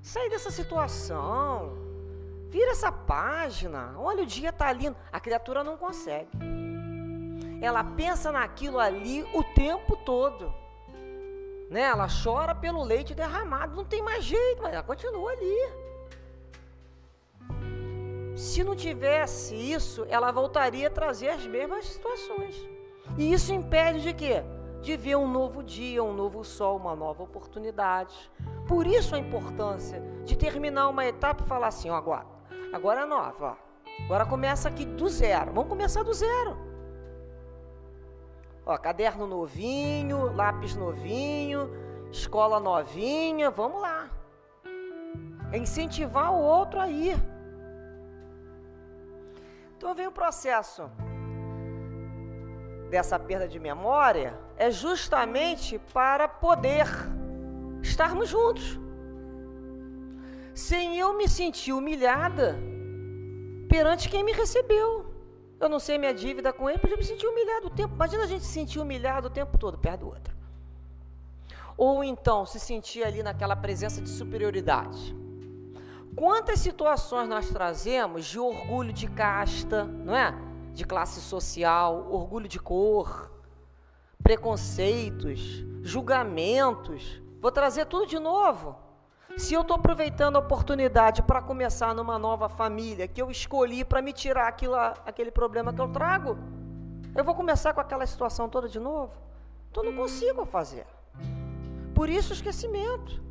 Sai 0.00 0.30
dessa 0.30 0.52
situação. 0.52 1.76
Vira 2.50 2.70
essa 2.70 2.92
página. 2.92 3.94
Olha, 3.98 4.22
o 4.22 4.26
dia 4.26 4.50
está 4.50 4.72
lindo. 4.72 4.96
A 5.12 5.18
criatura 5.18 5.64
não 5.64 5.76
consegue. 5.76 6.30
Ela 7.60 7.82
pensa 7.82 8.30
naquilo 8.30 8.78
ali 8.78 9.22
o 9.34 9.42
tempo 9.42 9.96
todo 9.96 10.54
né? 11.70 11.82
Ela 11.82 12.06
chora 12.22 12.54
pelo 12.54 12.82
leite 12.82 13.14
derramado, 13.14 13.76
não 13.76 13.84
tem 13.84 14.02
mais 14.02 14.24
jeito, 14.24 14.62
mas 14.62 14.72
ela 14.72 14.82
continua 14.82 15.32
ali. 15.32 15.88
Se 18.36 18.62
não 18.62 18.76
tivesse 18.76 19.54
isso, 19.54 20.06
ela 20.08 20.30
voltaria 20.30 20.86
a 20.86 20.90
trazer 20.90 21.30
as 21.30 21.44
mesmas 21.46 21.86
situações. 21.86 22.54
E 23.16 23.32
isso 23.32 23.52
impede 23.52 24.00
de 24.00 24.14
quê? 24.14 24.44
De 24.80 24.96
ver 24.96 25.16
um 25.16 25.28
novo 25.28 25.62
dia, 25.62 26.04
um 26.04 26.14
novo 26.14 26.44
sol, 26.44 26.76
uma 26.76 26.94
nova 26.94 27.22
oportunidade. 27.24 28.30
Por 28.68 28.86
isso 28.86 29.16
a 29.16 29.18
importância 29.18 30.00
de 30.24 30.36
terminar 30.36 30.88
uma 30.88 31.04
etapa 31.04 31.42
e 31.42 31.48
falar 31.48 31.66
assim, 31.66 31.90
ó, 31.90 31.96
agora, 31.96 32.26
agora 32.72 33.00
é 33.00 33.06
nova, 33.06 33.56
ó. 33.56 34.04
Agora 34.04 34.24
começa 34.24 34.68
aqui 34.68 34.84
do 34.84 35.08
zero. 35.08 35.52
Vamos 35.52 35.68
começar 35.68 36.04
do 36.04 36.14
zero. 36.14 36.67
Ó, 38.68 38.76
caderno 38.76 39.26
novinho, 39.26 40.30
lápis 40.34 40.76
novinho, 40.76 41.70
escola 42.12 42.60
novinha, 42.60 43.50
vamos 43.50 43.80
lá. 43.80 44.10
É 45.50 45.56
incentivar 45.56 46.30
o 46.34 46.38
outro 46.38 46.78
a 46.78 46.86
ir. 46.86 47.16
Então 49.74 49.94
vem 49.94 50.06
o 50.06 50.12
processo 50.12 50.90
dessa 52.90 53.18
perda 53.18 53.48
de 53.48 53.58
memória 53.58 54.38
é 54.58 54.70
justamente 54.70 55.78
para 55.94 56.28
poder 56.28 56.86
estarmos 57.80 58.28
juntos. 58.28 58.78
Sem 60.52 60.98
eu 60.98 61.16
me 61.16 61.26
sentir 61.26 61.72
humilhada 61.72 62.58
perante 63.66 64.10
quem 64.10 64.22
me 64.22 64.32
recebeu. 64.32 65.07
Eu 65.60 65.68
não 65.68 65.80
sei 65.80 65.98
minha 65.98 66.14
dívida 66.14 66.52
com 66.52 66.68
ele, 66.68 66.78
porque 66.78 66.94
eu 66.94 66.98
me 66.98 67.04
senti 67.04 67.26
humilhado 67.26 67.66
o 67.66 67.70
tempo. 67.70 67.94
Imagina 67.94 68.24
a 68.24 68.26
gente 68.26 68.44
se 68.44 68.52
sentir 68.52 68.78
humilhado 68.78 69.26
o 69.26 69.30
tempo 69.30 69.58
todo 69.58 69.76
perto 69.76 70.00
do 70.00 70.06
outro. 70.06 70.36
Ou 71.76 72.02
então 72.04 72.46
se 72.46 72.60
sentir 72.60 73.04
ali 73.04 73.22
naquela 73.22 73.56
presença 73.56 74.00
de 74.00 74.08
superioridade. 74.08 75.16
Quantas 76.14 76.60
situações 76.60 77.28
nós 77.28 77.48
trazemos 77.48 78.26
de 78.26 78.38
orgulho 78.38 78.92
de 78.92 79.08
casta, 79.08 79.84
não 79.84 80.16
é? 80.16 80.34
De 80.72 80.84
classe 80.84 81.20
social, 81.20 82.08
orgulho 82.10 82.48
de 82.48 82.58
cor, 82.58 83.30
preconceitos, 84.22 85.64
julgamentos. 85.82 87.20
Vou 87.40 87.52
trazer 87.52 87.86
tudo 87.86 88.06
de 88.06 88.18
novo. 88.18 88.76
Se 89.38 89.54
eu 89.54 89.60
estou 89.60 89.76
aproveitando 89.76 90.34
a 90.34 90.40
oportunidade 90.40 91.22
para 91.22 91.40
começar 91.40 91.94
numa 91.94 92.18
nova 92.18 92.48
família 92.48 93.06
que 93.06 93.22
eu 93.22 93.30
escolhi 93.30 93.84
para 93.84 94.02
me 94.02 94.12
tirar 94.12 94.48
aquilo, 94.48 94.74
aquele 94.74 95.30
problema 95.30 95.72
que 95.72 95.80
eu 95.80 95.86
trago, 95.86 96.36
eu 97.14 97.22
vou 97.22 97.36
começar 97.36 97.72
com 97.72 97.80
aquela 97.80 98.04
situação 98.04 98.48
toda 98.48 98.68
de 98.68 98.80
novo? 98.80 99.12
Então 99.70 99.84
não 99.84 99.94
consigo 99.94 100.44
fazer. 100.44 100.84
Por 101.94 102.08
isso 102.08 102.30
o 102.30 102.34
esquecimento. 102.34 103.22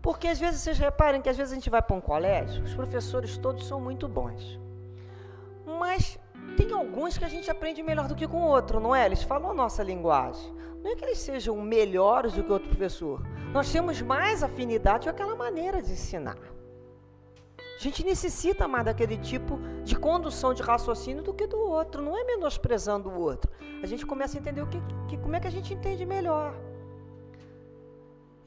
Porque 0.00 0.28
às 0.28 0.38
vezes 0.38 0.60
vocês 0.60 0.78
reparem 0.78 1.20
que 1.20 1.28
às 1.28 1.36
vezes 1.36 1.50
a 1.50 1.56
gente 1.56 1.68
vai 1.68 1.82
para 1.82 1.96
um 1.96 2.00
colégio, 2.00 2.62
os 2.62 2.72
professores 2.72 3.36
todos 3.36 3.66
são 3.66 3.80
muito 3.80 4.06
bons. 4.06 4.60
Mas 5.80 6.16
tem 6.56 6.72
alguns 6.72 7.18
que 7.18 7.24
a 7.24 7.28
gente 7.28 7.50
aprende 7.50 7.82
melhor 7.82 8.06
do 8.06 8.14
que 8.14 8.28
com 8.28 8.36
o 8.36 8.46
outro, 8.46 8.78
não 8.78 8.94
é? 8.94 9.04
Eles 9.04 9.24
falam 9.24 9.50
a 9.50 9.54
nossa 9.54 9.82
linguagem. 9.82 10.54
Não 10.82 10.92
é 10.92 10.94
que 10.94 11.04
eles 11.04 11.18
sejam 11.18 11.60
melhores 11.60 12.32
do 12.34 12.44
que 12.44 12.52
outro 12.52 12.68
professor. 12.68 13.22
Nós 13.52 13.70
temos 13.72 14.00
mais 14.00 14.42
afinidade 14.42 15.04
com 15.04 15.10
aquela 15.10 15.34
maneira 15.34 15.82
de 15.82 15.92
ensinar. 15.92 16.38
A 17.58 17.78
gente 17.78 18.04
necessita 18.04 18.66
mais 18.66 18.86
daquele 18.86 19.18
tipo 19.18 19.58
de 19.84 19.96
condução 19.96 20.54
de 20.54 20.62
raciocínio 20.62 21.22
do 21.22 21.34
que 21.34 21.46
do 21.46 21.58
outro. 21.58 22.02
Não 22.02 22.16
é 22.16 22.24
menosprezando 22.24 23.10
o 23.10 23.20
outro. 23.20 23.50
A 23.82 23.86
gente 23.86 24.06
começa 24.06 24.38
a 24.38 24.40
entender 24.40 24.62
o 24.62 24.66
que, 24.66 24.80
que 25.08 25.18
como 25.18 25.36
é 25.36 25.40
que 25.40 25.46
a 25.46 25.50
gente 25.50 25.74
entende 25.74 26.06
melhor. 26.06 26.54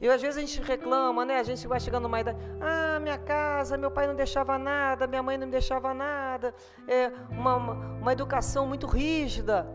E 0.00 0.08
às 0.08 0.20
vezes 0.20 0.38
a 0.38 0.40
gente 0.40 0.60
reclama, 0.62 1.24
né? 1.24 1.38
A 1.38 1.42
gente 1.42 1.68
vai 1.68 1.78
chegando 1.78 2.04
numa 2.04 2.20
idade, 2.20 2.38
ah, 2.60 2.98
minha 2.98 3.18
casa, 3.18 3.76
meu 3.76 3.90
pai 3.90 4.06
não 4.06 4.14
deixava 4.14 4.58
nada, 4.58 5.06
minha 5.06 5.22
mãe 5.22 5.36
não 5.36 5.48
deixava 5.48 5.92
nada, 5.92 6.54
é 6.88 7.12
uma, 7.30 7.56
uma, 7.56 7.72
uma 7.74 8.12
educação 8.12 8.66
muito 8.66 8.86
rígida. 8.86 9.68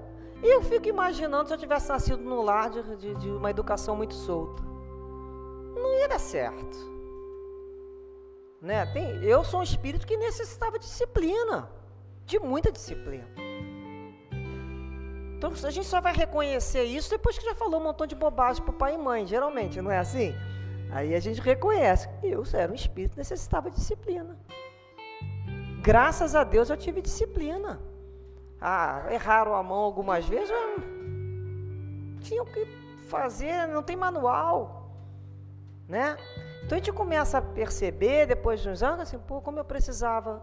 E 0.46 0.48
eu 0.48 0.62
fico 0.62 0.88
imaginando 0.88 1.48
se 1.48 1.56
eu 1.56 1.58
tivesse 1.58 1.90
nascido 1.90 2.22
num 2.22 2.44
lar 2.44 2.70
de, 2.70 2.96
de, 2.98 3.16
de 3.16 3.30
uma 3.32 3.50
educação 3.50 3.96
muito 3.96 4.14
solta. 4.14 4.62
Não 5.74 5.92
ia 6.00 6.08
dar 6.08 6.20
certo. 6.20 6.78
Né? 8.62 8.86
Tem, 8.94 9.24
eu 9.24 9.44
sou 9.44 9.62
um 9.62 9.64
espírito 9.64 10.06
que 10.06 10.16
necessitava 10.16 10.78
de 10.78 10.86
disciplina, 10.86 11.68
de 12.28 12.38
muita 12.38 12.72
disciplina. 12.72 13.28
Então 15.36 15.52
a 15.64 15.72
gente 15.72 15.88
só 15.88 16.00
vai 16.00 16.14
reconhecer 16.14 16.84
isso 16.84 17.10
depois 17.10 17.40
que 17.40 17.44
já 17.44 17.56
falou 17.56 17.80
um 17.80 17.84
montão 17.84 18.06
de 18.06 18.14
bobagem 18.14 18.64
para 18.64 18.72
o 18.72 18.78
pai 18.78 18.94
e 18.94 19.00
mãe, 19.00 19.26
geralmente, 19.26 19.82
não 19.82 19.90
é 19.90 19.98
assim? 19.98 20.32
Aí 20.92 21.16
a 21.16 21.20
gente 21.20 21.42
reconhece 21.42 22.08
que 22.22 22.28
eu 22.28 22.44
era 22.54 22.72
um 22.72 22.76
espírito 22.76 23.14
que 23.14 23.18
necessitava 23.18 23.72
de 23.72 23.78
disciplina. 23.78 24.38
Graças 25.82 26.36
a 26.36 26.44
Deus 26.44 26.70
eu 26.70 26.78
tive 26.78 27.02
disciplina. 27.02 27.82
Ah, 28.60 29.08
erraram 29.12 29.54
a 29.54 29.62
mão 29.62 29.78
algumas 29.78 30.26
vezes, 30.26 30.54
tinham 32.22 32.46
que 32.46 32.66
fazer, 33.08 33.68
não 33.68 33.84
tem 33.84 33.96
manual, 33.96 34.92
né? 35.88 36.18
Então 36.64 36.76
a 36.76 36.80
gente 36.80 36.92
começa 36.92 37.38
a 37.38 37.42
perceber 37.42 38.26
depois 38.26 38.60
de 38.62 38.70
uns 38.70 38.82
anos 38.82 39.02
assim, 39.02 39.20
pô, 39.20 39.40
como 39.40 39.60
eu 39.60 39.66
precisava 39.66 40.42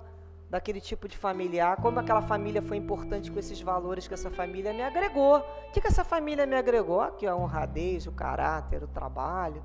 daquele 0.48 0.80
tipo 0.80 1.08
de 1.08 1.16
familiar, 1.16 1.78
como 1.78 1.98
aquela 1.98 2.22
família 2.22 2.60
foi 2.62 2.76
importante 2.76 3.32
com 3.32 3.38
esses 3.38 3.60
valores 3.60 4.06
que 4.06 4.14
essa 4.14 4.30
família 4.30 4.72
me 4.72 4.82
agregou. 4.82 5.38
O 5.38 5.72
que, 5.72 5.80
que 5.80 5.86
essa 5.86 6.04
família 6.04 6.44
me 6.46 6.54
agregou? 6.54 7.00
Aqui 7.00 7.26
a 7.26 7.34
honradez, 7.34 8.06
o 8.06 8.12
caráter, 8.12 8.84
o 8.84 8.86
trabalho. 8.86 9.64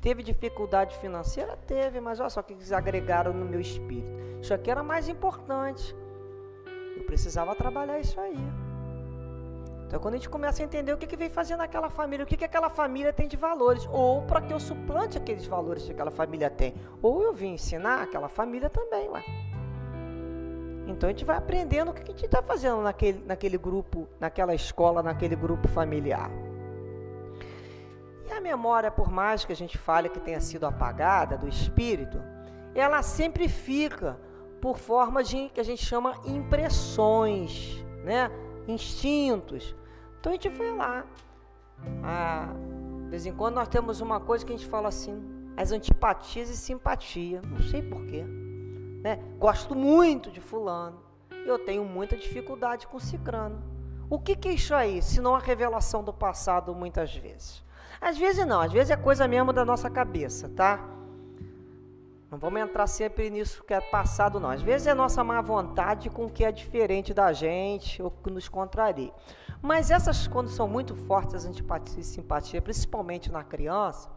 Teve 0.00 0.22
dificuldade 0.22 0.94
financeira? 0.98 1.56
Teve, 1.66 2.00
mas 2.00 2.20
olha 2.20 2.30
só 2.30 2.40
o 2.40 2.44
que 2.44 2.52
eles 2.52 2.70
agregaram 2.70 3.32
no 3.32 3.46
meu 3.46 3.60
espírito. 3.60 4.14
Isso 4.40 4.52
aqui 4.52 4.70
era 4.70 4.82
mais 4.82 5.08
importante. 5.08 5.96
Precisava 7.06 7.54
trabalhar 7.54 7.98
isso 8.00 8.20
aí. 8.20 8.38
Então, 9.86 10.00
quando 10.00 10.14
a 10.14 10.16
gente 10.16 10.28
começa 10.28 10.62
a 10.62 10.64
entender 10.64 10.92
o 10.92 10.98
que, 10.98 11.06
que 11.06 11.16
vem 11.16 11.30
fazer 11.30 11.56
naquela 11.56 11.88
família, 11.88 12.24
o 12.24 12.26
que, 12.26 12.36
que 12.36 12.44
aquela 12.44 12.68
família 12.68 13.12
tem 13.12 13.28
de 13.28 13.36
valores, 13.36 13.86
ou 13.92 14.22
para 14.22 14.40
que 14.40 14.52
eu 14.52 14.58
suplante 14.58 15.16
aqueles 15.16 15.46
valores 15.46 15.84
que 15.84 15.92
aquela 15.92 16.10
família 16.10 16.50
tem, 16.50 16.74
ou 17.00 17.22
eu 17.22 17.32
vim 17.32 17.52
ensinar 17.52 18.02
aquela 18.02 18.28
família 18.28 18.68
também, 18.68 19.08
ué. 19.08 19.22
Então 20.88 21.08
a 21.08 21.12
gente 21.12 21.24
vai 21.24 21.36
aprendendo 21.36 21.90
o 21.90 21.94
que 21.94 22.02
a 22.02 22.06
gente 22.06 22.24
está 22.24 22.42
fazendo 22.42 22.80
naquele, 22.80 23.24
naquele 23.24 23.58
grupo, 23.58 24.08
naquela 24.18 24.54
escola, 24.54 25.02
naquele 25.02 25.36
grupo 25.36 25.68
familiar. 25.68 26.30
E 28.28 28.32
a 28.32 28.40
memória, 28.40 28.90
por 28.90 29.10
mais 29.10 29.44
que 29.44 29.52
a 29.52 29.56
gente 29.56 29.78
fale 29.78 30.08
que 30.08 30.18
tenha 30.18 30.40
sido 30.40 30.66
apagada 30.66 31.38
do 31.38 31.48
espírito, 31.48 32.20
ela 32.74 33.02
sempre 33.02 33.48
fica 33.48 34.18
por 34.66 34.78
forma 34.78 35.22
de 35.22 35.48
que 35.50 35.60
a 35.60 35.62
gente 35.62 35.84
chama 35.84 36.16
impressões, 36.24 37.84
né? 38.02 38.28
instintos. 38.66 39.76
Então 40.18 40.32
a 40.32 40.34
gente 40.34 40.48
vai 40.48 40.72
lá. 40.72 41.06
Ah, 42.02 42.48
de 43.04 43.10
vez 43.10 43.26
em 43.26 43.32
quando 43.32 43.54
nós 43.54 43.68
temos 43.68 44.00
uma 44.00 44.18
coisa 44.18 44.44
que 44.44 44.52
a 44.52 44.56
gente 44.56 44.68
fala 44.68 44.88
assim, 44.88 45.22
as 45.56 45.70
antipatias 45.70 46.50
e 46.50 46.56
simpatia. 46.56 47.40
Não 47.42 47.62
sei 47.62 47.80
porquê. 47.80 48.24
Né? 49.04 49.20
Gosto 49.38 49.76
muito 49.76 50.32
de 50.32 50.40
fulano. 50.40 51.00
Eu 51.46 51.60
tenho 51.60 51.84
muita 51.84 52.16
dificuldade 52.16 52.88
com 52.88 52.98
cicrano. 52.98 53.62
O 54.10 54.18
que, 54.18 54.34
que 54.34 54.48
é 54.48 54.52
isso 54.54 54.74
aí? 54.74 55.00
Se 55.00 55.20
não 55.20 55.36
a 55.36 55.38
revelação 55.38 56.02
do 56.02 56.12
passado 56.12 56.74
muitas 56.74 57.14
vezes. 57.14 57.62
Às 58.00 58.18
vezes 58.18 58.44
não, 58.44 58.60
às 58.60 58.72
vezes 58.72 58.90
é 58.90 58.96
coisa 58.96 59.28
mesmo 59.28 59.52
da 59.52 59.64
nossa 59.64 59.88
cabeça, 59.88 60.48
tá? 60.48 60.95
Não 62.30 62.38
vamos 62.38 62.60
entrar 62.60 62.86
sempre 62.88 63.30
nisso 63.30 63.62
que 63.62 63.72
é 63.72 63.80
passado, 63.80 64.40
não. 64.40 64.50
Às 64.50 64.62
vezes 64.62 64.86
é 64.88 64.94
nossa 64.94 65.22
má 65.22 65.40
vontade 65.40 66.10
com 66.10 66.26
o 66.26 66.30
que 66.30 66.44
é 66.44 66.50
diferente 66.50 67.14
da 67.14 67.32
gente 67.32 68.02
ou 68.02 68.10
que 68.10 68.30
nos 68.30 68.48
contraria. 68.48 69.12
Mas 69.62 69.90
essas, 69.90 70.26
quando 70.26 70.48
são 70.48 70.68
muito 70.68 70.94
fortes, 70.94 71.34
as 71.34 71.44
antipatias 71.44 72.06
e 72.06 72.10
simpatia, 72.10 72.60
principalmente 72.60 73.30
na 73.30 73.44
criança, 73.44 74.10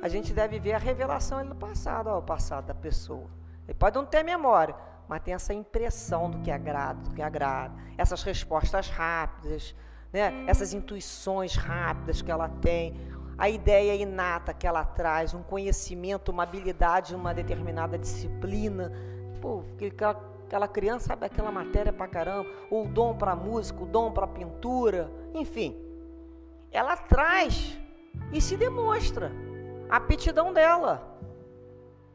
a 0.00 0.08
gente 0.08 0.32
deve 0.32 0.58
ver 0.58 0.74
a 0.74 0.78
revelação 0.78 1.44
do 1.44 1.54
passado, 1.54 2.08
ó, 2.08 2.18
o 2.18 2.22
passado 2.22 2.66
da 2.66 2.74
pessoa. 2.74 3.28
Ele 3.66 3.78
pode 3.78 3.96
não 3.96 4.04
ter 4.06 4.22
memória, 4.22 4.74
mas 5.08 5.22
tem 5.22 5.34
essa 5.34 5.52
impressão 5.52 6.30
do 6.30 6.38
que 6.38 6.50
agrada, 6.50 7.00
do 7.02 7.14
que 7.14 7.22
agrada, 7.22 7.74
essas 7.98 8.22
respostas 8.22 8.88
rápidas, 8.88 9.74
né? 10.12 10.44
essas 10.46 10.72
intuições 10.72 11.54
rápidas 11.54 12.22
que 12.22 12.30
ela 12.30 12.48
tem, 12.48 12.96
a 13.42 13.48
ideia 13.48 13.96
inata 13.96 14.54
que 14.54 14.68
ela 14.68 14.84
traz, 14.84 15.34
um 15.34 15.42
conhecimento, 15.42 16.30
uma 16.30 16.44
habilidade, 16.44 17.12
uma 17.12 17.34
determinada 17.34 17.98
disciplina. 17.98 18.92
Pô, 19.40 19.64
aquela, 19.84 20.12
aquela 20.46 20.68
criança 20.68 21.08
sabe 21.08 21.26
aquela 21.26 21.50
matéria 21.50 21.92
pra 21.92 22.06
caramba, 22.06 22.48
ou 22.70 22.84
o 22.84 22.88
dom 22.88 23.16
para 23.16 23.34
música, 23.34 23.82
o 23.82 23.86
dom 23.86 24.12
para 24.12 24.28
pintura, 24.28 25.10
enfim. 25.34 25.76
Ela 26.70 26.96
traz 26.96 27.76
e 28.32 28.40
se 28.40 28.56
demonstra 28.56 29.32
a 29.90 29.96
aptidão 29.96 30.52
dela. 30.52 31.18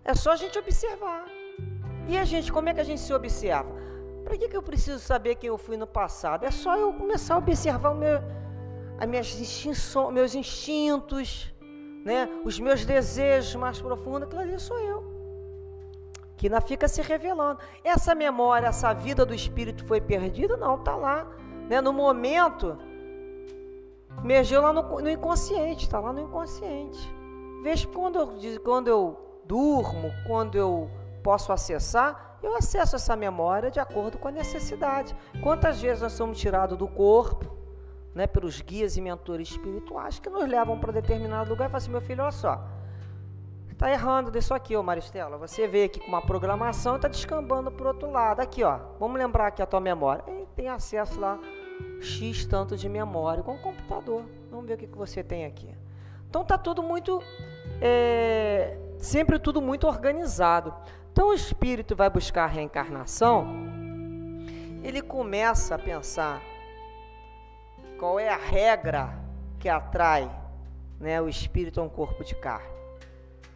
É 0.05 0.13
só 0.15 0.31
a 0.31 0.37
gente 0.37 0.57
observar. 0.57 1.25
E 2.07 2.17
a 2.17 2.23
gente, 2.23 2.53
como 2.53 2.69
é 2.69 2.73
que 2.73 2.79
a 2.79 2.85
gente 2.85 3.01
se 3.01 3.13
observa? 3.13 3.75
Para 4.23 4.37
que, 4.37 4.47
que 4.47 4.55
eu 4.55 4.63
preciso 4.63 4.99
saber 4.99 5.35
quem 5.35 5.49
eu 5.49 5.57
fui 5.57 5.75
no 5.75 5.87
passado? 5.87 6.45
É 6.45 6.51
só 6.51 6.77
eu 6.77 6.93
começar 6.93 7.35
a 7.35 7.39
observar 7.39 7.89
o 7.89 7.95
meu, 7.95 8.21
as 8.99 9.07
minhas 9.07 9.39
instinções, 9.39 10.13
meus 10.13 10.35
instintos, 10.35 11.53
né? 12.03 12.29
os 12.43 12.59
meus 12.59 12.85
desejos 12.85 13.55
mais 13.55 13.81
profundos. 13.81 14.23
Aquilo 14.23 14.41
ali 14.41 14.59
sou 14.59 14.79
eu. 14.79 15.03
Que 16.35 16.47
ainda 16.47 16.61
fica 16.61 16.87
se 16.87 17.01
revelando. 17.01 17.59
Essa 17.83 18.13
memória, 18.13 18.67
essa 18.67 18.93
vida 18.93 19.25
do 19.25 19.33
espírito 19.33 19.85
foi 19.85 19.99
perdida? 19.99 20.55
Não, 20.55 20.75
está 20.75 20.95
lá. 20.95 21.27
Né? 21.69 21.81
No 21.81 21.91
momento, 21.91 22.77
emergiu 24.23 24.61
lá 24.61 24.71
no, 24.71 24.83
no 24.83 25.09
inconsciente, 25.09 25.85
está 25.85 25.99
lá 25.99 26.13
no 26.13 26.21
inconsciente. 26.21 26.99
Vejo 27.63 27.87
quando 27.89 28.19
eu, 28.19 28.61
quando 28.63 28.87
eu 28.87 29.41
durmo, 29.45 30.11
quando 30.25 30.55
eu 30.55 30.89
posso 31.23 31.51
acessar, 31.51 32.37
eu 32.41 32.55
acesso 32.55 32.95
essa 32.95 33.15
memória 33.15 33.71
de 33.71 33.79
acordo 33.79 34.17
com 34.17 34.27
a 34.27 34.31
necessidade. 34.31 35.15
Quantas 35.41 35.81
vezes 35.81 36.03
nós 36.03 36.13
somos 36.13 36.37
tirados 36.37 36.77
do 36.77 36.87
corpo, 36.87 37.56
né, 38.17 38.25
pelos 38.25 38.59
guias 38.61 38.97
e 38.97 39.01
mentores 39.01 39.51
espirituais 39.51 40.17
que 40.19 40.29
nos 40.29 40.47
levam 40.49 40.79
para 40.79 40.91
determinado 40.91 41.51
lugar 41.51 41.65
e 41.65 41.69
falam 41.69 41.77
assim, 41.77 41.91
meu 41.91 42.01
filho, 42.01 42.23
olha 42.23 42.31
só, 42.31 42.67
está 43.69 43.91
errando 43.91 44.31
disso 44.31 44.55
aqui, 44.55 44.75
ô 44.75 44.81
Maristela. 44.81 45.37
Você 45.37 45.67
veio 45.67 45.85
aqui 45.85 45.99
com 45.99 46.07
uma 46.07 46.21
programação 46.21 46.95
está 46.95 47.07
descambando 47.07 47.71
para 47.71 47.83
o 47.85 47.87
outro 47.89 48.09
lado. 48.09 48.39
Aqui, 48.39 48.63
ó, 48.63 48.79
vamos 48.99 49.19
lembrar 49.19 49.47
aqui 49.47 49.61
a 49.61 49.67
tua 49.67 49.79
memória. 49.79 50.23
E 50.27 50.47
tem 50.55 50.67
acesso 50.67 51.19
lá, 51.19 51.39
X 52.01 52.43
tanto 52.47 52.75
de 52.75 52.89
memória 52.89 53.43
com 53.43 53.53
o 53.53 53.59
computador. 53.59 54.23
Vamos 54.49 54.65
ver 54.65 54.73
o 54.73 54.77
que, 54.77 54.87
que 54.87 54.97
você 54.97 55.23
tem 55.23 55.45
aqui. 55.45 55.69
Então 56.27 56.43
tá 56.43 56.57
tudo 56.57 56.81
muito, 56.81 57.21
é, 57.79 58.79
sempre 58.97 59.37
tudo 59.37 59.61
muito 59.61 59.85
organizado. 59.85 60.73
Então 61.11 61.29
o 61.29 61.33
espírito 61.33 61.95
vai 61.95 62.09
buscar 62.09 62.45
a 62.45 62.47
reencarnação, 62.47 63.45
ele 64.83 65.01
começa 65.01 65.75
a 65.75 65.79
pensar 65.79 66.41
qual 67.97 68.19
é 68.19 68.29
a 68.29 68.37
regra 68.37 69.17
que 69.59 69.67
atrai 69.67 70.29
né, 70.99 71.21
o 71.21 71.27
espírito 71.27 71.79
a 71.79 71.83
um 71.83 71.89
corpo 71.89 72.23
de 72.23 72.35
carne. 72.35 72.77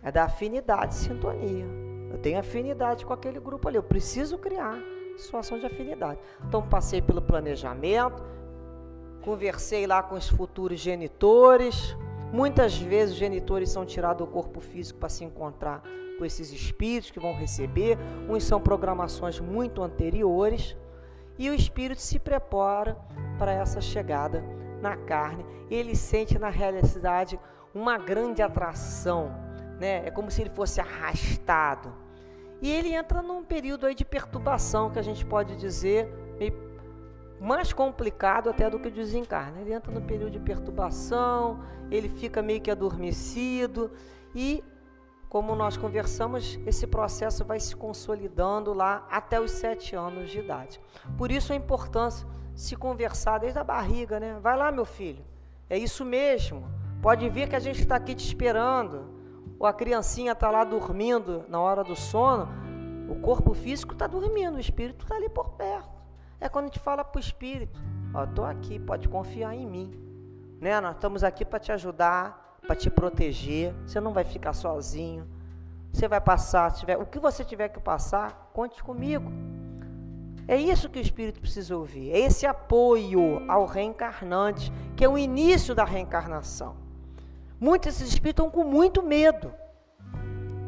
É 0.03 0.11
da 0.11 0.25
afinidade, 0.25 0.95
sintonia. 0.95 1.65
Eu 2.11 2.17
tenho 2.17 2.39
afinidade 2.39 3.05
com 3.05 3.13
aquele 3.13 3.39
grupo 3.39 3.67
ali, 3.67 3.77
eu 3.77 3.83
preciso 3.83 4.37
criar 4.37 4.77
situação 5.17 5.59
de 5.59 5.65
afinidade. 5.65 6.19
Então 6.45 6.61
passei 6.61 7.01
pelo 7.01 7.21
planejamento, 7.21 8.23
conversei 9.21 9.85
lá 9.85 10.01
com 10.01 10.15
os 10.15 10.27
futuros 10.27 10.79
genitores. 10.79 11.95
Muitas 12.33 12.77
vezes 12.77 13.13
os 13.13 13.19
genitores 13.19 13.69
são 13.69 13.85
tirados 13.85 14.25
do 14.25 14.31
corpo 14.31 14.59
físico 14.59 14.99
para 14.99 15.09
se 15.09 15.23
encontrar 15.23 15.83
com 16.17 16.25
esses 16.25 16.51
espíritos 16.51 17.11
que 17.11 17.19
vão 17.19 17.33
receber, 17.33 17.97
uns 18.29 18.43
são 18.43 18.61
programações 18.61 19.39
muito 19.39 19.81
anteriores, 19.81 20.77
e 21.41 21.49
o 21.49 21.55
espírito 21.55 22.01
se 22.01 22.19
prepara 22.19 22.95
para 23.39 23.51
essa 23.51 23.81
chegada 23.81 24.43
na 24.79 24.95
carne. 24.95 25.43
Ele 25.69 25.95
sente 25.95 26.37
na 26.37 26.49
realidade 26.49 27.39
uma 27.73 27.97
grande 27.97 28.41
atração, 28.43 29.31
né? 29.79 30.05
É 30.05 30.11
como 30.11 30.29
se 30.29 30.41
ele 30.41 30.51
fosse 30.51 30.79
arrastado. 30.79 31.91
E 32.61 32.71
ele 32.71 32.93
entra 32.93 33.23
num 33.23 33.43
período 33.43 33.87
aí 33.87 33.95
de 33.95 34.05
perturbação 34.05 34.91
que 34.91 34.99
a 34.99 35.01
gente 35.01 35.25
pode 35.25 35.55
dizer 35.55 36.07
mais 37.41 37.73
complicado 37.73 38.51
até 38.51 38.69
do 38.69 38.79
que 38.79 38.89
o 38.89 38.91
desencarne. 38.91 39.61
Ele 39.61 39.73
entra 39.73 39.91
no 39.91 40.01
período 40.03 40.33
de 40.33 40.39
perturbação, 40.39 41.59
ele 41.89 42.07
fica 42.07 42.39
meio 42.43 42.61
que 42.61 42.69
adormecido 42.69 43.89
e 44.35 44.63
como 45.31 45.55
nós 45.55 45.77
conversamos, 45.77 46.59
esse 46.65 46.85
processo 46.85 47.45
vai 47.45 47.57
se 47.57 47.73
consolidando 47.73 48.73
lá 48.73 49.07
até 49.09 49.39
os 49.39 49.51
sete 49.51 49.95
anos 49.95 50.29
de 50.29 50.39
idade. 50.39 50.77
Por 51.17 51.31
isso 51.31 51.53
a 51.53 51.55
importância 51.55 52.27
se 52.53 52.75
conversar 52.75 53.37
desde 53.37 53.57
a 53.57 53.63
barriga, 53.63 54.19
né? 54.19 54.37
Vai 54.41 54.57
lá, 54.57 54.69
meu 54.73 54.83
filho, 54.83 55.23
é 55.69 55.77
isso 55.77 56.03
mesmo. 56.03 56.69
Pode 57.01 57.29
vir 57.29 57.47
que 57.47 57.55
a 57.55 57.61
gente 57.61 57.79
está 57.79 57.95
aqui 57.95 58.13
te 58.13 58.25
esperando, 58.25 59.05
ou 59.57 59.65
a 59.65 59.71
criancinha 59.71 60.33
está 60.33 60.51
lá 60.51 60.65
dormindo 60.65 61.45
na 61.47 61.61
hora 61.61 61.81
do 61.81 61.95
sono. 61.95 62.49
O 63.07 63.15
corpo 63.21 63.53
físico 63.53 63.93
está 63.93 64.07
dormindo, 64.07 64.57
o 64.57 64.59
espírito 64.59 65.05
está 65.05 65.15
ali 65.15 65.29
por 65.29 65.51
perto. 65.51 65.89
É 66.41 66.49
quando 66.49 66.65
a 66.65 66.67
gente 66.67 66.79
fala 66.79 67.05
para 67.05 67.17
o 67.17 67.21
espírito: 67.21 67.79
Ó, 68.13 68.25
estou 68.25 68.43
aqui, 68.43 68.77
pode 68.79 69.07
confiar 69.07 69.55
em 69.55 69.65
mim. 69.65 69.97
Né? 70.59 70.81
Nós 70.81 70.95
estamos 70.95 71.23
aqui 71.23 71.45
para 71.45 71.57
te 71.57 71.71
ajudar, 71.71 72.50
para 72.65 72.75
te 72.75 72.89
proteger. 72.89 73.73
Você 73.85 73.99
não 73.99 74.13
vai 74.13 74.23
ficar 74.23 74.53
sozinho. 74.53 75.27
Você 75.91 76.07
vai 76.07 76.21
passar, 76.21 76.71
tiver, 76.71 76.97
o 76.97 77.05
que 77.05 77.19
você 77.19 77.43
tiver 77.43 77.69
que 77.69 77.79
passar, 77.79 78.49
conte 78.53 78.81
comigo. 78.83 79.31
É 80.47 80.55
isso 80.55 80.89
que 80.89 80.99
o 80.99 81.01
espírito 81.01 81.39
precisa 81.39 81.75
ouvir. 81.75 82.11
É 82.11 82.19
esse 82.19 82.45
apoio 82.45 83.43
ao 83.49 83.65
reencarnante, 83.65 84.71
que 84.95 85.03
é 85.03 85.09
o 85.09 85.17
início 85.17 85.75
da 85.75 85.83
reencarnação. 85.83 86.75
Muitos 87.59 88.01
espíritos 88.01 88.45
estão 88.45 88.49
com 88.49 88.63
muito 88.63 89.03
medo. 89.03 89.53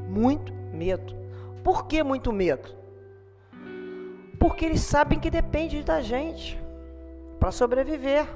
Muito 0.10 0.54
medo. 0.54 1.16
Por 1.64 1.88
que 1.88 2.04
muito 2.04 2.32
medo? 2.32 2.70
Porque 4.40 4.66
eles 4.66 4.82
sabem 4.82 5.20
que 5.20 5.30
depende 5.30 5.82
da 5.84 6.02
gente 6.02 6.62
para 7.40 7.52
sobreviver, 7.52 8.28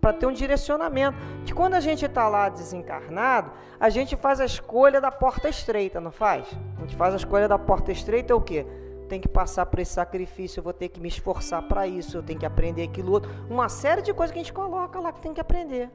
para 0.00 0.12
ter 0.12 0.26
um 0.26 0.32
direcionamento. 0.32 1.18
Que 1.44 1.52
quando 1.52 1.74
a 1.74 1.80
gente 1.80 2.04
está 2.04 2.28
lá 2.28 2.48
desencarnado, 2.48 3.52
a 3.78 3.90
gente 3.90 4.16
faz 4.16 4.40
a 4.40 4.44
escolha 4.44 5.00
da 5.00 5.10
porta 5.10 5.48
estreita, 5.48 6.00
não 6.00 6.10
faz? 6.10 6.46
A 6.78 6.80
gente 6.80 6.96
faz 6.96 7.14
a 7.14 7.16
escolha 7.16 7.46
da 7.46 7.58
porta 7.58 7.92
estreita 7.92 8.32
é 8.32 8.36
o 8.36 8.40
quê? 8.40 8.66
Tem 9.08 9.20
que 9.20 9.28
passar 9.28 9.66
por 9.66 9.80
esse 9.80 9.92
sacrifício, 9.92 10.60
eu 10.60 10.64
vou 10.64 10.72
ter 10.72 10.88
que 10.88 11.00
me 11.00 11.08
esforçar 11.08 11.62
para 11.62 11.86
isso, 11.86 12.16
eu 12.16 12.22
tenho 12.22 12.38
que 12.38 12.46
aprender 12.46 12.84
aquilo 12.84 13.12
outro. 13.12 13.30
Uma 13.48 13.68
série 13.68 14.02
de 14.02 14.14
coisas 14.14 14.32
que 14.32 14.38
a 14.38 14.42
gente 14.42 14.52
coloca 14.52 15.00
lá 15.00 15.12
que 15.12 15.20
tem 15.20 15.34
que 15.34 15.40
aprender. 15.40 15.90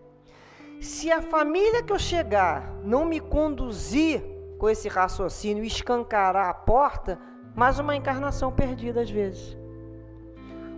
Se 0.81 1.11
a 1.11 1.21
família 1.21 1.81
que 1.81 1.93
eu 1.93 1.99
chegar 1.99 2.73
não 2.83 3.05
me 3.05 3.19
conduzir 3.19 4.21
com 4.57 4.69
esse 4.69 4.87
raciocínio 4.87 5.63
e 5.63 5.67
escancarar 5.67 6.49
a 6.49 6.53
porta, 6.53 7.17
mais 7.55 7.79
uma 7.79 7.95
encarnação 7.95 8.51
perdida 8.51 9.01
às 9.01 9.09
vezes. 9.09 9.57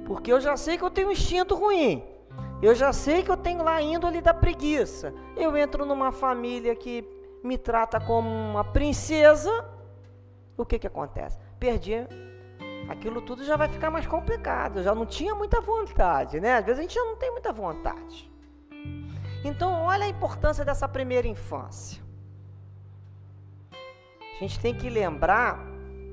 Porque 0.05 0.31
eu 0.31 0.39
já 0.39 0.55
sei 0.55 0.77
que 0.77 0.83
eu 0.83 0.91
tenho 0.91 1.09
um 1.09 1.11
instinto 1.11 1.55
ruim. 1.55 2.03
Eu 2.61 2.73
já 2.73 2.91
sei 2.91 3.21
que 3.21 3.29
eu 3.29 3.37
tenho 3.37 3.63
lá 3.63 3.75
a 3.75 3.81
índole 3.81 4.19
da 4.19 4.33
preguiça. 4.33 5.13
Eu 5.35 5.55
entro 5.55 5.85
numa 5.85 6.11
família 6.11 6.75
que 6.75 7.07
me 7.43 7.55
trata 7.55 7.99
como 7.99 8.27
uma 8.27 8.63
princesa. 8.63 9.63
O 10.57 10.65
que 10.65 10.79
que 10.79 10.87
acontece? 10.87 11.37
Perdi. 11.59 12.07
Aquilo 12.89 13.21
tudo 13.21 13.43
já 13.43 13.55
vai 13.55 13.67
ficar 13.67 13.91
mais 13.91 14.07
complicado. 14.07 14.79
Eu 14.79 14.83
já 14.83 14.95
não 14.95 15.05
tinha 15.05 15.35
muita 15.35 15.61
vontade, 15.61 16.39
né? 16.39 16.55
Às 16.55 16.65
vezes 16.65 16.79
a 16.79 16.81
gente 16.81 16.95
já 16.95 17.03
não 17.03 17.15
tem 17.15 17.31
muita 17.31 17.53
vontade. 17.53 18.31
Então, 19.43 19.83
olha 19.83 20.05
a 20.05 20.09
importância 20.09 20.65
dessa 20.65 20.87
primeira 20.87 21.27
infância. 21.27 22.01
A 23.71 24.39
gente 24.39 24.59
tem 24.59 24.73
que 24.73 24.89
lembrar 24.89 25.59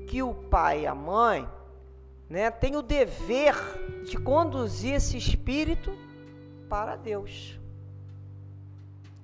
que 0.07 0.21
o 0.21 0.33
pai 0.33 0.81
e 0.81 0.87
a 0.87 0.93
mãe 0.93 1.49
né, 2.29 2.51
tem 2.51 2.75
o 2.75 2.83
dever 2.83 3.55
de 4.03 4.17
conduzir 4.17 4.93
esse 4.93 5.17
espírito 5.17 6.04
para 6.75 6.97
Deus. 6.97 7.57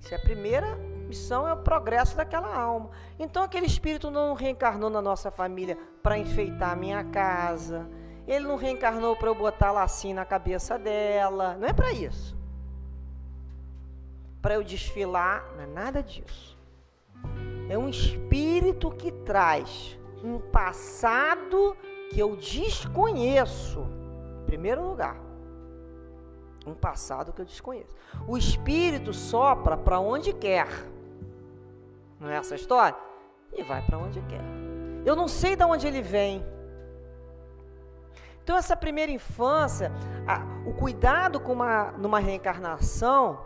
Essa 0.01 0.15
é 0.15 0.17
a 0.17 0.21
primeira 0.21 0.75
missão, 1.07 1.45
é 1.45 1.51
o 1.51 1.57
progresso 1.57 2.15
daquela 2.15 2.55
alma. 2.55 2.91
Então 3.19 3.43
aquele 3.43 3.65
espírito 3.65 4.09
não 4.09 4.33
reencarnou 4.33 4.89
na 4.89 5.01
nossa 5.01 5.29
família 5.29 5.77
para 6.01 6.17
enfeitar 6.17 6.71
a 6.71 6.75
minha 6.75 7.03
casa. 7.03 7.89
Ele 8.25 8.47
não 8.47 8.55
reencarnou 8.55 9.17
para 9.17 9.27
eu 9.27 9.35
botar 9.35 9.71
lacinho 9.71 10.15
na 10.15 10.23
cabeça 10.23 10.79
dela. 10.79 11.57
Não 11.59 11.67
é 11.67 11.73
para 11.73 11.91
isso 11.91 12.39
para 14.41 14.55
eu 14.55 14.63
desfilar, 14.63 15.45
não 15.55 15.63
é 15.63 15.67
nada 15.67 16.01
disso. 16.01 16.57
É 17.69 17.77
um 17.77 17.87
espírito 17.87 18.89
que 18.89 19.11
traz 19.11 19.99
um 20.23 20.39
passado 20.39 21.77
que 22.09 22.19
eu 22.19 22.35
desconheço. 22.35 23.85
Em 24.41 24.45
primeiro 24.47 24.83
lugar, 24.83 25.15
um 26.65 26.73
passado 26.73 27.33
que 27.33 27.41
eu 27.41 27.45
desconheço. 27.45 27.95
O 28.27 28.37
espírito 28.37 29.13
sopra 29.13 29.75
para 29.77 29.99
onde 29.99 30.33
quer. 30.33 30.67
Não 32.19 32.29
é 32.29 32.37
essa 32.37 32.55
história? 32.55 32.97
E 33.53 33.63
vai 33.63 33.81
para 33.81 33.97
onde 33.97 34.21
quer. 34.21 34.43
Eu 35.05 35.15
não 35.15 35.27
sei 35.27 35.55
de 35.55 35.63
onde 35.63 35.87
ele 35.87 36.01
vem. 36.01 36.45
Então, 38.43 38.57
essa 38.57 38.75
primeira 38.75 39.11
infância, 39.11 39.91
a, 40.27 40.41
o 40.67 40.73
cuidado 40.73 41.39
com 41.39 41.53
uma, 41.53 41.91
numa 41.91 42.19
reencarnação, 42.19 43.39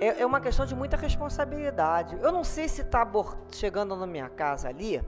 é, 0.00 0.22
é 0.22 0.26
uma 0.26 0.40
questão 0.40 0.66
de 0.66 0.74
muita 0.74 0.96
responsabilidade. 0.96 2.18
Eu 2.20 2.32
não 2.32 2.44
sei 2.44 2.68
se 2.68 2.82
está 2.82 3.06
chegando 3.52 3.96
na 3.96 4.06
minha 4.06 4.28
casa 4.28 4.68
ali 4.68 5.02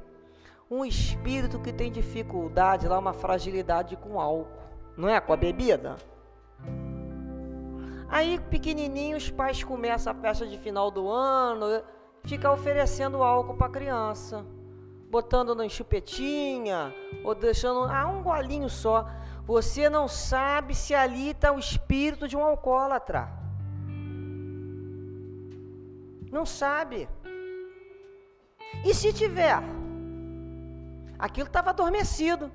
um 0.71 0.85
espírito 0.85 1.61
que 1.61 1.73
tem 1.73 1.93
dificuldade 1.93 2.89
lá, 2.89 2.99
uma 2.99 3.13
fragilidade 3.13 3.97
com 3.97 4.21
álcool, 4.21 4.51
não 4.97 5.09
é? 5.09 5.21
Com 5.21 5.33
a 5.33 5.37
bebida. 5.37 5.97
Aí, 8.09 8.39
pequenininho, 8.39 9.17
os 9.17 9.31
pais 9.31 9.63
começam 9.65 10.13
a 10.13 10.17
festa 10.17 10.47
de 10.47 10.59
final 10.59 10.91
do 10.91 11.09
ano, 11.09 11.83
fica 12.25 12.53
oferecendo 12.53 13.23
álcool 13.23 13.57
para 13.57 13.67
a 13.67 13.71
criança, 13.71 14.45
botando 15.11 15.55
na 15.55 15.69
chupetinha, 15.69 16.95
ou 17.25 17.35
deixando 17.35 17.85
ah, 17.85 18.07
um 18.07 18.23
golinho 18.23 18.69
só. 18.69 19.07
Você 19.45 19.89
não 19.89 20.09
sabe 20.09 20.75
se 20.75 20.95
ali 20.95 21.31
está 21.31 21.53
o 21.53 21.59
espírito 21.59 22.27
de 22.27 22.37
um 22.37 22.43
alcoólatra. 22.43 23.29
Não 26.31 26.45
sabe. 26.45 27.09
E 28.85 28.93
se 28.95 29.13
tiver? 29.13 29.59
Aquilo 31.19 31.47
estava 31.47 31.71
adormecido. 31.71 32.51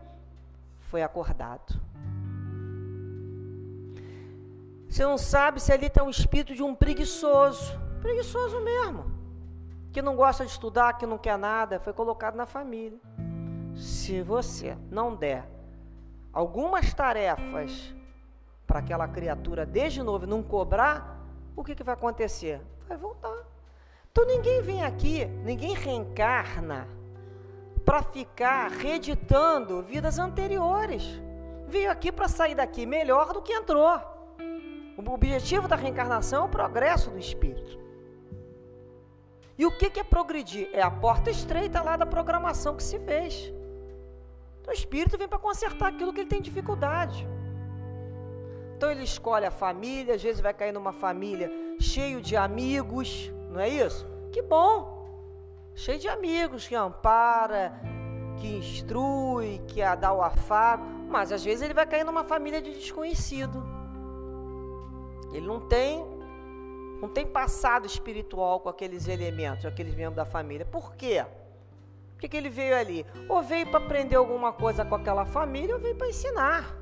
Foi 0.89 1.01
acordado. 1.01 1.90
Você 4.91 5.05
não 5.05 5.17
sabe 5.17 5.61
se 5.61 5.71
ali 5.71 5.85
está 5.85 6.03
um 6.03 6.09
espírito 6.09 6.53
de 6.53 6.61
um 6.61 6.75
preguiçoso. 6.75 7.79
Preguiçoso 8.01 8.59
mesmo. 8.59 9.05
Que 9.89 10.01
não 10.01 10.17
gosta 10.17 10.45
de 10.45 10.51
estudar, 10.51 10.97
que 10.97 11.05
não 11.05 11.17
quer 11.17 11.37
nada. 11.37 11.79
Foi 11.79 11.93
colocado 11.93 12.35
na 12.35 12.45
família. 12.45 12.99
Se 13.73 14.21
você 14.21 14.77
não 14.89 15.15
der 15.15 15.49
algumas 16.33 16.93
tarefas 16.93 17.95
para 18.67 18.79
aquela 18.79 19.07
criatura 19.07 19.65
desde 19.65 20.03
novo 20.03 20.27
não 20.27 20.43
cobrar, 20.43 21.25
o 21.55 21.63
que, 21.63 21.73
que 21.73 21.85
vai 21.85 21.93
acontecer? 21.93 22.61
Vai 22.85 22.97
voltar. 22.97 23.45
Então 24.11 24.27
ninguém 24.27 24.61
vem 24.61 24.83
aqui, 24.83 25.25
ninguém 25.45 25.73
reencarna 25.73 26.85
para 27.85 28.03
ficar 28.03 28.69
reeditando 28.69 29.81
vidas 29.83 30.19
anteriores. 30.19 31.03
Veio 31.65 31.89
aqui 31.89 32.11
para 32.11 32.27
sair 32.27 32.55
daqui 32.55 32.85
melhor 32.85 33.31
do 33.31 33.41
que 33.41 33.53
entrou. 33.53 34.10
O 34.97 35.11
objetivo 35.11 35.67
da 35.67 35.75
reencarnação 35.75 36.43
é 36.43 36.45
o 36.45 36.49
progresso 36.49 37.09
do 37.09 37.17
espírito. 37.17 37.79
E 39.57 39.65
o 39.65 39.71
que 39.71 39.99
é 39.99 40.03
progredir? 40.03 40.69
É 40.73 40.81
a 40.81 40.89
porta 40.89 41.29
estreita 41.29 41.81
lá 41.81 41.95
da 41.95 42.05
programação 42.05 42.75
que 42.75 42.83
se 42.83 42.99
fez. 42.99 43.53
Então 44.59 44.73
o 44.73 44.77
espírito 44.77 45.17
vem 45.17 45.27
para 45.27 45.39
consertar 45.39 45.89
aquilo 45.89 46.13
que 46.13 46.21
ele 46.21 46.29
tem 46.29 46.41
dificuldade. 46.41 47.27
Então 48.75 48.89
ele 48.89 49.03
escolhe 49.03 49.45
a 49.45 49.51
família, 49.51 50.15
às 50.15 50.23
vezes 50.23 50.41
vai 50.41 50.53
cair 50.53 50.71
numa 50.71 50.91
família 50.91 51.51
cheio 51.79 52.21
de 52.21 52.35
amigos, 52.35 53.31
não 53.49 53.59
é 53.59 53.69
isso? 53.69 54.07
Que 54.31 54.41
bom! 54.41 54.99
Cheio 55.75 55.99
de 55.99 56.07
amigos 56.07 56.67
que 56.67 56.75
ampara, 56.75 57.79
que 58.37 58.47
instrui, 58.47 59.61
que 59.67 59.81
dá 59.95 60.11
o 60.13 60.21
afago, 60.21 60.83
mas 61.07 61.31
às 61.31 61.43
vezes 61.43 61.61
ele 61.61 61.73
vai 61.73 61.85
cair 61.85 62.03
numa 62.03 62.23
família 62.23 62.61
de 62.61 62.71
desconhecido. 62.71 63.63
Ele 65.31 65.45
não 65.45 65.59
tem 65.59 66.05
não 67.01 67.09
tem 67.09 67.25
passado 67.25 67.87
espiritual 67.87 68.59
com 68.59 68.69
aqueles 68.69 69.07
elementos, 69.07 69.65
aqueles 69.65 69.95
membros 69.95 70.15
da 70.17 70.25
família. 70.25 70.65
Por 70.65 70.93
quê? 70.95 71.25
Por 72.15 72.29
que 72.29 72.37
ele 72.37 72.49
veio 72.49 72.77
ali? 72.77 73.03
Ou 73.27 73.41
veio 73.41 73.65
para 73.65 73.83
aprender 73.83 74.15
alguma 74.15 74.53
coisa 74.53 74.85
com 74.85 74.93
aquela 74.93 75.25
família, 75.25 75.73
ou 75.73 75.81
veio 75.81 75.95
para 75.95 76.09
ensinar. 76.09 76.77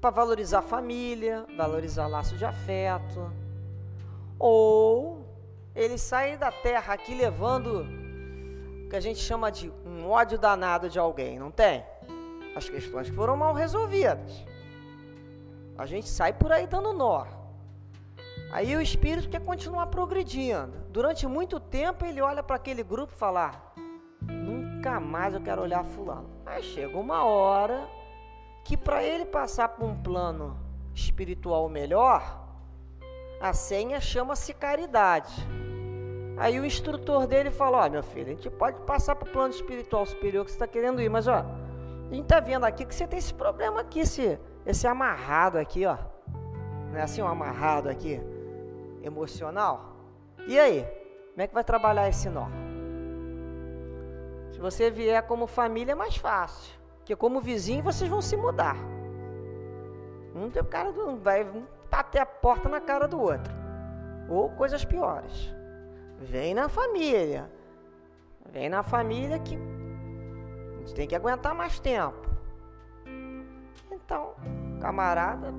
Para 0.00 0.10
valorizar 0.10 0.58
a 0.58 0.62
família, 0.62 1.46
valorizar 1.56 2.08
laço 2.08 2.36
de 2.36 2.44
afeto 2.44 3.30
ou 4.38 5.24
ele 5.74 5.98
sai 5.98 6.36
da 6.36 6.50
terra 6.50 6.94
aqui 6.94 7.14
levando 7.14 7.86
o 8.84 8.88
que 8.88 8.96
a 8.96 9.00
gente 9.00 9.18
chama 9.18 9.50
de 9.50 9.72
um 9.84 10.08
ódio 10.08 10.38
danado 10.38 10.88
de 10.88 10.98
alguém, 10.98 11.38
não 11.38 11.50
tem? 11.50 11.84
As 12.54 12.68
questões 12.68 13.10
que 13.10 13.16
foram 13.16 13.36
mal 13.36 13.52
resolvidas. 13.52 14.44
A 15.76 15.86
gente 15.86 16.08
sai 16.08 16.32
por 16.32 16.52
aí 16.52 16.66
dando 16.66 16.92
nó. 16.92 17.26
Aí 18.52 18.76
o 18.76 18.80
espírito 18.80 19.28
quer 19.28 19.44
continuar 19.44 19.88
progredindo. 19.88 20.72
Durante 20.90 21.26
muito 21.26 21.58
tempo 21.58 22.04
ele 22.04 22.20
olha 22.20 22.42
para 22.42 22.56
aquele 22.56 22.82
grupo 22.82 23.12
e 23.12 23.18
fala: 23.18 23.50
nunca 24.22 25.00
mais 25.00 25.34
eu 25.34 25.40
quero 25.40 25.62
olhar 25.62 25.84
fulano. 25.84 26.30
Aí 26.46 26.62
chega 26.62 26.96
uma 26.96 27.24
hora 27.24 27.88
que 28.64 28.76
para 28.76 29.02
ele 29.02 29.24
passar 29.24 29.68
para 29.68 29.84
um 29.84 30.00
plano 30.00 30.56
espiritual 30.94 31.68
melhor, 31.68 32.42
A 33.40 33.52
senha 33.52 34.00
chama-se 34.00 34.54
caridade. 34.54 35.34
Aí 36.36 36.58
o 36.58 36.64
instrutor 36.64 37.26
dele 37.26 37.50
falou: 37.50 37.80
Ó, 37.80 37.90
meu 37.90 38.02
filho, 38.02 38.26
a 38.26 38.34
gente 38.34 38.48
pode 38.48 38.80
passar 38.82 39.16
para 39.16 39.28
o 39.28 39.32
plano 39.32 39.52
espiritual 39.52 40.06
superior 40.06 40.44
que 40.44 40.50
você 40.50 40.56
está 40.56 40.66
querendo 40.66 41.02
ir, 41.02 41.10
mas 41.10 41.26
ó, 41.26 41.44
a 42.10 42.14
gente 42.14 42.22
está 42.22 42.40
vendo 42.40 42.64
aqui 42.64 42.84
que 42.84 42.94
você 42.94 43.06
tem 43.06 43.18
esse 43.18 43.34
problema 43.34 43.80
aqui, 43.80 44.00
esse, 44.00 44.38
esse 44.66 44.86
amarrado 44.86 45.58
aqui, 45.58 45.84
ó. 45.86 45.96
Não 46.90 46.98
é 46.98 47.02
assim 47.02 47.22
um 47.22 47.28
amarrado 47.28 47.88
aqui, 47.88 48.20
emocional? 49.02 49.96
E 50.46 50.58
aí? 50.58 50.86
Como 51.30 51.42
é 51.42 51.46
que 51.48 51.54
vai 51.54 51.64
trabalhar 51.64 52.08
esse 52.08 52.28
nó? 52.28 52.46
Se 54.52 54.60
você 54.60 54.90
vier 54.90 55.20
como 55.26 55.46
família 55.46 55.92
é 55.92 55.94
mais 55.96 56.16
fácil, 56.16 56.72
porque 56.98 57.16
como 57.16 57.40
vizinho 57.40 57.82
vocês 57.82 58.08
vão 58.08 58.22
se 58.22 58.36
mudar. 58.36 58.76
Um 60.34 60.46
o 60.46 60.64
cara 60.64 60.92
do, 60.92 61.16
vai 61.16 61.44
bater 61.90 62.20
a 62.20 62.26
porta 62.26 62.68
na 62.68 62.80
cara 62.80 63.06
do 63.06 63.20
outro. 63.20 63.52
Ou 64.28 64.50
coisas 64.50 64.84
piores. 64.84 65.54
Vem 66.18 66.54
na 66.54 66.68
família. 66.68 67.50
Vem 68.50 68.68
na 68.68 68.82
família 68.82 69.38
que 69.38 69.56
a 69.56 70.78
gente 70.78 70.94
tem 70.94 71.06
que 71.06 71.14
aguentar 71.14 71.54
mais 71.54 71.78
tempo. 71.78 72.33
Então, 74.04 74.34
camarada, 74.80 75.52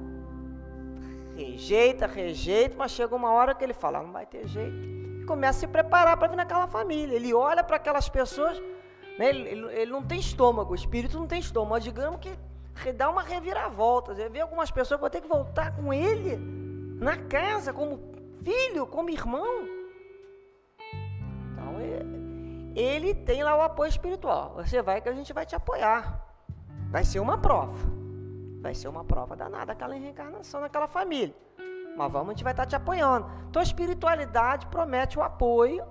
rejeita, 1.36 2.06
rejeita, 2.08 2.76
mas 2.78 2.92
chega 2.92 3.16
uma 3.16 3.32
hora 3.32 3.56
que 3.56 3.64
ele 3.64 3.74
fala, 3.74 4.02
não 4.02 4.12
vai 4.12 4.26
ter 4.26 4.48
jeito 4.48 4.96
começa 5.26 5.58
a 5.58 5.62
se 5.62 5.68
preparar 5.68 6.16
para 6.18 6.28
vir 6.28 6.36
naquela 6.36 6.68
família. 6.68 7.16
Ele 7.16 7.34
olha 7.34 7.64
para 7.64 7.76
aquelas 7.76 8.08
pessoas, 8.08 8.58
né, 9.18 9.30
ele, 9.30 9.50
ele, 9.50 9.74
ele, 9.74 9.92
não 9.92 10.04
tem 10.04 10.20
estômago, 10.20 10.72
o 10.72 10.76
espírito 10.76 11.20
não 11.20 11.28
tem 11.28 11.40
estômago, 11.40 11.72
mas 11.72 11.84
digamos 11.84 12.20
que 12.20 12.92
dá 12.94 13.10
uma 13.10 13.24
reviravolta. 13.24 14.14
Você 14.14 14.30
vê 14.30 14.42
algumas 14.42 14.72
pessoas 14.72 14.98
que 14.98 15.02
vão 15.02 15.10
ter 15.10 15.22
que 15.22 15.28
voltar 15.28 15.76
com 15.76 15.94
ele 15.94 16.38
na 17.00 17.18
casa, 17.18 17.74
como 17.74 18.00
filho, 18.44 18.86
como 18.88 19.10
irmão. 19.10 19.68
Então, 21.52 21.82
ele, 21.82 22.74
ele 22.76 23.16
tem 23.16 23.44
lá 23.44 23.56
o 23.58 23.62
apoio 23.62 23.90
espiritual. 23.90 24.54
Você 24.56 24.82
vai 24.82 25.02
que 25.02 25.10
a 25.10 25.14
gente 25.14 25.34
vai 25.34 25.46
te 25.46 25.56
apoiar. 25.56 26.22
Vai 26.92 27.04
ser 27.04 27.20
uma 27.20 27.38
prova. 27.38 28.05
Vai 28.66 28.74
ser 28.74 28.88
uma 28.88 29.04
prova 29.04 29.36
danada 29.36 29.74
aquela 29.74 29.94
reencarnação 29.94 30.60
naquela 30.60 30.88
família. 30.88 31.36
Mas 31.98 32.12
vamos, 32.12 32.30
a 32.30 32.32
gente 32.34 32.44
vai 32.44 32.54
estar 32.54 32.66
te 32.66 32.76
apoiando. 32.76 33.30
Então 33.48 33.60
a 33.60 33.64
espiritualidade 33.64 34.66
promete 34.76 35.20
o 35.20 35.22
apoio. 35.22 35.86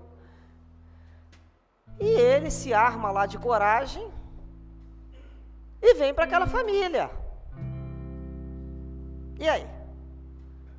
E 2.01 2.09
ele 2.33 2.51
se 2.51 2.75
arma 2.75 3.13
lá 3.13 3.27
de 3.27 3.39
coragem 3.39 4.11
e 5.81 5.95
vem 5.95 6.13
para 6.13 6.25
aquela 6.25 6.49
família. 6.49 7.09
E 9.39 9.49
aí? 9.49 9.65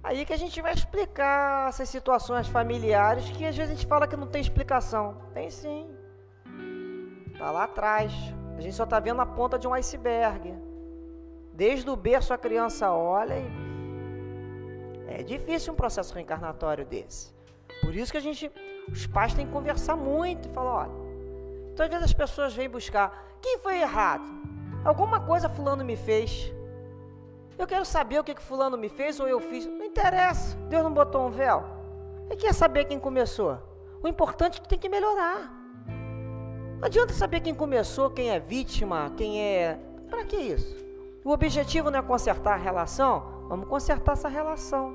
Aí 0.03 0.25
que 0.25 0.33
a 0.33 0.41
gente 0.43 0.61
vai 0.61 0.73
explicar 0.73 1.69
essas 1.69 1.87
situações 1.87 2.49
familiares 2.49 3.29
que 3.29 3.45
às 3.45 3.55
vezes 3.55 3.71
a 3.71 3.73
gente 3.73 3.87
fala 3.87 4.05
que 4.05 4.17
não 4.17 4.27
tem 4.27 4.41
explicação. 4.41 5.05
Tem 5.33 5.49
sim. 5.49 5.89
Está 7.31 7.51
lá 7.51 7.63
atrás. 7.63 8.11
A 8.57 8.59
gente 8.59 8.75
só 8.75 8.83
está 8.83 8.99
vendo 8.99 9.21
a 9.21 9.25
ponta 9.25 9.57
de 9.57 9.65
um 9.65 9.73
iceberg. 9.73 10.64
Desde 11.55 11.89
o 11.89 11.95
berço 11.95 12.33
a 12.33 12.37
criança 12.37 12.91
olha 12.91 13.35
e 13.37 13.65
é 15.07 15.23
difícil 15.23 15.71
um 15.71 15.75
processo 15.75 16.13
reencarnatório 16.13 16.85
desse. 16.85 17.33
Por 17.81 17.95
isso 17.95 18.11
que 18.11 18.17
a 18.17 18.21
gente, 18.21 18.51
os 18.91 19.07
pais 19.07 19.33
têm 19.33 19.45
que 19.45 19.53
conversar 19.53 19.95
muito 19.95 20.49
e 20.49 20.51
falar, 20.51 20.73
olha, 20.83 20.91
então 21.71 21.85
às 21.85 21.89
vezes 21.89 22.05
as 22.05 22.13
pessoas 22.13 22.53
vêm 22.53 22.69
buscar, 22.69 23.37
quem 23.41 23.57
foi 23.59 23.79
errado? 23.79 24.25
Alguma 24.83 25.21
coisa 25.21 25.47
fulano 25.47 25.85
me 25.85 25.95
fez. 25.95 26.53
Eu 27.57 27.65
quero 27.65 27.85
saber 27.85 28.19
o 28.19 28.23
que, 28.23 28.35
que 28.35 28.41
fulano 28.41 28.77
me 28.77 28.89
fez 28.89 29.17
ou 29.19 29.27
eu 29.27 29.39
fiz. 29.39 29.65
Não 29.65 29.85
interessa, 29.85 30.57
Deus 30.69 30.83
não 30.83 30.93
botou 30.93 31.25
um 31.25 31.31
véu. 31.31 31.63
Ele 32.29 32.35
quer 32.35 32.53
saber 32.53 32.85
quem 32.85 32.99
começou. 32.99 33.57
O 34.03 34.07
importante 34.09 34.59
é 34.59 34.61
que 34.61 34.67
tem 34.67 34.77
que 34.77 34.89
melhorar. 34.89 35.53
Não 36.79 36.85
adianta 36.85 37.13
saber 37.13 37.39
quem 37.39 37.55
começou, 37.55 38.09
quem 38.09 38.29
é 38.29 38.39
vítima, 38.39 39.11
quem 39.15 39.41
é. 39.41 39.79
Para 40.09 40.25
que 40.25 40.35
isso? 40.35 40.84
O 41.25 41.31
objetivo 41.31 41.89
não 41.89 41.97
é 41.97 42.01
consertar 42.03 42.53
a 42.53 42.55
relação? 42.55 43.47
Vamos 43.49 43.67
consertar 43.67 44.11
essa 44.11 44.29
relação. 44.29 44.93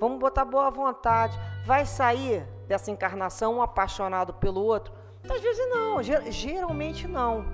Vamos 0.00 0.18
botar 0.18 0.44
boa 0.44 0.68
vontade. 0.72 1.38
Vai 1.64 1.86
sair 1.86 2.44
dessa 2.66 2.90
encarnação 2.90 3.54
um 3.54 3.62
apaixonado 3.62 4.34
pelo 4.34 4.60
outro? 4.60 4.92
Às 5.22 5.40
vezes 5.40 5.70
não, 5.70 6.02
geralmente 6.02 7.06
não. 7.06 7.44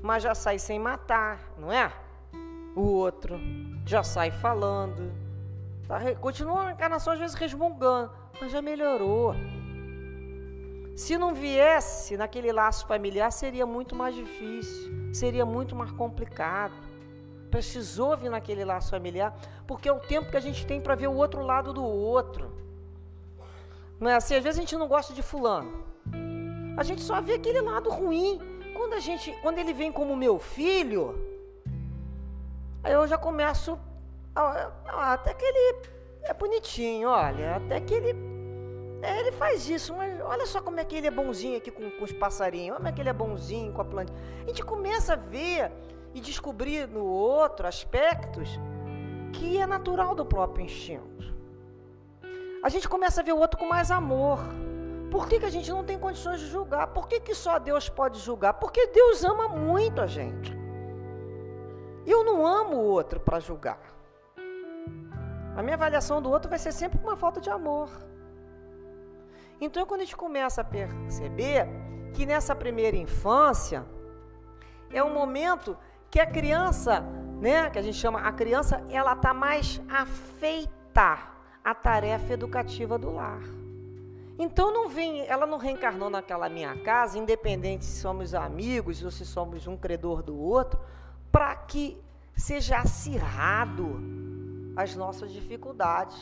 Mas 0.00 0.22
já 0.22 0.36
sai 0.36 0.60
sem 0.60 0.78
matar, 0.78 1.52
não 1.58 1.72
é? 1.72 1.92
O 2.76 2.82
outro 2.82 3.40
já 3.84 4.04
sai 4.04 4.30
falando. 4.30 5.12
Tá? 5.88 5.98
Continua 6.20 6.68
a 6.68 6.72
encarnação 6.72 7.12
às 7.12 7.18
vezes 7.18 7.34
resmungando, 7.34 8.12
mas 8.40 8.52
já 8.52 8.62
melhorou. 8.62 9.34
Se 10.98 11.16
não 11.16 11.32
viesse 11.32 12.16
naquele 12.16 12.50
laço 12.50 12.84
familiar, 12.84 13.30
seria 13.30 13.64
muito 13.64 13.94
mais 13.94 14.16
difícil, 14.16 15.14
seria 15.14 15.46
muito 15.46 15.76
mais 15.76 15.92
complicado. 15.92 16.74
Precisou 17.52 18.16
vir 18.16 18.28
naquele 18.28 18.64
laço 18.64 18.90
familiar, 18.90 19.32
porque 19.64 19.88
é 19.88 19.92
o 19.92 20.00
tempo 20.00 20.28
que 20.28 20.36
a 20.36 20.40
gente 20.40 20.66
tem 20.66 20.80
para 20.80 20.96
ver 20.96 21.06
o 21.06 21.14
outro 21.14 21.40
lado 21.42 21.72
do 21.72 21.84
outro. 21.84 22.50
Não 24.00 24.10
é 24.10 24.16
assim? 24.16 24.34
Às 24.34 24.42
vezes 24.42 24.58
a 24.58 24.60
gente 24.60 24.76
não 24.76 24.88
gosta 24.88 25.14
de 25.14 25.22
fulano. 25.22 25.84
A 26.76 26.82
gente 26.82 27.00
só 27.00 27.20
vê 27.20 27.34
aquele 27.34 27.60
lado 27.60 27.90
ruim. 27.90 28.40
Quando 28.76 28.94
a 28.94 28.98
gente, 28.98 29.30
quando 29.40 29.60
ele 29.60 29.72
vem 29.72 29.92
como 29.92 30.16
meu 30.16 30.40
filho, 30.40 31.14
aí 32.82 32.92
eu 32.92 33.06
já 33.06 33.16
começo 33.16 33.78
a, 34.34 35.12
até 35.12 35.32
que 35.32 35.44
ele 35.44 35.86
é 36.22 36.34
bonitinho, 36.34 37.08
olha, 37.08 37.54
até 37.54 37.80
que 37.80 37.94
ele 37.94 38.37
é, 39.00 39.20
ele 39.20 39.32
faz 39.32 39.68
isso, 39.68 39.94
mas 39.94 40.20
olha 40.20 40.46
só 40.46 40.60
como 40.60 40.80
é 40.80 40.84
que 40.84 40.96
ele 40.96 41.06
é 41.06 41.10
bonzinho 41.10 41.56
aqui 41.56 41.70
com, 41.70 41.90
com 41.90 42.04
os 42.04 42.12
passarinhos, 42.12 42.70
olha 42.70 42.76
como 42.76 42.88
é 42.88 42.92
que 42.92 43.00
ele 43.00 43.08
é 43.08 43.12
bonzinho 43.12 43.72
com 43.72 43.80
a 43.80 43.84
planta. 43.84 44.12
A 44.44 44.46
gente 44.48 44.64
começa 44.64 45.12
a 45.12 45.16
ver 45.16 45.70
e 46.14 46.20
descobrir 46.20 46.88
no 46.88 47.04
outro 47.04 47.66
aspectos 47.66 48.58
que 49.32 49.58
é 49.58 49.66
natural 49.66 50.14
do 50.14 50.24
próprio 50.24 50.64
instinto. 50.64 51.36
A 52.62 52.68
gente 52.68 52.88
começa 52.88 53.20
a 53.20 53.24
ver 53.24 53.32
o 53.32 53.38
outro 53.38 53.58
com 53.58 53.66
mais 53.66 53.90
amor. 53.90 54.40
Por 55.12 55.28
que, 55.28 55.38
que 55.38 55.46
a 55.46 55.50
gente 55.50 55.70
não 55.70 55.84
tem 55.84 55.98
condições 55.98 56.40
de 56.40 56.46
julgar? 56.46 56.88
Por 56.88 57.06
que, 57.06 57.20
que 57.20 57.34
só 57.34 57.58
Deus 57.58 57.88
pode 57.88 58.18
julgar? 58.18 58.54
Porque 58.54 58.88
Deus 58.88 59.22
ama 59.22 59.48
muito 59.48 60.00
a 60.00 60.06
gente. 60.06 60.56
Eu 62.04 62.24
não 62.24 62.44
amo 62.46 62.76
o 62.76 62.84
outro 62.84 63.20
para 63.20 63.38
julgar. 63.38 63.80
A 65.56 65.62
minha 65.62 65.76
avaliação 65.76 66.20
do 66.20 66.30
outro 66.30 66.48
vai 66.48 66.58
ser 66.58 66.72
sempre 66.72 66.98
uma 67.02 67.16
falta 67.16 67.40
de 67.40 67.48
amor. 67.48 67.88
Então, 69.60 69.84
quando 69.86 70.02
a 70.02 70.04
gente 70.04 70.16
começa 70.16 70.60
a 70.60 70.64
perceber 70.64 71.66
que 72.14 72.24
nessa 72.24 72.54
primeira 72.54 72.96
infância 72.96 73.84
é 74.90 75.02
um 75.02 75.12
momento 75.12 75.76
que 76.10 76.20
a 76.20 76.26
criança, 76.26 77.00
né, 77.40 77.68
que 77.70 77.78
a 77.78 77.82
gente 77.82 77.96
chama 77.96 78.20
a 78.20 78.32
criança, 78.32 78.82
ela 78.88 79.12
está 79.12 79.34
mais 79.34 79.80
afeita 79.88 81.18
à 81.64 81.74
tarefa 81.74 82.32
educativa 82.32 82.96
do 82.96 83.12
lar. 83.12 83.42
Então 84.38 84.72
não 84.72 84.88
vem, 84.88 85.26
ela 85.26 85.46
não 85.46 85.58
reencarnou 85.58 86.08
naquela 86.08 86.48
minha 86.48 86.76
casa, 86.82 87.18
independente 87.18 87.84
se 87.84 88.00
somos 88.00 88.34
amigos 88.34 89.02
ou 89.02 89.10
se 89.10 89.26
somos 89.26 89.66
um 89.66 89.76
credor 89.76 90.22
do 90.22 90.38
outro, 90.38 90.78
para 91.32 91.54
que 91.56 92.00
seja 92.36 92.78
acirrado 92.78 94.00
as 94.76 94.94
nossas 94.94 95.32
dificuldades. 95.32 96.16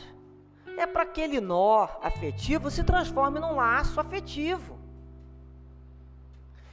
É 0.77 0.85
para 0.85 1.05
que 1.05 1.21
aquele 1.21 1.41
nó 1.41 1.87
afetivo 2.03 2.69
se 2.69 2.83
transforme 2.83 3.39
num 3.39 3.55
laço 3.55 3.99
afetivo. 3.99 4.77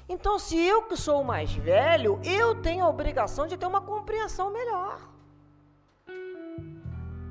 Então, 0.06 0.38
se 0.38 0.56
eu 0.58 0.82
que 0.82 0.96
sou 0.96 1.24
mais 1.24 1.50
velho, 1.54 2.20
eu 2.22 2.60
tenho 2.60 2.84
a 2.84 2.88
obrigação 2.88 3.46
de 3.46 3.56
ter 3.56 3.66
uma 3.66 3.80
compreensão 3.80 4.52
melhor. 4.52 5.00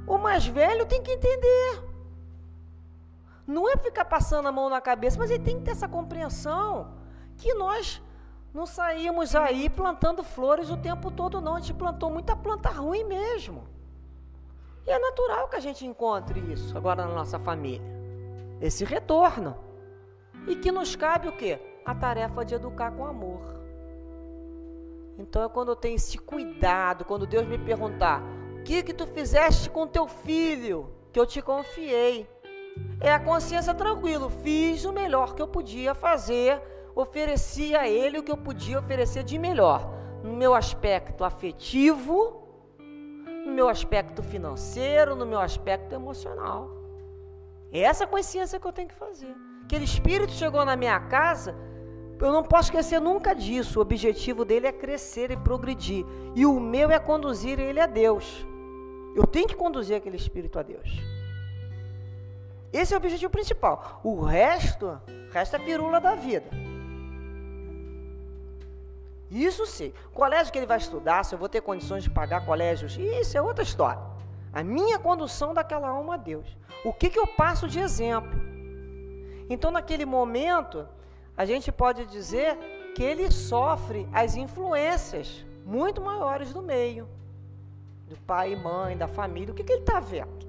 O 0.07 0.17
mais 0.17 0.47
velho 0.47 0.87
tem 0.87 1.03
que 1.03 1.11
entender. 1.11 1.83
Não 3.45 3.69
é 3.69 3.77
ficar 3.77 4.05
passando 4.05 4.47
a 4.47 4.51
mão 4.51 4.67
na 4.67 4.81
cabeça, 4.81 5.19
mas 5.19 5.29
ele 5.29 5.43
tem 5.43 5.59
que 5.59 5.65
ter 5.65 5.71
essa 5.71 5.87
compreensão 5.87 6.95
que 7.37 7.53
nós 7.53 8.01
não 8.51 8.65
saímos 8.65 9.35
aí 9.35 9.69
plantando 9.69 10.23
flores 10.23 10.71
o 10.71 10.77
tempo 10.77 11.11
todo, 11.11 11.39
não. 11.39 11.55
A 11.55 11.59
gente 11.59 11.75
plantou 11.75 12.09
muita 12.09 12.35
planta 12.35 12.69
ruim 12.69 13.03
mesmo. 13.03 13.72
E 14.85 14.91
é 14.91 14.99
natural 14.99 15.47
que 15.47 15.55
a 15.55 15.61
gente 15.61 15.85
encontre 15.85 16.39
isso 16.51 16.77
agora 16.77 17.05
na 17.05 17.13
nossa 17.13 17.39
família. 17.39 17.81
Esse 18.61 18.83
retorno. 18.83 19.55
E 20.47 20.55
que 20.55 20.71
nos 20.71 20.95
cabe 20.95 21.27
o 21.27 21.37
quê? 21.37 21.59
a 21.85 21.93
tarefa 21.93 22.45
de 22.45 22.55
educar 22.55 22.91
com 22.91 23.05
amor. 23.05 23.41
Então 25.17 25.43
é 25.43 25.49
quando 25.49 25.69
eu 25.69 25.75
tenho 25.75 25.95
esse 25.95 26.17
cuidado, 26.17 27.05
quando 27.05 27.27
Deus 27.27 27.45
me 27.45 27.57
perguntar: 27.57 28.21
"O 28.59 28.63
que 28.63 28.81
que 28.81 28.93
tu 28.93 29.05
fizeste 29.05 29.69
com 29.69 29.87
teu 29.87 30.07
filho 30.07 30.89
que 31.11 31.19
eu 31.19 31.25
te 31.25 31.41
confiei?" 31.41 32.27
É 32.99 33.13
a 33.13 33.19
consciência 33.19 33.73
tranquila, 33.73 34.29
fiz 34.29 34.83
o 34.85 34.91
melhor 34.91 35.35
que 35.35 35.41
eu 35.41 35.47
podia 35.47 35.93
fazer, 35.93 36.59
ofereci 36.95 37.75
a 37.75 37.87
ele 37.87 38.17
o 38.17 38.23
que 38.23 38.31
eu 38.31 38.37
podia 38.37 38.79
oferecer 38.79 39.23
de 39.23 39.37
melhor, 39.37 39.87
no 40.23 40.33
meu 40.33 40.55
aspecto 40.55 41.23
afetivo, 41.23 42.42
no 43.45 43.51
meu 43.51 43.69
aspecto 43.69 44.23
financeiro, 44.23 45.15
no 45.15 45.25
meu 45.25 45.39
aspecto 45.39 45.93
emocional. 45.93 46.69
É 47.71 47.79
essa 47.79 48.05
consciência 48.05 48.59
que 48.59 48.67
eu 48.67 48.71
tenho 48.71 48.87
que 48.87 48.95
fazer. 48.95 49.35
Aquele 49.63 49.85
espírito 49.85 50.31
chegou 50.31 50.63
na 50.63 50.75
minha 50.75 50.99
casa, 50.99 51.55
eu 52.19 52.31
não 52.31 52.43
posso 52.43 52.69
esquecer 52.69 53.01
nunca 53.01 53.33
disso. 53.33 53.79
O 53.79 53.81
objetivo 53.81 54.45
dele 54.45 54.67
é 54.67 54.71
crescer 54.71 55.31
e 55.31 55.37
progredir. 55.37 56.05
E 56.35 56.45
o 56.45 56.59
meu 56.59 56.89
é 56.91 56.99
conduzir 56.99 57.59
ele 57.59 57.79
a 57.79 57.85
Deus. 57.85 58.45
Eu 59.15 59.27
tenho 59.27 59.47
que 59.47 59.55
conduzir 59.55 59.97
aquele 59.97 60.15
espírito 60.15 60.57
a 60.57 60.63
Deus. 60.63 60.89
Esse 62.71 62.93
é 62.93 62.97
o 62.97 62.99
objetivo 62.99 63.31
principal. 63.31 63.99
O 64.03 64.21
resto, 64.21 64.87
o 65.29 65.33
resto 65.33 65.55
é 65.55 65.59
pirula 65.59 65.99
da 65.99 66.15
vida. 66.15 66.49
Isso 69.33 69.65
sim. 69.65 69.91
Colégio 70.13 70.53
que 70.53 70.59
ele 70.59 70.67
vai 70.67 70.77
estudar, 70.77 71.25
se 71.25 71.33
eu 71.33 71.39
vou 71.39 71.49
ter 71.49 71.61
condições 71.61 72.03
de 72.03 72.09
pagar 72.09 72.45
colégios, 72.45 72.95
isso 72.97 73.35
é 73.35 73.41
outra 73.41 73.63
história. 73.63 74.01
A 74.53 74.63
minha 74.63 74.99
condução 74.99 75.53
daquela 75.53 75.89
alma 75.89 76.13
a 76.13 76.17
Deus. 76.17 76.55
O 76.85 76.93
que, 76.93 77.09
que 77.09 77.17
eu 77.17 77.25
passo 77.25 77.67
de 77.67 77.79
exemplo? 77.79 78.39
Então, 79.49 79.71
naquele 79.71 80.05
momento, 80.05 80.87
a 81.35 81.45
gente 81.45 81.71
pode 81.71 82.05
dizer 82.05 82.55
que 82.95 83.01
ele 83.01 83.31
sofre 83.31 84.07
as 84.13 84.35
influências 84.35 85.43
muito 85.65 85.99
maiores 85.99 86.53
do 86.53 86.61
meio, 86.61 87.09
do 88.07 88.15
pai 88.17 88.53
e 88.53 88.55
mãe, 88.55 88.95
da 88.95 89.07
família. 89.07 89.51
O 89.51 89.55
que, 89.55 89.63
que 89.63 89.73
ele 89.73 89.81
está 89.81 89.99
vendo? 89.99 90.43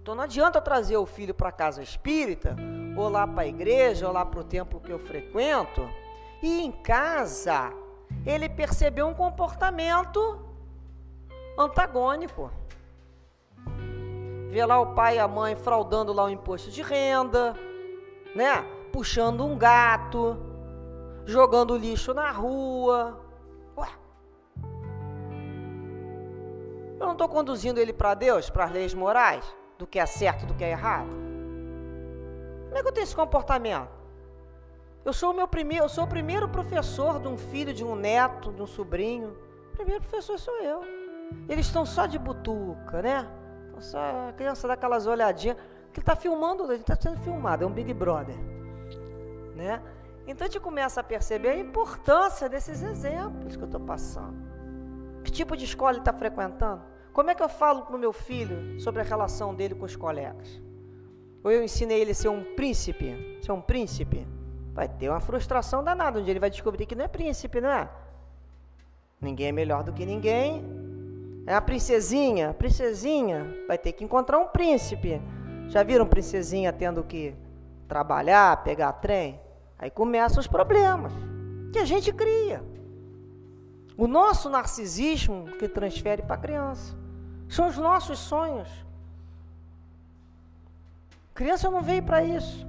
Então 0.00 0.16
não 0.16 0.24
adianta 0.24 0.60
trazer 0.60 0.96
o 0.96 1.06
filho 1.06 1.32
para 1.32 1.48
a 1.48 1.52
casa 1.52 1.80
espírita, 1.80 2.56
ou 2.96 3.08
lá 3.08 3.24
para 3.24 3.42
a 3.42 3.46
igreja, 3.46 4.08
ou 4.08 4.12
lá 4.12 4.26
para 4.26 4.40
o 4.40 4.44
templo 4.44 4.80
que 4.80 4.90
eu 4.90 4.98
frequento, 4.98 5.88
e 6.42 6.62
em 6.62 6.72
casa 6.72 7.72
ele 8.26 8.48
percebeu 8.48 9.06
um 9.06 9.14
comportamento 9.14 10.44
antagônico. 11.58 12.50
Vê 14.50 14.64
lá 14.66 14.80
o 14.80 14.94
pai 14.94 15.16
e 15.16 15.18
a 15.18 15.28
mãe 15.28 15.56
fraudando 15.56 16.12
lá 16.12 16.24
o 16.24 16.30
imposto 16.30 16.70
de 16.70 16.82
renda, 16.82 17.54
né? 18.34 18.62
Puxando 18.92 19.44
um 19.44 19.56
gato, 19.56 20.36
jogando 21.24 21.76
lixo 21.76 22.12
na 22.12 22.30
rua. 22.30 23.18
Ué. 23.76 23.88
Eu 27.00 27.06
não 27.06 27.12
estou 27.12 27.28
conduzindo 27.28 27.80
ele 27.80 27.92
para 27.92 28.12
Deus, 28.14 28.50
para 28.50 28.64
as 28.64 28.72
leis 28.72 28.92
morais? 28.92 29.62
do 29.82 29.86
que 29.86 29.98
é 29.98 30.06
certo, 30.06 30.46
do 30.46 30.54
que 30.54 30.62
é 30.62 30.70
errado? 30.70 31.08
Como 32.66 32.78
é 32.78 32.82
que 32.82 32.88
eu 32.88 32.92
tenho 32.92 33.02
esse 33.02 33.16
comportamento? 33.16 33.90
Eu 35.04 35.12
sou 35.12 35.32
o 35.32 35.34
meu 35.34 35.48
primeiro, 35.48 35.84
eu 35.84 35.88
sou 35.88 36.04
o 36.04 36.06
primeiro 36.06 36.48
professor 36.48 37.18
de 37.18 37.26
um 37.26 37.36
filho, 37.36 37.74
de 37.74 37.84
um 37.84 37.96
neto, 37.96 38.52
de 38.52 38.62
um 38.62 38.66
sobrinho. 38.66 39.36
O 39.72 39.76
primeiro 39.76 40.00
professor 40.00 40.38
sou 40.38 40.54
eu. 40.62 40.80
Eles 41.48 41.66
estão 41.66 41.84
só 41.84 42.06
de 42.06 42.18
butuca, 42.18 43.02
né? 43.02 43.28
Só 43.80 43.98
a 44.28 44.32
criança 44.32 44.68
dá 44.68 44.74
aquelas 44.74 45.06
olhadinhas. 45.06 45.56
Que 45.92 46.00
está 46.00 46.16
filmando, 46.16 46.66
gente 46.68 46.80
está 46.80 46.96
sendo 46.96 47.20
filmado, 47.20 47.64
é 47.64 47.66
um 47.66 47.70
Big 47.70 47.92
Brother, 47.92 48.36
né? 49.54 49.82
Então 50.26 50.46
a 50.46 50.48
gente 50.48 50.60
começa 50.60 51.00
a 51.00 51.04
perceber 51.04 51.48
a 51.48 51.58
importância 51.58 52.48
desses 52.48 52.82
exemplos 52.82 53.56
que 53.56 53.62
eu 53.62 53.66
estou 53.66 53.80
passando. 53.80 54.36
Que 55.22 55.30
tipo 55.30 55.54
de 55.56 55.64
escola 55.64 55.92
ele 55.92 55.98
está 55.98 56.12
frequentando? 56.12 56.82
Como 57.12 57.28
é 57.28 57.34
que 57.34 57.42
eu 57.42 57.48
falo 57.48 57.82
para 57.82 57.94
o 57.94 57.98
meu 57.98 58.12
filho 58.12 58.80
sobre 58.80 59.02
a 59.02 59.04
relação 59.04 59.54
dele 59.54 59.74
com 59.74 59.84
os 59.84 59.96
colegas? 59.96 60.62
Ou 61.44 61.50
eu 61.50 61.62
ensinei 61.62 62.00
ele 62.00 62.12
a 62.12 62.14
ser 62.14 62.28
um 62.28 62.54
príncipe? 62.54 63.38
Ser 63.42 63.52
um 63.52 63.60
príncipe? 63.60 64.26
Vai 64.72 64.88
ter 64.88 65.08
uma 65.08 65.20
frustração 65.20 65.84
danada, 65.84 66.18
onde 66.18 66.30
ele 66.30 66.40
vai 66.40 66.50
descobrir 66.50 66.86
que 66.86 66.94
não 66.94 67.04
é 67.04 67.08
príncipe, 67.08 67.60
não 67.60 67.70
é? 67.70 67.88
Ninguém 69.20 69.48
é 69.48 69.52
melhor 69.52 69.84
do 69.84 69.92
que 69.92 70.04
ninguém. 70.06 70.64
É 71.46 71.54
a 71.54 71.60
princesinha, 71.60 72.54
princesinha, 72.54 73.46
vai 73.68 73.76
ter 73.76 73.92
que 73.92 74.04
encontrar 74.04 74.38
um 74.38 74.48
príncipe. 74.48 75.20
Já 75.68 75.82
viram 75.82 76.06
princesinha 76.06 76.72
tendo 76.72 77.04
que 77.04 77.34
trabalhar, 77.86 78.62
pegar 78.62 78.92
trem? 78.94 79.40
Aí 79.78 79.90
começam 79.90 80.40
os 80.40 80.46
problemas 80.46 81.12
que 81.72 81.78
a 81.78 81.84
gente 81.84 82.12
cria. 82.12 82.62
O 83.96 84.06
nosso 84.06 84.48
narcisismo 84.48 85.46
que 85.58 85.68
transfere 85.68 86.22
para 86.22 86.36
a 86.36 86.38
criança. 86.38 86.96
São 87.48 87.68
os 87.68 87.76
nossos 87.76 88.18
sonhos. 88.18 88.68
Criança 91.34 91.70
não 91.70 91.82
veio 91.82 92.02
para 92.02 92.22
isso. 92.22 92.66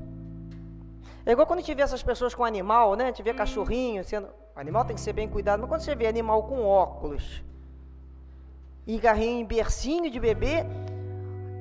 É 1.25 1.31
igual 1.31 1.47
quando 1.47 1.59
a 1.59 1.61
gente 1.61 1.73
vê 1.73 1.81
essas 1.81 2.03
pessoas 2.03 2.35
com 2.35 2.43
animal, 2.43 2.95
né? 2.95 3.05
A 3.05 3.07
gente 3.07 3.23
vê 3.23 3.33
cachorrinho, 3.33 4.03
sendo... 4.03 4.27
o 4.55 4.59
animal 4.59 4.83
tem 4.85 4.95
que 4.95 5.01
ser 5.01 5.13
bem 5.13 5.27
cuidado, 5.27 5.61
mas 5.61 5.69
quando 5.69 5.81
você 5.81 5.95
vê 5.95 6.07
animal 6.07 6.43
com 6.43 6.65
óculos 6.65 7.41
e 8.85 8.97
garrinho 8.99 9.39
em 9.39 9.45
bercinho 9.45 10.11
de 10.11 10.19
bebê, 10.19 10.65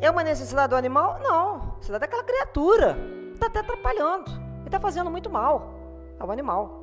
é 0.00 0.10
uma 0.10 0.24
necessidade 0.24 0.70
do 0.70 0.76
animal? 0.76 1.20
Não. 1.20 1.76
Necessidade 1.76 2.00
daquela 2.00 2.24
criatura. 2.24 2.96
Está 3.32 3.46
até 3.46 3.60
atrapalhando. 3.60 4.30
E 4.62 4.66
está 4.66 4.80
fazendo 4.80 5.10
muito 5.10 5.30
mal 5.30 5.72
ao 6.18 6.30
animal. 6.30 6.82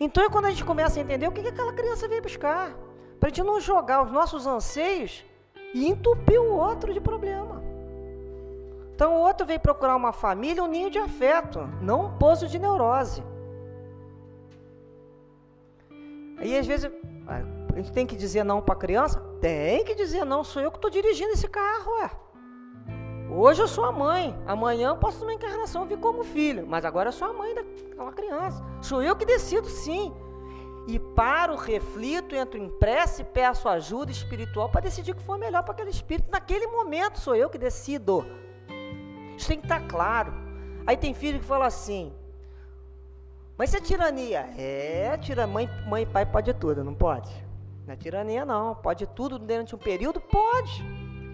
Então 0.00 0.24
é 0.24 0.28
quando 0.28 0.46
a 0.46 0.50
gente 0.50 0.64
começa 0.64 0.98
a 0.98 1.02
entender 1.02 1.28
o 1.28 1.32
que, 1.32 1.42
que 1.42 1.48
aquela 1.48 1.72
criança 1.72 2.08
veio 2.08 2.22
buscar. 2.22 2.76
Para 3.20 3.28
a 3.28 3.30
gente 3.30 3.46
não 3.46 3.60
jogar 3.60 4.02
os 4.02 4.10
nossos 4.10 4.46
anseios 4.46 5.24
e 5.72 5.88
entupir 5.88 6.40
o 6.40 6.52
outro 6.56 6.92
de 6.92 7.00
problema. 7.00 7.63
Então 8.94 9.14
o 9.14 9.18
outro 9.18 9.44
veio 9.44 9.58
procurar 9.58 9.96
uma 9.96 10.12
família, 10.12 10.62
um 10.62 10.68
ninho 10.68 10.88
de 10.88 10.98
afeto, 10.98 11.68
não 11.80 12.06
um 12.06 12.16
poço 12.16 12.46
de 12.46 12.58
neurose. 12.58 13.24
Aí 16.38 16.56
às 16.56 16.66
vezes 16.66 16.90
a 17.26 17.76
gente 17.76 17.90
tem 17.90 18.06
que 18.06 18.14
dizer 18.14 18.44
não 18.44 18.62
para 18.62 18.74
a 18.74 18.78
criança? 18.78 19.20
Tem 19.40 19.84
que 19.84 19.96
dizer 19.96 20.24
não, 20.24 20.44
sou 20.44 20.62
eu 20.62 20.70
que 20.70 20.78
estou 20.78 20.90
dirigindo 20.90 21.32
esse 21.32 21.48
carro, 21.48 21.92
ué. 22.00 22.10
Hoje 23.36 23.62
eu 23.62 23.66
sou 23.66 23.84
a 23.84 23.90
mãe, 23.90 24.38
amanhã 24.46 24.90
eu 24.90 24.96
posso 24.96 25.24
uma 25.24 25.34
encarnação 25.34 25.86
vir 25.86 25.98
como 25.98 26.22
filho, 26.22 26.64
mas 26.64 26.84
agora 26.84 27.08
eu 27.08 27.12
sou 27.12 27.28
a 27.28 27.32
mãe 27.32 27.52
daquela 27.52 28.12
criança. 28.12 28.62
Sou 28.80 29.02
eu 29.02 29.16
que 29.16 29.26
decido 29.26 29.68
sim 29.68 30.14
e 30.86 31.00
paro, 31.00 31.56
reflito, 31.56 32.36
entro 32.36 32.58
em 32.58 32.68
prece 32.68 33.22
e 33.22 33.24
peço 33.24 33.68
ajuda 33.68 34.12
espiritual 34.12 34.68
para 34.68 34.82
decidir 34.82 35.12
o 35.12 35.16
que 35.16 35.22
for 35.22 35.38
melhor 35.38 35.64
para 35.64 35.72
aquele 35.72 35.90
espírito. 35.90 36.30
Naquele 36.30 36.68
momento 36.68 37.18
sou 37.18 37.34
eu 37.34 37.50
que 37.50 37.58
decido. 37.58 38.43
Isso 39.36 39.48
tem 39.48 39.58
que 39.58 39.66
estar 39.66 39.80
claro. 39.86 40.32
Aí 40.86 40.96
tem 40.96 41.14
filho 41.14 41.40
que 41.40 41.44
fala 41.44 41.66
assim: 41.66 42.12
Mas 43.56 43.70
isso 43.70 43.78
é 43.78 43.80
tirania? 43.80 44.40
É, 44.56 45.16
tira 45.18 45.46
mãe, 45.46 45.68
mãe 45.86 46.02
e 46.02 46.06
pai 46.06 46.26
pode 46.26 46.52
tudo, 46.54 46.84
não 46.84 46.94
pode? 46.94 47.30
Não 47.86 47.94
é 47.94 47.96
tirania, 47.96 48.44
não. 48.44 48.74
Pode 48.74 49.06
tudo 49.06 49.38
durante 49.38 49.74
um 49.74 49.78
período? 49.78 50.20
Pode. 50.20 50.84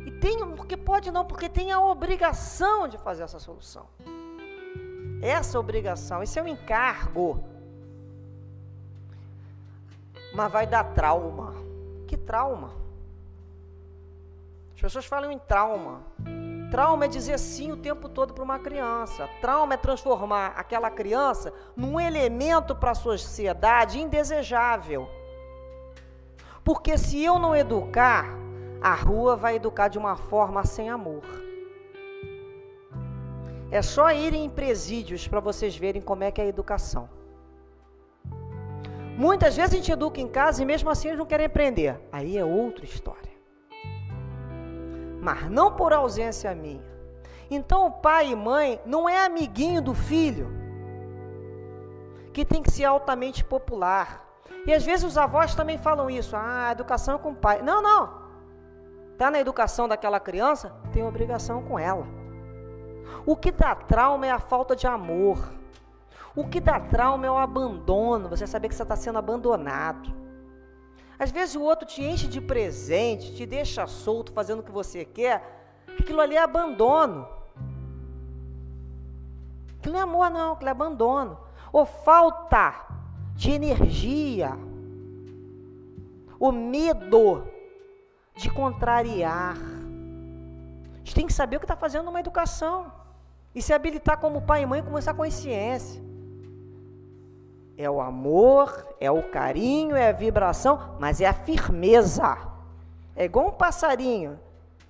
E 0.06 0.10
tem, 0.10 0.38
porque 0.56 0.76
pode 0.76 1.10
não, 1.10 1.24
porque 1.24 1.48
tem 1.48 1.70
a 1.70 1.80
obrigação 1.80 2.88
de 2.88 2.98
fazer 2.98 3.22
essa 3.22 3.38
solução. 3.38 3.86
Essa 5.22 5.58
obrigação, 5.60 6.22
esse 6.22 6.38
é 6.38 6.42
o 6.42 6.48
encargo 6.48 7.44
mas 10.32 10.50
vai 10.50 10.66
dar 10.66 10.84
trauma. 10.84 11.54
Que 12.06 12.16
trauma? 12.16 12.72
As 14.74 14.80
pessoas 14.80 15.06
falam 15.06 15.30
em 15.30 15.38
trauma. 15.38 16.02
Trauma 16.70 17.06
é 17.06 17.08
dizer 17.08 17.38
sim 17.38 17.72
o 17.72 17.76
tempo 17.76 18.08
todo 18.08 18.32
para 18.32 18.44
uma 18.44 18.58
criança. 18.58 19.28
Trauma 19.40 19.74
é 19.74 19.76
transformar 19.76 20.52
aquela 20.56 20.90
criança 20.90 21.52
num 21.76 21.98
elemento 21.98 22.76
para 22.76 22.92
a 22.92 22.94
sociedade 22.94 24.00
indesejável. 24.00 25.08
Porque 26.64 26.96
se 26.96 27.22
eu 27.22 27.38
não 27.38 27.56
educar, 27.56 28.26
a 28.80 28.94
rua 28.94 29.34
vai 29.34 29.56
educar 29.56 29.88
de 29.88 29.98
uma 29.98 30.16
forma 30.16 30.64
sem 30.64 30.88
amor. 30.88 31.24
É 33.70 33.82
só 33.82 34.10
irem 34.12 34.44
em 34.44 34.50
presídios 34.50 35.26
para 35.26 35.40
vocês 35.40 35.76
verem 35.76 36.02
como 36.02 36.24
é 36.24 36.30
que 36.30 36.40
é 36.40 36.44
a 36.44 36.48
educação. 36.48 37.08
Muitas 39.16 39.56
vezes 39.56 39.74
a 39.74 39.76
gente 39.76 39.92
educa 39.92 40.20
em 40.20 40.28
casa 40.28 40.62
e 40.62 40.66
mesmo 40.66 40.88
assim 40.88 41.08
eles 41.08 41.18
não 41.18 41.26
querem 41.26 41.46
aprender. 41.46 42.00
Aí 42.10 42.38
é 42.38 42.44
outra 42.44 42.84
história. 42.84 43.29
Mas 45.20 45.50
não 45.50 45.72
por 45.72 45.92
ausência 45.92 46.54
minha. 46.54 46.82
Então 47.50 47.86
o 47.86 47.90
pai 47.90 48.30
e 48.30 48.36
mãe 48.36 48.80
não 48.86 49.08
é 49.08 49.24
amiguinho 49.24 49.82
do 49.82 49.92
filho, 49.92 50.48
que 52.32 52.44
tem 52.44 52.62
que 52.62 52.70
ser 52.70 52.84
altamente 52.84 53.44
popular. 53.44 54.24
E 54.66 54.72
às 54.72 54.84
vezes 54.84 55.04
os 55.04 55.18
avós 55.18 55.54
também 55.54 55.78
falam 55.78 56.08
isso. 56.08 56.36
Ah, 56.36 56.68
a 56.68 56.72
educação 56.72 57.16
é 57.16 57.18
com 57.18 57.30
o 57.30 57.34
pai. 57.34 57.60
Não, 57.62 57.82
não. 57.82 58.20
Está 59.12 59.30
na 59.30 59.40
educação 59.40 59.88
daquela 59.88 60.20
criança, 60.20 60.72
tem 60.92 61.04
obrigação 61.04 61.62
com 61.62 61.78
ela. 61.78 62.06
O 63.26 63.36
que 63.36 63.50
dá 63.50 63.74
trauma 63.74 64.26
é 64.26 64.30
a 64.30 64.38
falta 64.38 64.74
de 64.74 64.86
amor. 64.86 65.52
O 66.34 66.46
que 66.46 66.60
dá 66.60 66.78
trauma 66.78 67.26
é 67.26 67.30
o 67.30 67.36
abandono, 67.36 68.28
você 68.28 68.46
saber 68.46 68.68
que 68.68 68.74
você 68.74 68.82
está 68.82 68.96
sendo 68.96 69.18
abandonado. 69.18 70.19
Às 71.20 71.30
vezes 71.30 71.54
o 71.54 71.60
outro 71.60 71.86
te 71.86 72.02
enche 72.02 72.26
de 72.26 72.40
presente, 72.40 73.34
te 73.34 73.44
deixa 73.44 73.86
solto 73.86 74.32
fazendo 74.32 74.60
o 74.60 74.62
que 74.62 74.72
você 74.72 75.04
quer, 75.04 75.36
aquilo 75.98 76.18
ali 76.18 76.34
é 76.34 76.42
abandono. 76.42 77.28
Aquilo 79.78 79.92
não 79.92 80.00
é 80.00 80.02
amor, 80.02 80.30
não, 80.30 80.52
aquilo 80.54 80.68
é 80.68 80.72
abandono. 80.72 81.38
Ou 81.70 81.84
falta 81.84 82.86
de 83.34 83.50
energia. 83.50 84.52
o 86.38 86.50
medo 86.50 87.46
de 88.34 88.48
contrariar. 88.50 89.58
A 89.58 90.98
gente 91.00 91.14
tem 91.14 91.26
que 91.26 91.34
saber 91.34 91.56
o 91.56 91.60
que 91.60 91.66
está 91.66 91.76
fazendo 91.76 92.06
numa 92.06 92.20
educação 92.20 92.90
e 93.54 93.60
se 93.60 93.74
habilitar 93.74 94.16
como 94.16 94.40
pai 94.40 94.62
e 94.62 94.66
mãe 94.66 94.82
com 94.82 94.96
essa 94.96 95.12
consciência 95.12 96.02
é 97.80 97.88
o 97.88 98.00
amor, 98.00 98.86
é 99.00 99.10
o 99.10 99.22
carinho, 99.22 99.96
é 99.96 100.08
a 100.10 100.12
vibração, 100.12 100.96
mas 100.98 101.20
é 101.20 101.26
a 101.26 101.32
firmeza. 101.32 102.36
É 103.16 103.24
igual 103.24 103.48
um 103.48 103.52
passarinho. 103.52 104.38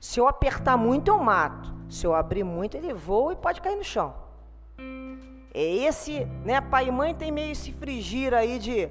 Se 0.01 0.18
eu 0.18 0.26
apertar 0.26 0.76
muito, 0.76 1.09
eu 1.09 1.18
mato. 1.18 1.72
Se 1.88 2.05
eu 2.05 2.14
abrir 2.14 2.43
muito, 2.43 2.76
ele 2.76 2.93
voa 2.93 3.32
e 3.32 3.36
pode 3.36 3.61
cair 3.61 3.76
no 3.76 3.84
chão. 3.84 4.12
É 5.55 5.62
esse, 5.62 6.24
né? 6.45 6.61
Pai 6.61 6.88
e 6.88 6.91
mãe 6.91 7.14
tem 7.14 7.30
meio 7.30 7.53
esse 7.53 7.72
frigir 7.72 8.34
aí 8.34 8.59
de 8.59 8.88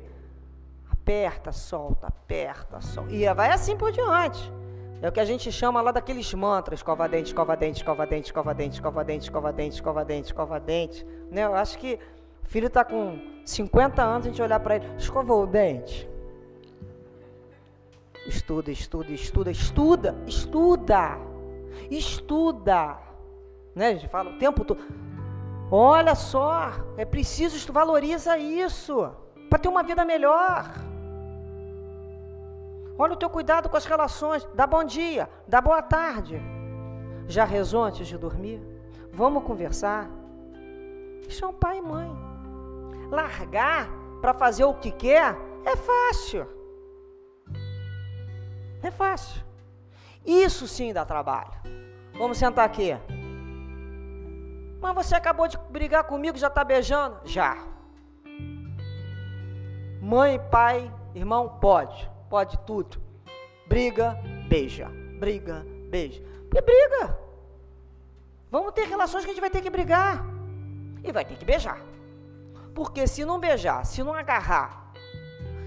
aperta, 0.92 1.52
solta, 1.52 2.08
aperta, 2.08 2.80
solta. 2.80 3.12
E 3.12 3.34
vai 3.34 3.52
assim 3.52 3.76
por 3.76 3.92
diante. 3.92 4.52
É 5.02 5.08
o 5.08 5.12
que 5.12 5.20
a 5.20 5.26
gente 5.26 5.52
chama 5.52 5.82
lá 5.82 5.92
daqueles 5.92 6.34
mantras: 6.34 6.80
escova 6.80 7.08
dente, 7.08 7.28
escova 7.28 7.56
dente, 7.56 7.78
escova 7.78 8.06
dente, 8.06 8.26
escova 8.26 8.54
dente, 8.54 8.76
escova 8.76 9.04
dente, 9.04 9.24
escova 9.24 9.54
dente, 9.54 9.76
escova 9.76 10.06
dente, 10.06 10.26
escova 10.26 10.60
dente. 10.60 11.06
Né? 11.32 11.46
Eu 11.46 11.56
acho 11.56 11.78
que 11.78 12.00
filho 12.50 12.68
está 12.68 12.84
com 12.84 13.20
50 13.46 14.02
anos, 14.02 14.26
a 14.26 14.30
gente 14.30 14.42
olhar 14.42 14.60
para 14.60 14.76
ele, 14.78 14.86
escovou 14.98 15.44
o 15.44 15.48
dente. 15.48 16.10
Estuda, 18.28 18.72
estuda, 18.72 19.12
estuda, 19.12 19.52
estuda, 19.52 20.16
estuda, 20.28 21.18
estuda. 21.90 22.98
Né? 23.76 23.88
A 23.88 23.94
gente 23.94 24.08
fala 24.08 24.32
o 24.32 24.38
tempo 24.38 24.66
todo. 24.66 24.82
Olha 25.72 26.16
só, 26.16 26.72
é 26.98 27.06
preciso, 27.06 27.72
valoriza 27.72 28.38
isso 28.38 29.12
para 29.48 29.60
ter 29.60 29.70
uma 29.70 29.84
vida 29.84 30.04
melhor. 30.04 30.74
Olha 32.98 33.14
o 33.14 33.18
teu 33.18 33.30
cuidado 33.30 33.70
com 33.70 33.78
as 33.78 33.86
relações. 33.86 34.48
Dá 34.56 34.66
bom 34.66 34.84
dia, 34.84 35.30
dá 35.48 35.62
boa 35.62 35.84
tarde. 35.84 36.42
Já 37.28 37.46
rezou 37.46 37.84
antes 37.84 38.08
de 38.08 38.18
dormir? 38.18 38.60
Vamos 39.14 39.44
conversar. 39.44 40.10
Isso 41.28 41.46
é 41.46 41.48
um 41.48 41.54
pai 41.54 41.78
e 41.78 41.82
mãe. 41.82 42.29
Largar 43.10 43.90
para 44.22 44.34
fazer 44.34 44.64
o 44.64 44.74
que 44.74 44.92
quer 44.92 45.36
é 45.66 45.76
fácil. 45.76 46.48
É 48.82 48.92
fácil. 48.92 49.44
Isso 50.26 50.68
sim 50.68 50.94
dá 50.94 51.06
trabalho. 51.06 51.52
Vamos 52.18 52.38
sentar 52.38 52.66
aqui. 52.66 52.92
Mas 54.82 54.96
você 54.96 55.16
acabou 55.16 55.48
de 55.48 55.58
brigar 55.70 56.04
comigo, 56.06 56.38
já 56.38 56.48
está 56.48 56.64
beijando? 56.64 57.20
Já. 57.26 57.58
Mãe, 60.02 60.40
pai, 60.50 60.92
irmão, 61.14 61.58
pode. 61.60 62.10
Pode 62.30 62.58
tudo. 62.60 63.02
Briga, 63.68 64.18
beija. 64.48 64.90
Briga, 65.20 65.66
beija. 65.90 66.24
E 66.56 66.62
briga. 66.62 67.20
Vamos 68.50 68.72
ter 68.74 68.88
relações 68.88 69.24
que 69.24 69.32
a 69.32 69.34
gente 69.34 69.42
vai 69.42 69.50
ter 69.50 69.62
que 69.62 69.70
brigar. 69.70 70.26
E 71.04 71.12
vai 71.12 71.26
ter 71.26 71.36
que 71.36 71.46
beijar. 71.46 71.89
Porque 72.80 73.06
se 73.08 73.26
não 73.26 73.42
beijar, 73.42 73.86
se 73.86 74.02
não 74.02 74.14
agarrar 74.14 74.94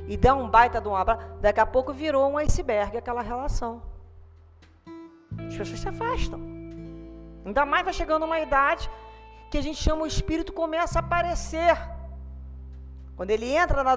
e 0.08 0.16
der 0.16 0.32
um 0.32 0.48
baita 0.48 0.80
de 0.80 0.88
um 0.88 0.96
abraço, 0.96 1.22
daqui 1.42 1.60
a 1.60 1.66
pouco 1.66 1.92
virou 1.92 2.26
um 2.26 2.38
iceberg 2.38 2.96
aquela 2.96 3.20
relação. 3.20 3.82
As 5.46 5.54
pessoas 5.54 5.80
se 5.80 5.88
afastam. 5.90 6.40
Ainda 7.44 7.66
mais 7.66 7.84
vai 7.84 7.92
chegando 7.92 8.24
uma 8.24 8.40
idade 8.40 8.90
que 9.50 9.58
a 9.58 9.60
gente 9.60 9.76
chama 9.76 10.04
o 10.04 10.06
espírito 10.06 10.54
começa 10.54 11.00
a 11.00 11.02
aparecer. 11.02 11.76
Quando 13.14 13.30
ele 13.30 13.54
entra 13.54 13.84
na, 13.84 13.94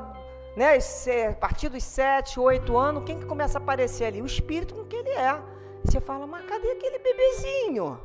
né, 0.58 0.78
a 1.30 1.34
partir 1.36 1.70
dos 1.70 1.86
7, 1.86 2.38
8 2.38 2.78
anos, 2.78 3.06
quem 3.06 3.18
que 3.18 3.26
começa 3.26 3.58
a 3.58 3.62
aparecer 3.62 4.08
ali? 4.08 4.22
O 4.22 4.26
espírito 4.26 4.76
com 4.76 4.84
que 4.84 4.98
ele 4.98 5.12
é. 5.12 5.42
você 5.86 6.02
fala, 6.02 6.28
mas 6.28 6.46
cadê 6.46 6.70
aquele 6.70 7.00
bebezinho? 7.00 7.98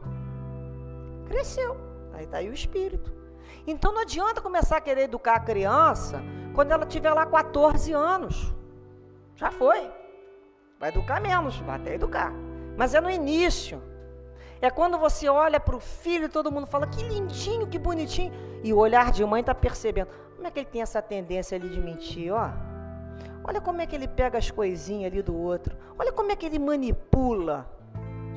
Cresceu. 1.26 1.76
Aí 2.12 2.26
está 2.26 2.36
aí 2.36 2.48
o 2.48 2.54
espírito. 2.54 3.19
Então 3.66 3.92
não 3.92 4.02
adianta 4.02 4.40
começar 4.40 4.78
a 4.78 4.80
querer 4.80 5.02
educar 5.02 5.36
a 5.36 5.40
criança 5.40 6.22
quando 6.54 6.72
ela 6.72 6.86
tiver 6.86 7.12
lá 7.12 7.26
14 7.26 7.92
anos. 7.92 8.54
Já 9.36 9.50
foi. 9.50 9.90
Vai 10.78 10.90
educar 10.90 11.20
menos, 11.20 11.58
vai 11.60 11.76
até 11.76 11.94
educar. 11.94 12.32
Mas 12.76 12.94
é 12.94 13.00
no 13.00 13.10
início. 13.10 13.82
É 14.60 14.70
quando 14.70 14.98
você 14.98 15.28
olha 15.28 15.58
para 15.58 15.76
o 15.76 15.80
filho 15.80 16.26
e 16.26 16.28
todo 16.28 16.52
mundo 16.52 16.66
fala 16.66 16.86
que 16.86 17.02
lindinho, 17.02 17.66
que 17.66 17.78
bonitinho. 17.78 18.32
E 18.62 18.72
o 18.72 18.78
olhar 18.78 19.10
de 19.10 19.24
mãe 19.24 19.40
está 19.40 19.54
percebendo. 19.54 20.08
Como 20.34 20.46
é 20.46 20.50
que 20.50 20.58
ele 20.60 20.66
tem 20.66 20.82
essa 20.82 21.00
tendência 21.00 21.56
ali 21.56 21.68
de 21.68 21.80
mentir, 21.80 22.32
ó? 22.32 22.50
Olha 23.42 23.60
como 23.60 23.80
é 23.80 23.86
que 23.86 23.96
ele 23.96 24.06
pega 24.06 24.38
as 24.38 24.50
coisinhas 24.50 25.10
ali 25.10 25.22
do 25.22 25.34
outro. 25.34 25.76
Olha 25.98 26.12
como 26.12 26.30
é 26.30 26.36
que 26.36 26.46
ele 26.46 26.58
manipula. 26.58 27.66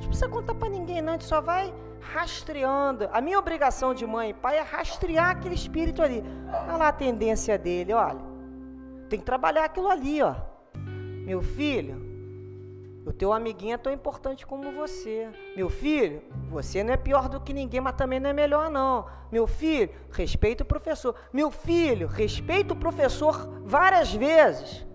Não 0.00 0.08
precisa 0.08 0.28
contar 0.28 0.54
para 0.54 0.68
ninguém, 0.68 1.00
não. 1.00 1.14
A 1.14 1.16
gente 1.16 1.24
só 1.24 1.40
vai 1.40 1.72
rastreando. 2.00 3.08
A 3.12 3.20
minha 3.20 3.38
obrigação 3.38 3.94
de 3.94 4.06
mãe 4.06 4.30
e 4.30 4.34
pai 4.34 4.58
é 4.58 4.62
rastrear 4.62 5.30
aquele 5.30 5.54
espírito 5.54 6.02
ali. 6.02 6.22
Olha 6.68 6.76
lá 6.76 6.88
a 6.88 6.92
tendência 6.92 7.58
dele, 7.58 7.92
olha. 7.92 8.20
Tem 9.08 9.18
que 9.18 9.24
trabalhar 9.24 9.64
aquilo 9.64 9.88
ali, 9.88 10.22
ó. 10.22 10.34
Meu 11.24 11.40
filho, 11.40 12.04
o 13.06 13.12
teu 13.12 13.32
amiguinho 13.32 13.74
é 13.74 13.78
tão 13.78 13.92
importante 13.92 14.46
como 14.46 14.72
você. 14.72 15.28
Meu 15.56 15.68
filho, 15.68 16.22
você 16.50 16.82
não 16.82 16.92
é 16.92 16.96
pior 16.96 17.28
do 17.28 17.40
que 17.40 17.52
ninguém, 17.52 17.80
mas 17.80 17.96
também 17.96 18.18
não 18.18 18.30
é 18.30 18.32
melhor 18.32 18.70
não. 18.70 19.06
Meu 19.30 19.46
filho, 19.46 19.90
respeita 20.10 20.62
o 20.62 20.66
professor. 20.66 21.14
Meu 21.32 21.50
filho, 21.50 22.06
respeita 22.06 22.72
o 22.72 22.76
professor 22.76 23.60
várias 23.62 24.12
vezes. 24.12 24.86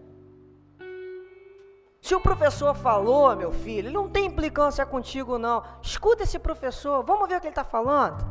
Se 2.10 2.16
o 2.16 2.20
professor 2.20 2.74
falou, 2.74 3.36
meu 3.36 3.52
filho, 3.52 3.90
ele 3.90 3.92
não 3.92 4.10
tem 4.10 4.26
implicância 4.26 4.84
contigo 4.84 5.38
não. 5.38 5.62
Escuta 5.80 6.24
esse 6.24 6.40
professor, 6.40 7.04
vamos 7.04 7.30
ver 7.30 7.36
o 7.36 7.40
que 7.40 7.46
ele 7.46 7.52
está 7.52 7.64
falando. 7.64 8.26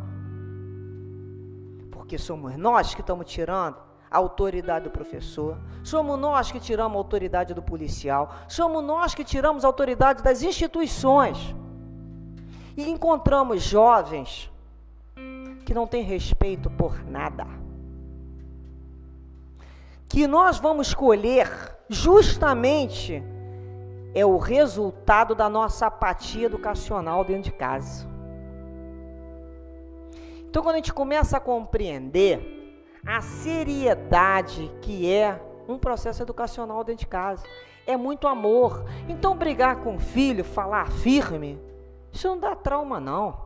Porque 1.93 2.19
somos 2.19 2.57
nós 2.57 2.93
que 2.93 3.03
estamos 3.03 3.31
tirando 3.31 3.77
a 4.11 4.19
autoridade 4.19 4.87
do 4.87 4.91
professor, 4.91 5.57
somos 5.85 6.19
nós 6.19 6.51
que 6.51 6.59
tiramos 6.59 6.97
a 6.97 6.99
autoridade 6.99 7.55
do 7.55 7.63
policial, 7.63 8.35
somos 8.49 8.83
nós 8.83 9.15
que 9.15 9.23
tiramos 9.23 9.65
a 9.65 9.69
autoridade 9.69 10.25
das 10.25 10.43
instituições. 10.43 11.55
E 12.77 12.91
encontramos 12.91 13.63
jovens 13.63 14.51
que 15.65 15.73
não 15.73 15.87
têm 15.87 16.03
respeito 16.03 16.69
por 16.69 17.05
nada. 17.05 17.47
Que 20.09 20.27
nós 20.27 20.59
vamos 20.59 20.93
colher 20.93 21.79
justamente 21.89 23.23
é 24.19 24.27
o 24.27 24.37
resultado 24.37 25.35
da 25.35 25.49
nossa 25.49 25.87
apatia 25.87 26.47
educacional 26.47 27.25
dentro 27.25 27.45
de 27.45 27.53
casa. 27.53 28.07
Então, 30.49 30.63
quando 30.63 30.75
a 30.75 30.79
gente 30.79 30.93
começa 30.93 31.37
a 31.37 31.41
compreender 31.41 32.59
a 33.07 33.21
seriedade 33.21 34.71
que 34.83 35.11
é 35.11 35.41
um 35.69 35.79
processo 35.79 36.23
educacional 36.23 36.83
dentro 36.83 37.01
de 37.01 37.07
casa. 37.07 37.45
É 37.87 37.97
muito 37.97 38.27
amor. 38.27 38.85
Então, 39.09 39.37
brigar 39.37 39.77
com 39.77 39.97
o 39.97 39.99
filho, 39.99 40.45
falar 40.45 40.91
firme, 40.91 41.59
isso 42.13 42.27
não 42.27 42.39
dá 42.39 42.55
trauma, 42.55 42.99
não. 42.99 43.45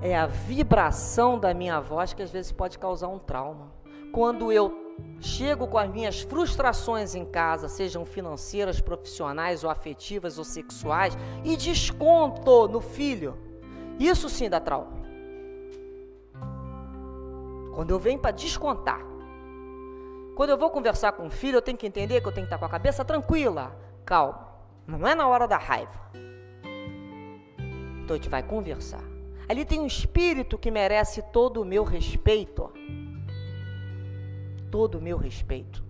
É 0.00 0.16
a 0.16 0.26
vibração 0.26 1.38
da 1.38 1.52
minha 1.52 1.80
voz 1.80 2.12
que 2.12 2.22
às 2.22 2.30
vezes 2.30 2.52
pode 2.52 2.78
causar 2.78 3.08
um 3.08 3.18
trauma. 3.18 3.72
Quando 4.12 4.50
eu 4.50 4.87
chego 5.20 5.66
com 5.66 5.78
as 5.78 5.90
minhas 5.90 6.20
frustrações 6.20 7.14
em 7.14 7.24
casa, 7.24 7.68
sejam 7.68 8.04
financeiras, 8.04 8.80
profissionais 8.80 9.64
ou 9.64 9.70
afetivas 9.70 10.38
ou 10.38 10.44
sexuais, 10.44 11.16
e 11.44 11.56
desconto 11.56 12.68
no 12.68 12.80
filho, 12.80 13.36
isso 13.98 14.28
sim 14.28 14.48
dá 14.48 14.60
trauma. 14.60 14.98
Quando 17.74 17.90
eu 17.90 17.98
venho 17.98 18.18
para 18.18 18.30
descontar. 18.30 19.06
Quando 20.34 20.50
eu 20.50 20.58
vou 20.58 20.70
conversar 20.70 21.12
com 21.12 21.26
o 21.26 21.30
filho, 21.30 21.56
eu 21.56 21.62
tenho 21.62 21.76
que 21.76 21.86
entender 21.86 22.20
que 22.20 22.28
eu 22.28 22.32
tenho 22.32 22.46
que 22.46 22.52
estar 22.54 22.58
com 22.58 22.64
a 22.64 22.68
cabeça 22.68 23.04
tranquila, 23.04 23.76
calma. 24.04 24.48
Não 24.86 25.06
é 25.06 25.14
na 25.14 25.26
hora 25.26 25.48
da 25.48 25.58
raiva. 25.58 26.00
Então 28.02 28.14
a 28.14 28.18
gente 28.18 28.28
vai 28.28 28.42
conversar. 28.42 29.02
Ali 29.48 29.64
tem 29.64 29.80
um 29.80 29.86
espírito 29.86 30.56
que 30.56 30.70
merece 30.70 31.22
todo 31.32 31.60
o 31.60 31.64
meu 31.64 31.82
respeito. 31.82 32.72
Todo 34.70 34.98
o 34.98 35.00
meu 35.00 35.16
respeito. 35.16 35.82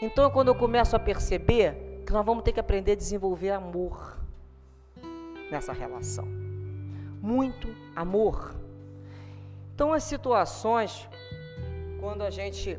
Então, 0.00 0.30
quando 0.30 0.48
eu 0.48 0.54
começo 0.54 0.94
a 0.94 0.98
perceber 0.98 2.02
que 2.06 2.12
nós 2.12 2.24
vamos 2.24 2.44
ter 2.44 2.52
que 2.52 2.60
aprender 2.60 2.92
a 2.92 2.96
desenvolver 2.96 3.50
amor 3.50 4.16
nessa 5.50 5.72
relação. 5.72 6.26
Muito 7.20 7.68
amor. 7.94 8.54
Então, 9.74 9.92
as 9.92 10.04
situações, 10.04 11.08
quando 12.00 12.22
a 12.22 12.30
gente 12.30 12.78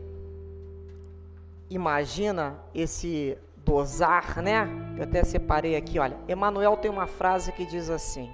imagina 1.69 2.55
esse 2.73 3.37
dosar, 3.57 4.41
né? 4.41 4.67
Eu 4.97 5.03
até 5.03 5.23
separei 5.23 5.75
aqui, 5.75 5.99
olha. 5.99 6.17
Emmanuel 6.27 6.77
tem 6.77 6.89
uma 6.89 7.07
frase 7.07 7.51
que 7.51 7.65
diz 7.65 7.89
assim: 7.89 8.31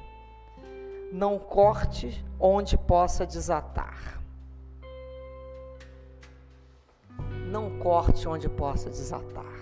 Não 1.12 1.40
corte 1.40 2.24
onde 2.40 2.78
possa 2.78 3.26
desatar. 3.26 4.22
Não 7.54 7.70
corte 7.78 8.28
onde 8.28 8.50
possa 8.50 8.90
desatar. 8.90 9.54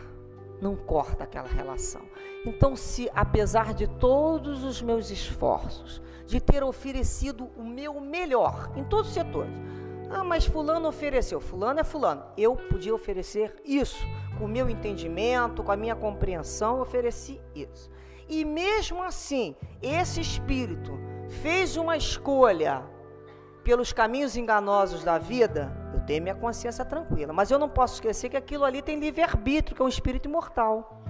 Não 0.61 0.77
corta 0.77 1.25
aquela 1.25 1.49
relação. 1.49 2.03
Então, 2.45 2.73
se 2.73 3.11
apesar 3.13 3.73
de 3.73 3.85
todos 3.85 4.63
os 4.63 4.81
meus 4.81 5.11
esforços, 5.11 6.01
de 6.25 6.39
ter 6.39 6.63
oferecido 6.63 7.49
o 7.57 7.63
meu 7.65 7.99
melhor 7.99 8.71
em 8.77 8.83
todos 8.85 9.09
os 9.09 9.13
setores, 9.13 9.51
ah, 10.09 10.23
mas 10.23 10.45
fulano 10.45 10.87
ofereceu, 10.87 11.41
fulano 11.41 11.81
é 11.81 11.83
fulano. 11.83 12.23
Eu 12.37 12.55
podia 12.55 12.95
oferecer 12.95 13.61
isso, 13.65 14.05
com 14.37 14.45
o 14.45 14.47
meu 14.47 14.69
entendimento, 14.69 15.61
com 15.61 15.71
a 15.73 15.77
minha 15.77 15.95
compreensão, 15.95 16.79
ofereci 16.79 17.41
isso. 17.53 17.89
E 18.29 18.45
mesmo 18.45 19.03
assim, 19.03 19.53
esse 19.81 20.21
espírito 20.21 20.97
fez 21.41 21.75
uma 21.75 21.97
escolha 21.97 22.83
pelos 23.65 23.91
caminhos 23.91 24.37
enganosos 24.37 25.03
da 25.03 25.17
vida, 25.17 25.80
eu 25.93 25.99
tenho 26.01 26.23
minha 26.23 26.35
consciência 26.35 26.85
tranquila. 26.85 27.33
Mas 27.33 27.51
eu 27.51 27.59
não 27.59 27.69
posso 27.69 27.95
esquecer 27.95 28.29
que 28.29 28.37
aquilo 28.37 28.63
ali 28.63 28.81
tem 28.81 28.99
livre-arbítrio, 28.99 29.75
que 29.75 29.81
é 29.81 29.85
um 29.85 29.89
espírito 29.89 30.27
imortal. 30.27 31.03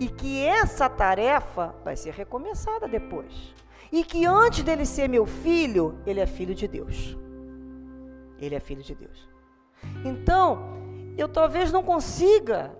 E 0.00 0.08
que 0.08 0.44
essa 0.44 0.88
tarefa 0.88 1.74
vai 1.84 1.96
ser 1.96 2.12
recomeçada 2.12 2.88
depois. 2.88 3.54
E 3.90 4.04
que 4.04 4.24
antes 4.24 4.64
dele 4.64 4.86
ser 4.86 5.08
meu 5.08 5.26
filho, 5.26 5.98
ele 6.06 6.20
é 6.20 6.26
filho 6.26 6.54
de 6.54 6.66
Deus. 6.66 7.16
Ele 8.38 8.54
é 8.54 8.60
filho 8.60 8.82
de 8.82 8.94
Deus. 8.94 9.28
Então, 10.04 10.58
eu 11.16 11.28
talvez 11.28 11.70
não 11.70 11.82
consiga 11.82 12.76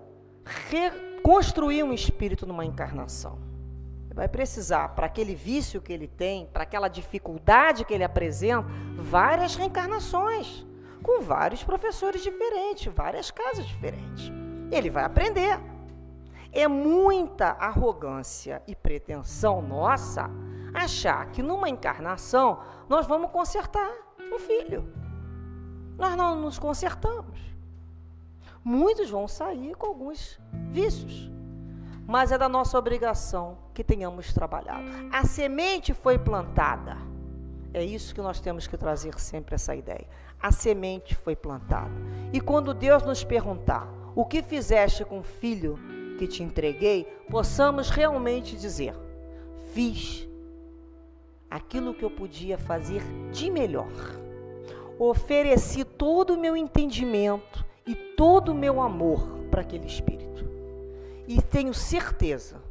reconstruir 0.69 1.83
um 1.83 1.93
espírito 1.93 2.45
numa 2.45 2.65
encarnação. 2.65 3.52
Vai 4.13 4.27
precisar, 4.27 4.89
para 4.89 5.07
aquele 5.07 5.33
vício 5.33 5.81
que 5.81 5.91
ele 5.91 6.07
tem, 6.07 6.45
para 6.45 6.63
aquela 6.63 6.87
dificuldade 6.87 7.83
que 7.83 7.93
ele 7.93 8.03
apresenta, 8.03 8.67
várias 8.95 9.55
reencarnações, 9.55 10.65
com 11.01 11.21
vários 11.21 11.63
professores 11.63 12.21
diferentes, 12.21 12.93
várias 12.93 13.31
casas 13.31 13.65
diferentes. 13.65 14.31
Ele 14.71 14.89
vai 14.89 15.03
aprender. 15.03 15.59
É 16.51 16.67
muita 16.67 17.47
arrogância 17.49 18.61
e 18.67 18.75
pretensão 18.75 19.61
nossa 19.61 20.29
achar 20.73 21.31
que 21.31 21.41
numa 21.41 21.67
encarnação 21.67 22.59
nós 22.87 23.07
vamos 23.07 23.31
consertar 23.31 23.91
um 24.31 24.37
filho. 24.37 24.93
Nós 25.97 26.15
não 26.15 26.35
nos 26.35 26.59
consertamos. 26.59 27.39
Muitos 28.63 29.09
vão 29.09 29.27
sair 29.27 29.75
com 29.75 29.87
alguns 29.87 30.39
vícios, 30.71 31.29
mas 32.05 32.31
é 32.31 32.37
da 32.37 32.49
nossa 32.49 32.77
obrigação 32.77 33.57
que 33.73 33.83
tenhamos 33.83 34.33
trabalhado. 34.33 34.85
A 35.11 35.25
semente 35.25 35.93
foi 35.93 36.17
plantada. 36.17 36.97
É 37.73 37.83
isso 37.83 38.13
que 38.13 38.21
nós 38.21 38.39
temos 38.39 38.67
que 38.67 38.77
trazer 38.77 39.19
sempre 39.19 39.55
essa 39.55 39.75
ideia. 39.75 40.07
A 40.41 40.51
semente 40.51 41.15
foi 41.15 41.35
plantada. 41.35 41.91
E 42.31 42.39
quando 42.39 42.73
Deus 42.73 43.03
nos 43.03 43.23
perguntar: 43.23 43.87
"O 44.15 44.25
que 44.25 44.43
fizeste 44.43 45.03
com 45.03 45.19
o 45.19 45.23
filho 45.23 45.79
que 46.19 46.27
te 46.27 46.43
entreguei?", 46.43 47.05
possamos 47.29 47.89
realmente 47.89 48.55
dizer: 48.55 48.93
"Fiz 49.73 50.27
aquilo 51.49 51.93
que 51.93 52.03
eu 52.03 52.11
podia 52.11 52.57
fazer 52.57 53.01
de 53.31 53.49
melhor" 53.49 54.23
ofereci 54.99 55.83
todo 55.83 56.33
o 56.33 56.39
meu 56.39 56.55
entendimento 56.55 57.65
e 57.85 57.95
todo 57.95 58.49
o 58.49 58.55
meu 58.55 58.81
amor 58.81 59.19
para 59.49 59.61
aquele 59.61 59.85
espírito. 59.85 60.32
E 61.27 61.41
tenho 61.41 61.73
certeza 61.73 62.61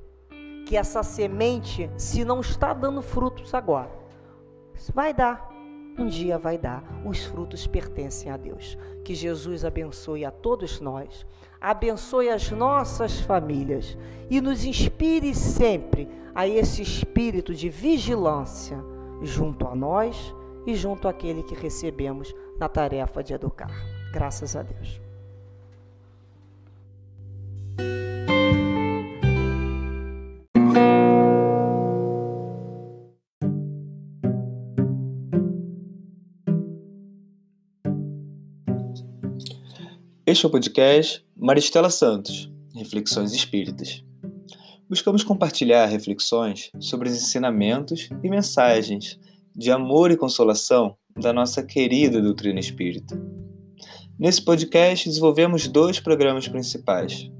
que 0.66 0.76
essa 0.76 1.02
semente, 1.02 1.90
se 1.96 2.24
não 2.24 2.40
está 2.40 2.72
dando 2.72 3.02
frutos 3.02 3.54
agora, 3.54 3.90
vai 4.94 5.12
dar. 5.12 5.50
Um 5.98 6.06
dia 6.06 6.38
vai 6.38 6.56
dar. 6.56 6.82
Os 7.04 7.24
frutos 7.24 7.66
pertencem 7.66 8.30
a 8.30 8.36
Deus. 8.36 8.78
Que 9.04 9.14
Jesus 9.14 9.64
abençoe 9.64 10.24
a 10.24 10.30
todos 10.30 10.80
nós, 10.80 11.26
abençoe 11.60 12.28
as 12.28 12.50
nossas 12.50 13.20
famílias 13.20 13.96
e 14.30 14.40
nos 14.40 14.64
inspire 14.64 15.34
sempre 15.34 16.08
a 16.34 16.46
esse 16.46 16.82
espírito 16.82 17.54
de 17.54 17.68
vigilância 17.68 18.78
junto 19.22 19.66
a 19.66 19.74
nós 19.74 20.34
e 20.66 20.74
junto 20.74 21.08
àquele 21.08 21.42
que 21.42 21.54
recebemos 21.54 22.32
na 22.58 22.68
tarefa 22.68 23.22
de 23.22 23.34
educar. 23.34 23.70
Graças 24.12 24.56
a 24.56 24.62
Deus. 24.62 25.00
Este 40.32 40.46
é 40.46 40.48
o 40.48 40.50
podcast 40.50 41.22
Maristela 41.36 41.90
Santos, 41.90 42.50
Reflexões 42.74 43.34
Espíritas. 43.34 44.02
Buscamos 44.88 45.22
compartilhar 45.22 45.84
reflexões 45.84 46.70
sobre 46.80 47.10
os 47.10 47.14
ensinamentos 47.14 48.08
e 48.24 48.30
mensagens 48.30 49.20
de 49.54 49.70
amor 49.70 50.10
e 50.10 50.16
consolação 50.16 50.96
da 51.20 51.34
nossa 51.34 51.62
querida 51.62 52.22
doutrina 52.22 52.58
espírita. 52.58 53.14
Nesse 54.18 54.42
podcast, 54.42 55.06
desenvolvemos 55.06 55.68
dois 55.68 56.00
programas 56.00 56.48
principais. 56.48 57.30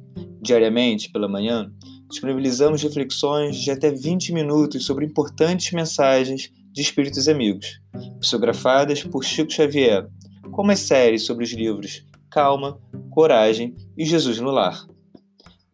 Diariamente, 0.43 1.11
pela 1.11 1.27
manhã, 1.27 1.73
disponibilizamos 2.11 2.83
reflexões 2.83 3.57
de 3.57 3.71
até 3.71 3.91
20 3.91 4.35
minutos 4.35 4.85
sobre 4.85 5.07
importantes 5.07 5.73
mensagens 5.73 6.53
de 6.71 6.83
espíritos 6.83 7.27
amigos, 7.27 7.81
psicografadas 8.21 9.03
por 9.03 9.25
Chico 9.25 9.51
Xavier, 9.51 10.07
como 10.51 10.73
as 10.73 10.81
séries 10.81 11.25
sobre 11.25 11.43
os 11.43 11.53
livros 11.55 12.05
Calma, 12.33 12.81
Coragem 13.11 13.77
e 13.97 14.07
Jesus 14.07 14.41
no 14.41 14.51
Lar. 14.51 14.87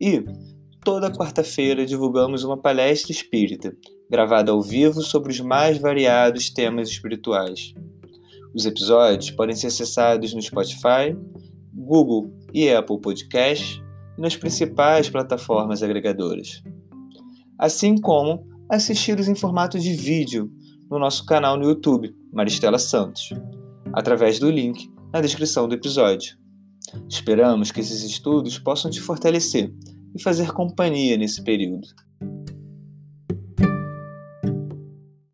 E, 0.00 0.24
toda 0.84 1.09
quarta-feira, 1.09 1.86
divulgamos 1.86 2.42
uma 2.42 2.56
palestra 2.61 3.12
espírita 3.12 3.72
gravada 4.11 4.50
ao 4.50 4.61
vivo 4.61 5.00
sobre 5.00 5.30
os 5.30 5.38
mais 5.38 5.78
variados 5.78 6.50
temas 6.50 6.88
espirituais. 6.88 7.72
Os 8.52 8.66
episódios 8.66 9.30
podem 9.30 9.54
ser 9.54 9.68
acessados 9.68 10.34
no 10.34 10.42
Spotify, 10.42 11.16
Google 11.72 12.32
e 12.52 12.68
Apple 12.68 13.00
Podcast 13.00 13.80
e 14.16 14.20
nas 14.20 14.36
principais 14.36 15.09
plataformas 15.09 15.80
agregadoras. 15.80 16.61
Assim 17.56 17.96
como 18.00 18.44
assisti-los 18.68 19.28
em 19.28 19.34
formato 19.36 19.78
de 19.78 19.94
vídeo 19.94 20.50
no 20.90 20.98
nosso 20.98 21.24
canal 21.24 21.56
no 21.56 21.68
YouTube, 21.68 22.12
Maristela 22.32 22.80
Santos, 22.80 23.30
através 23.92 24.40
do 24.40 24.50
link 24.50 24.90
na 25.12 25.20
descrição 25.20 25.68
do 25.68 25.74
episódio. 25.74 26.36
Esperamos 27.09 27.70
que 27.70 27.80
esses 27.80 28.03
estudos 28.03 28.59
possam 28.59 28.91
te 28.91 29.01
fortalecer 29.01 29.72
e 30.14 30.22
fazer 30.22 30.53
companhia 30.53 31.16
nesse 31.16 31.43
período. 31.43 31.86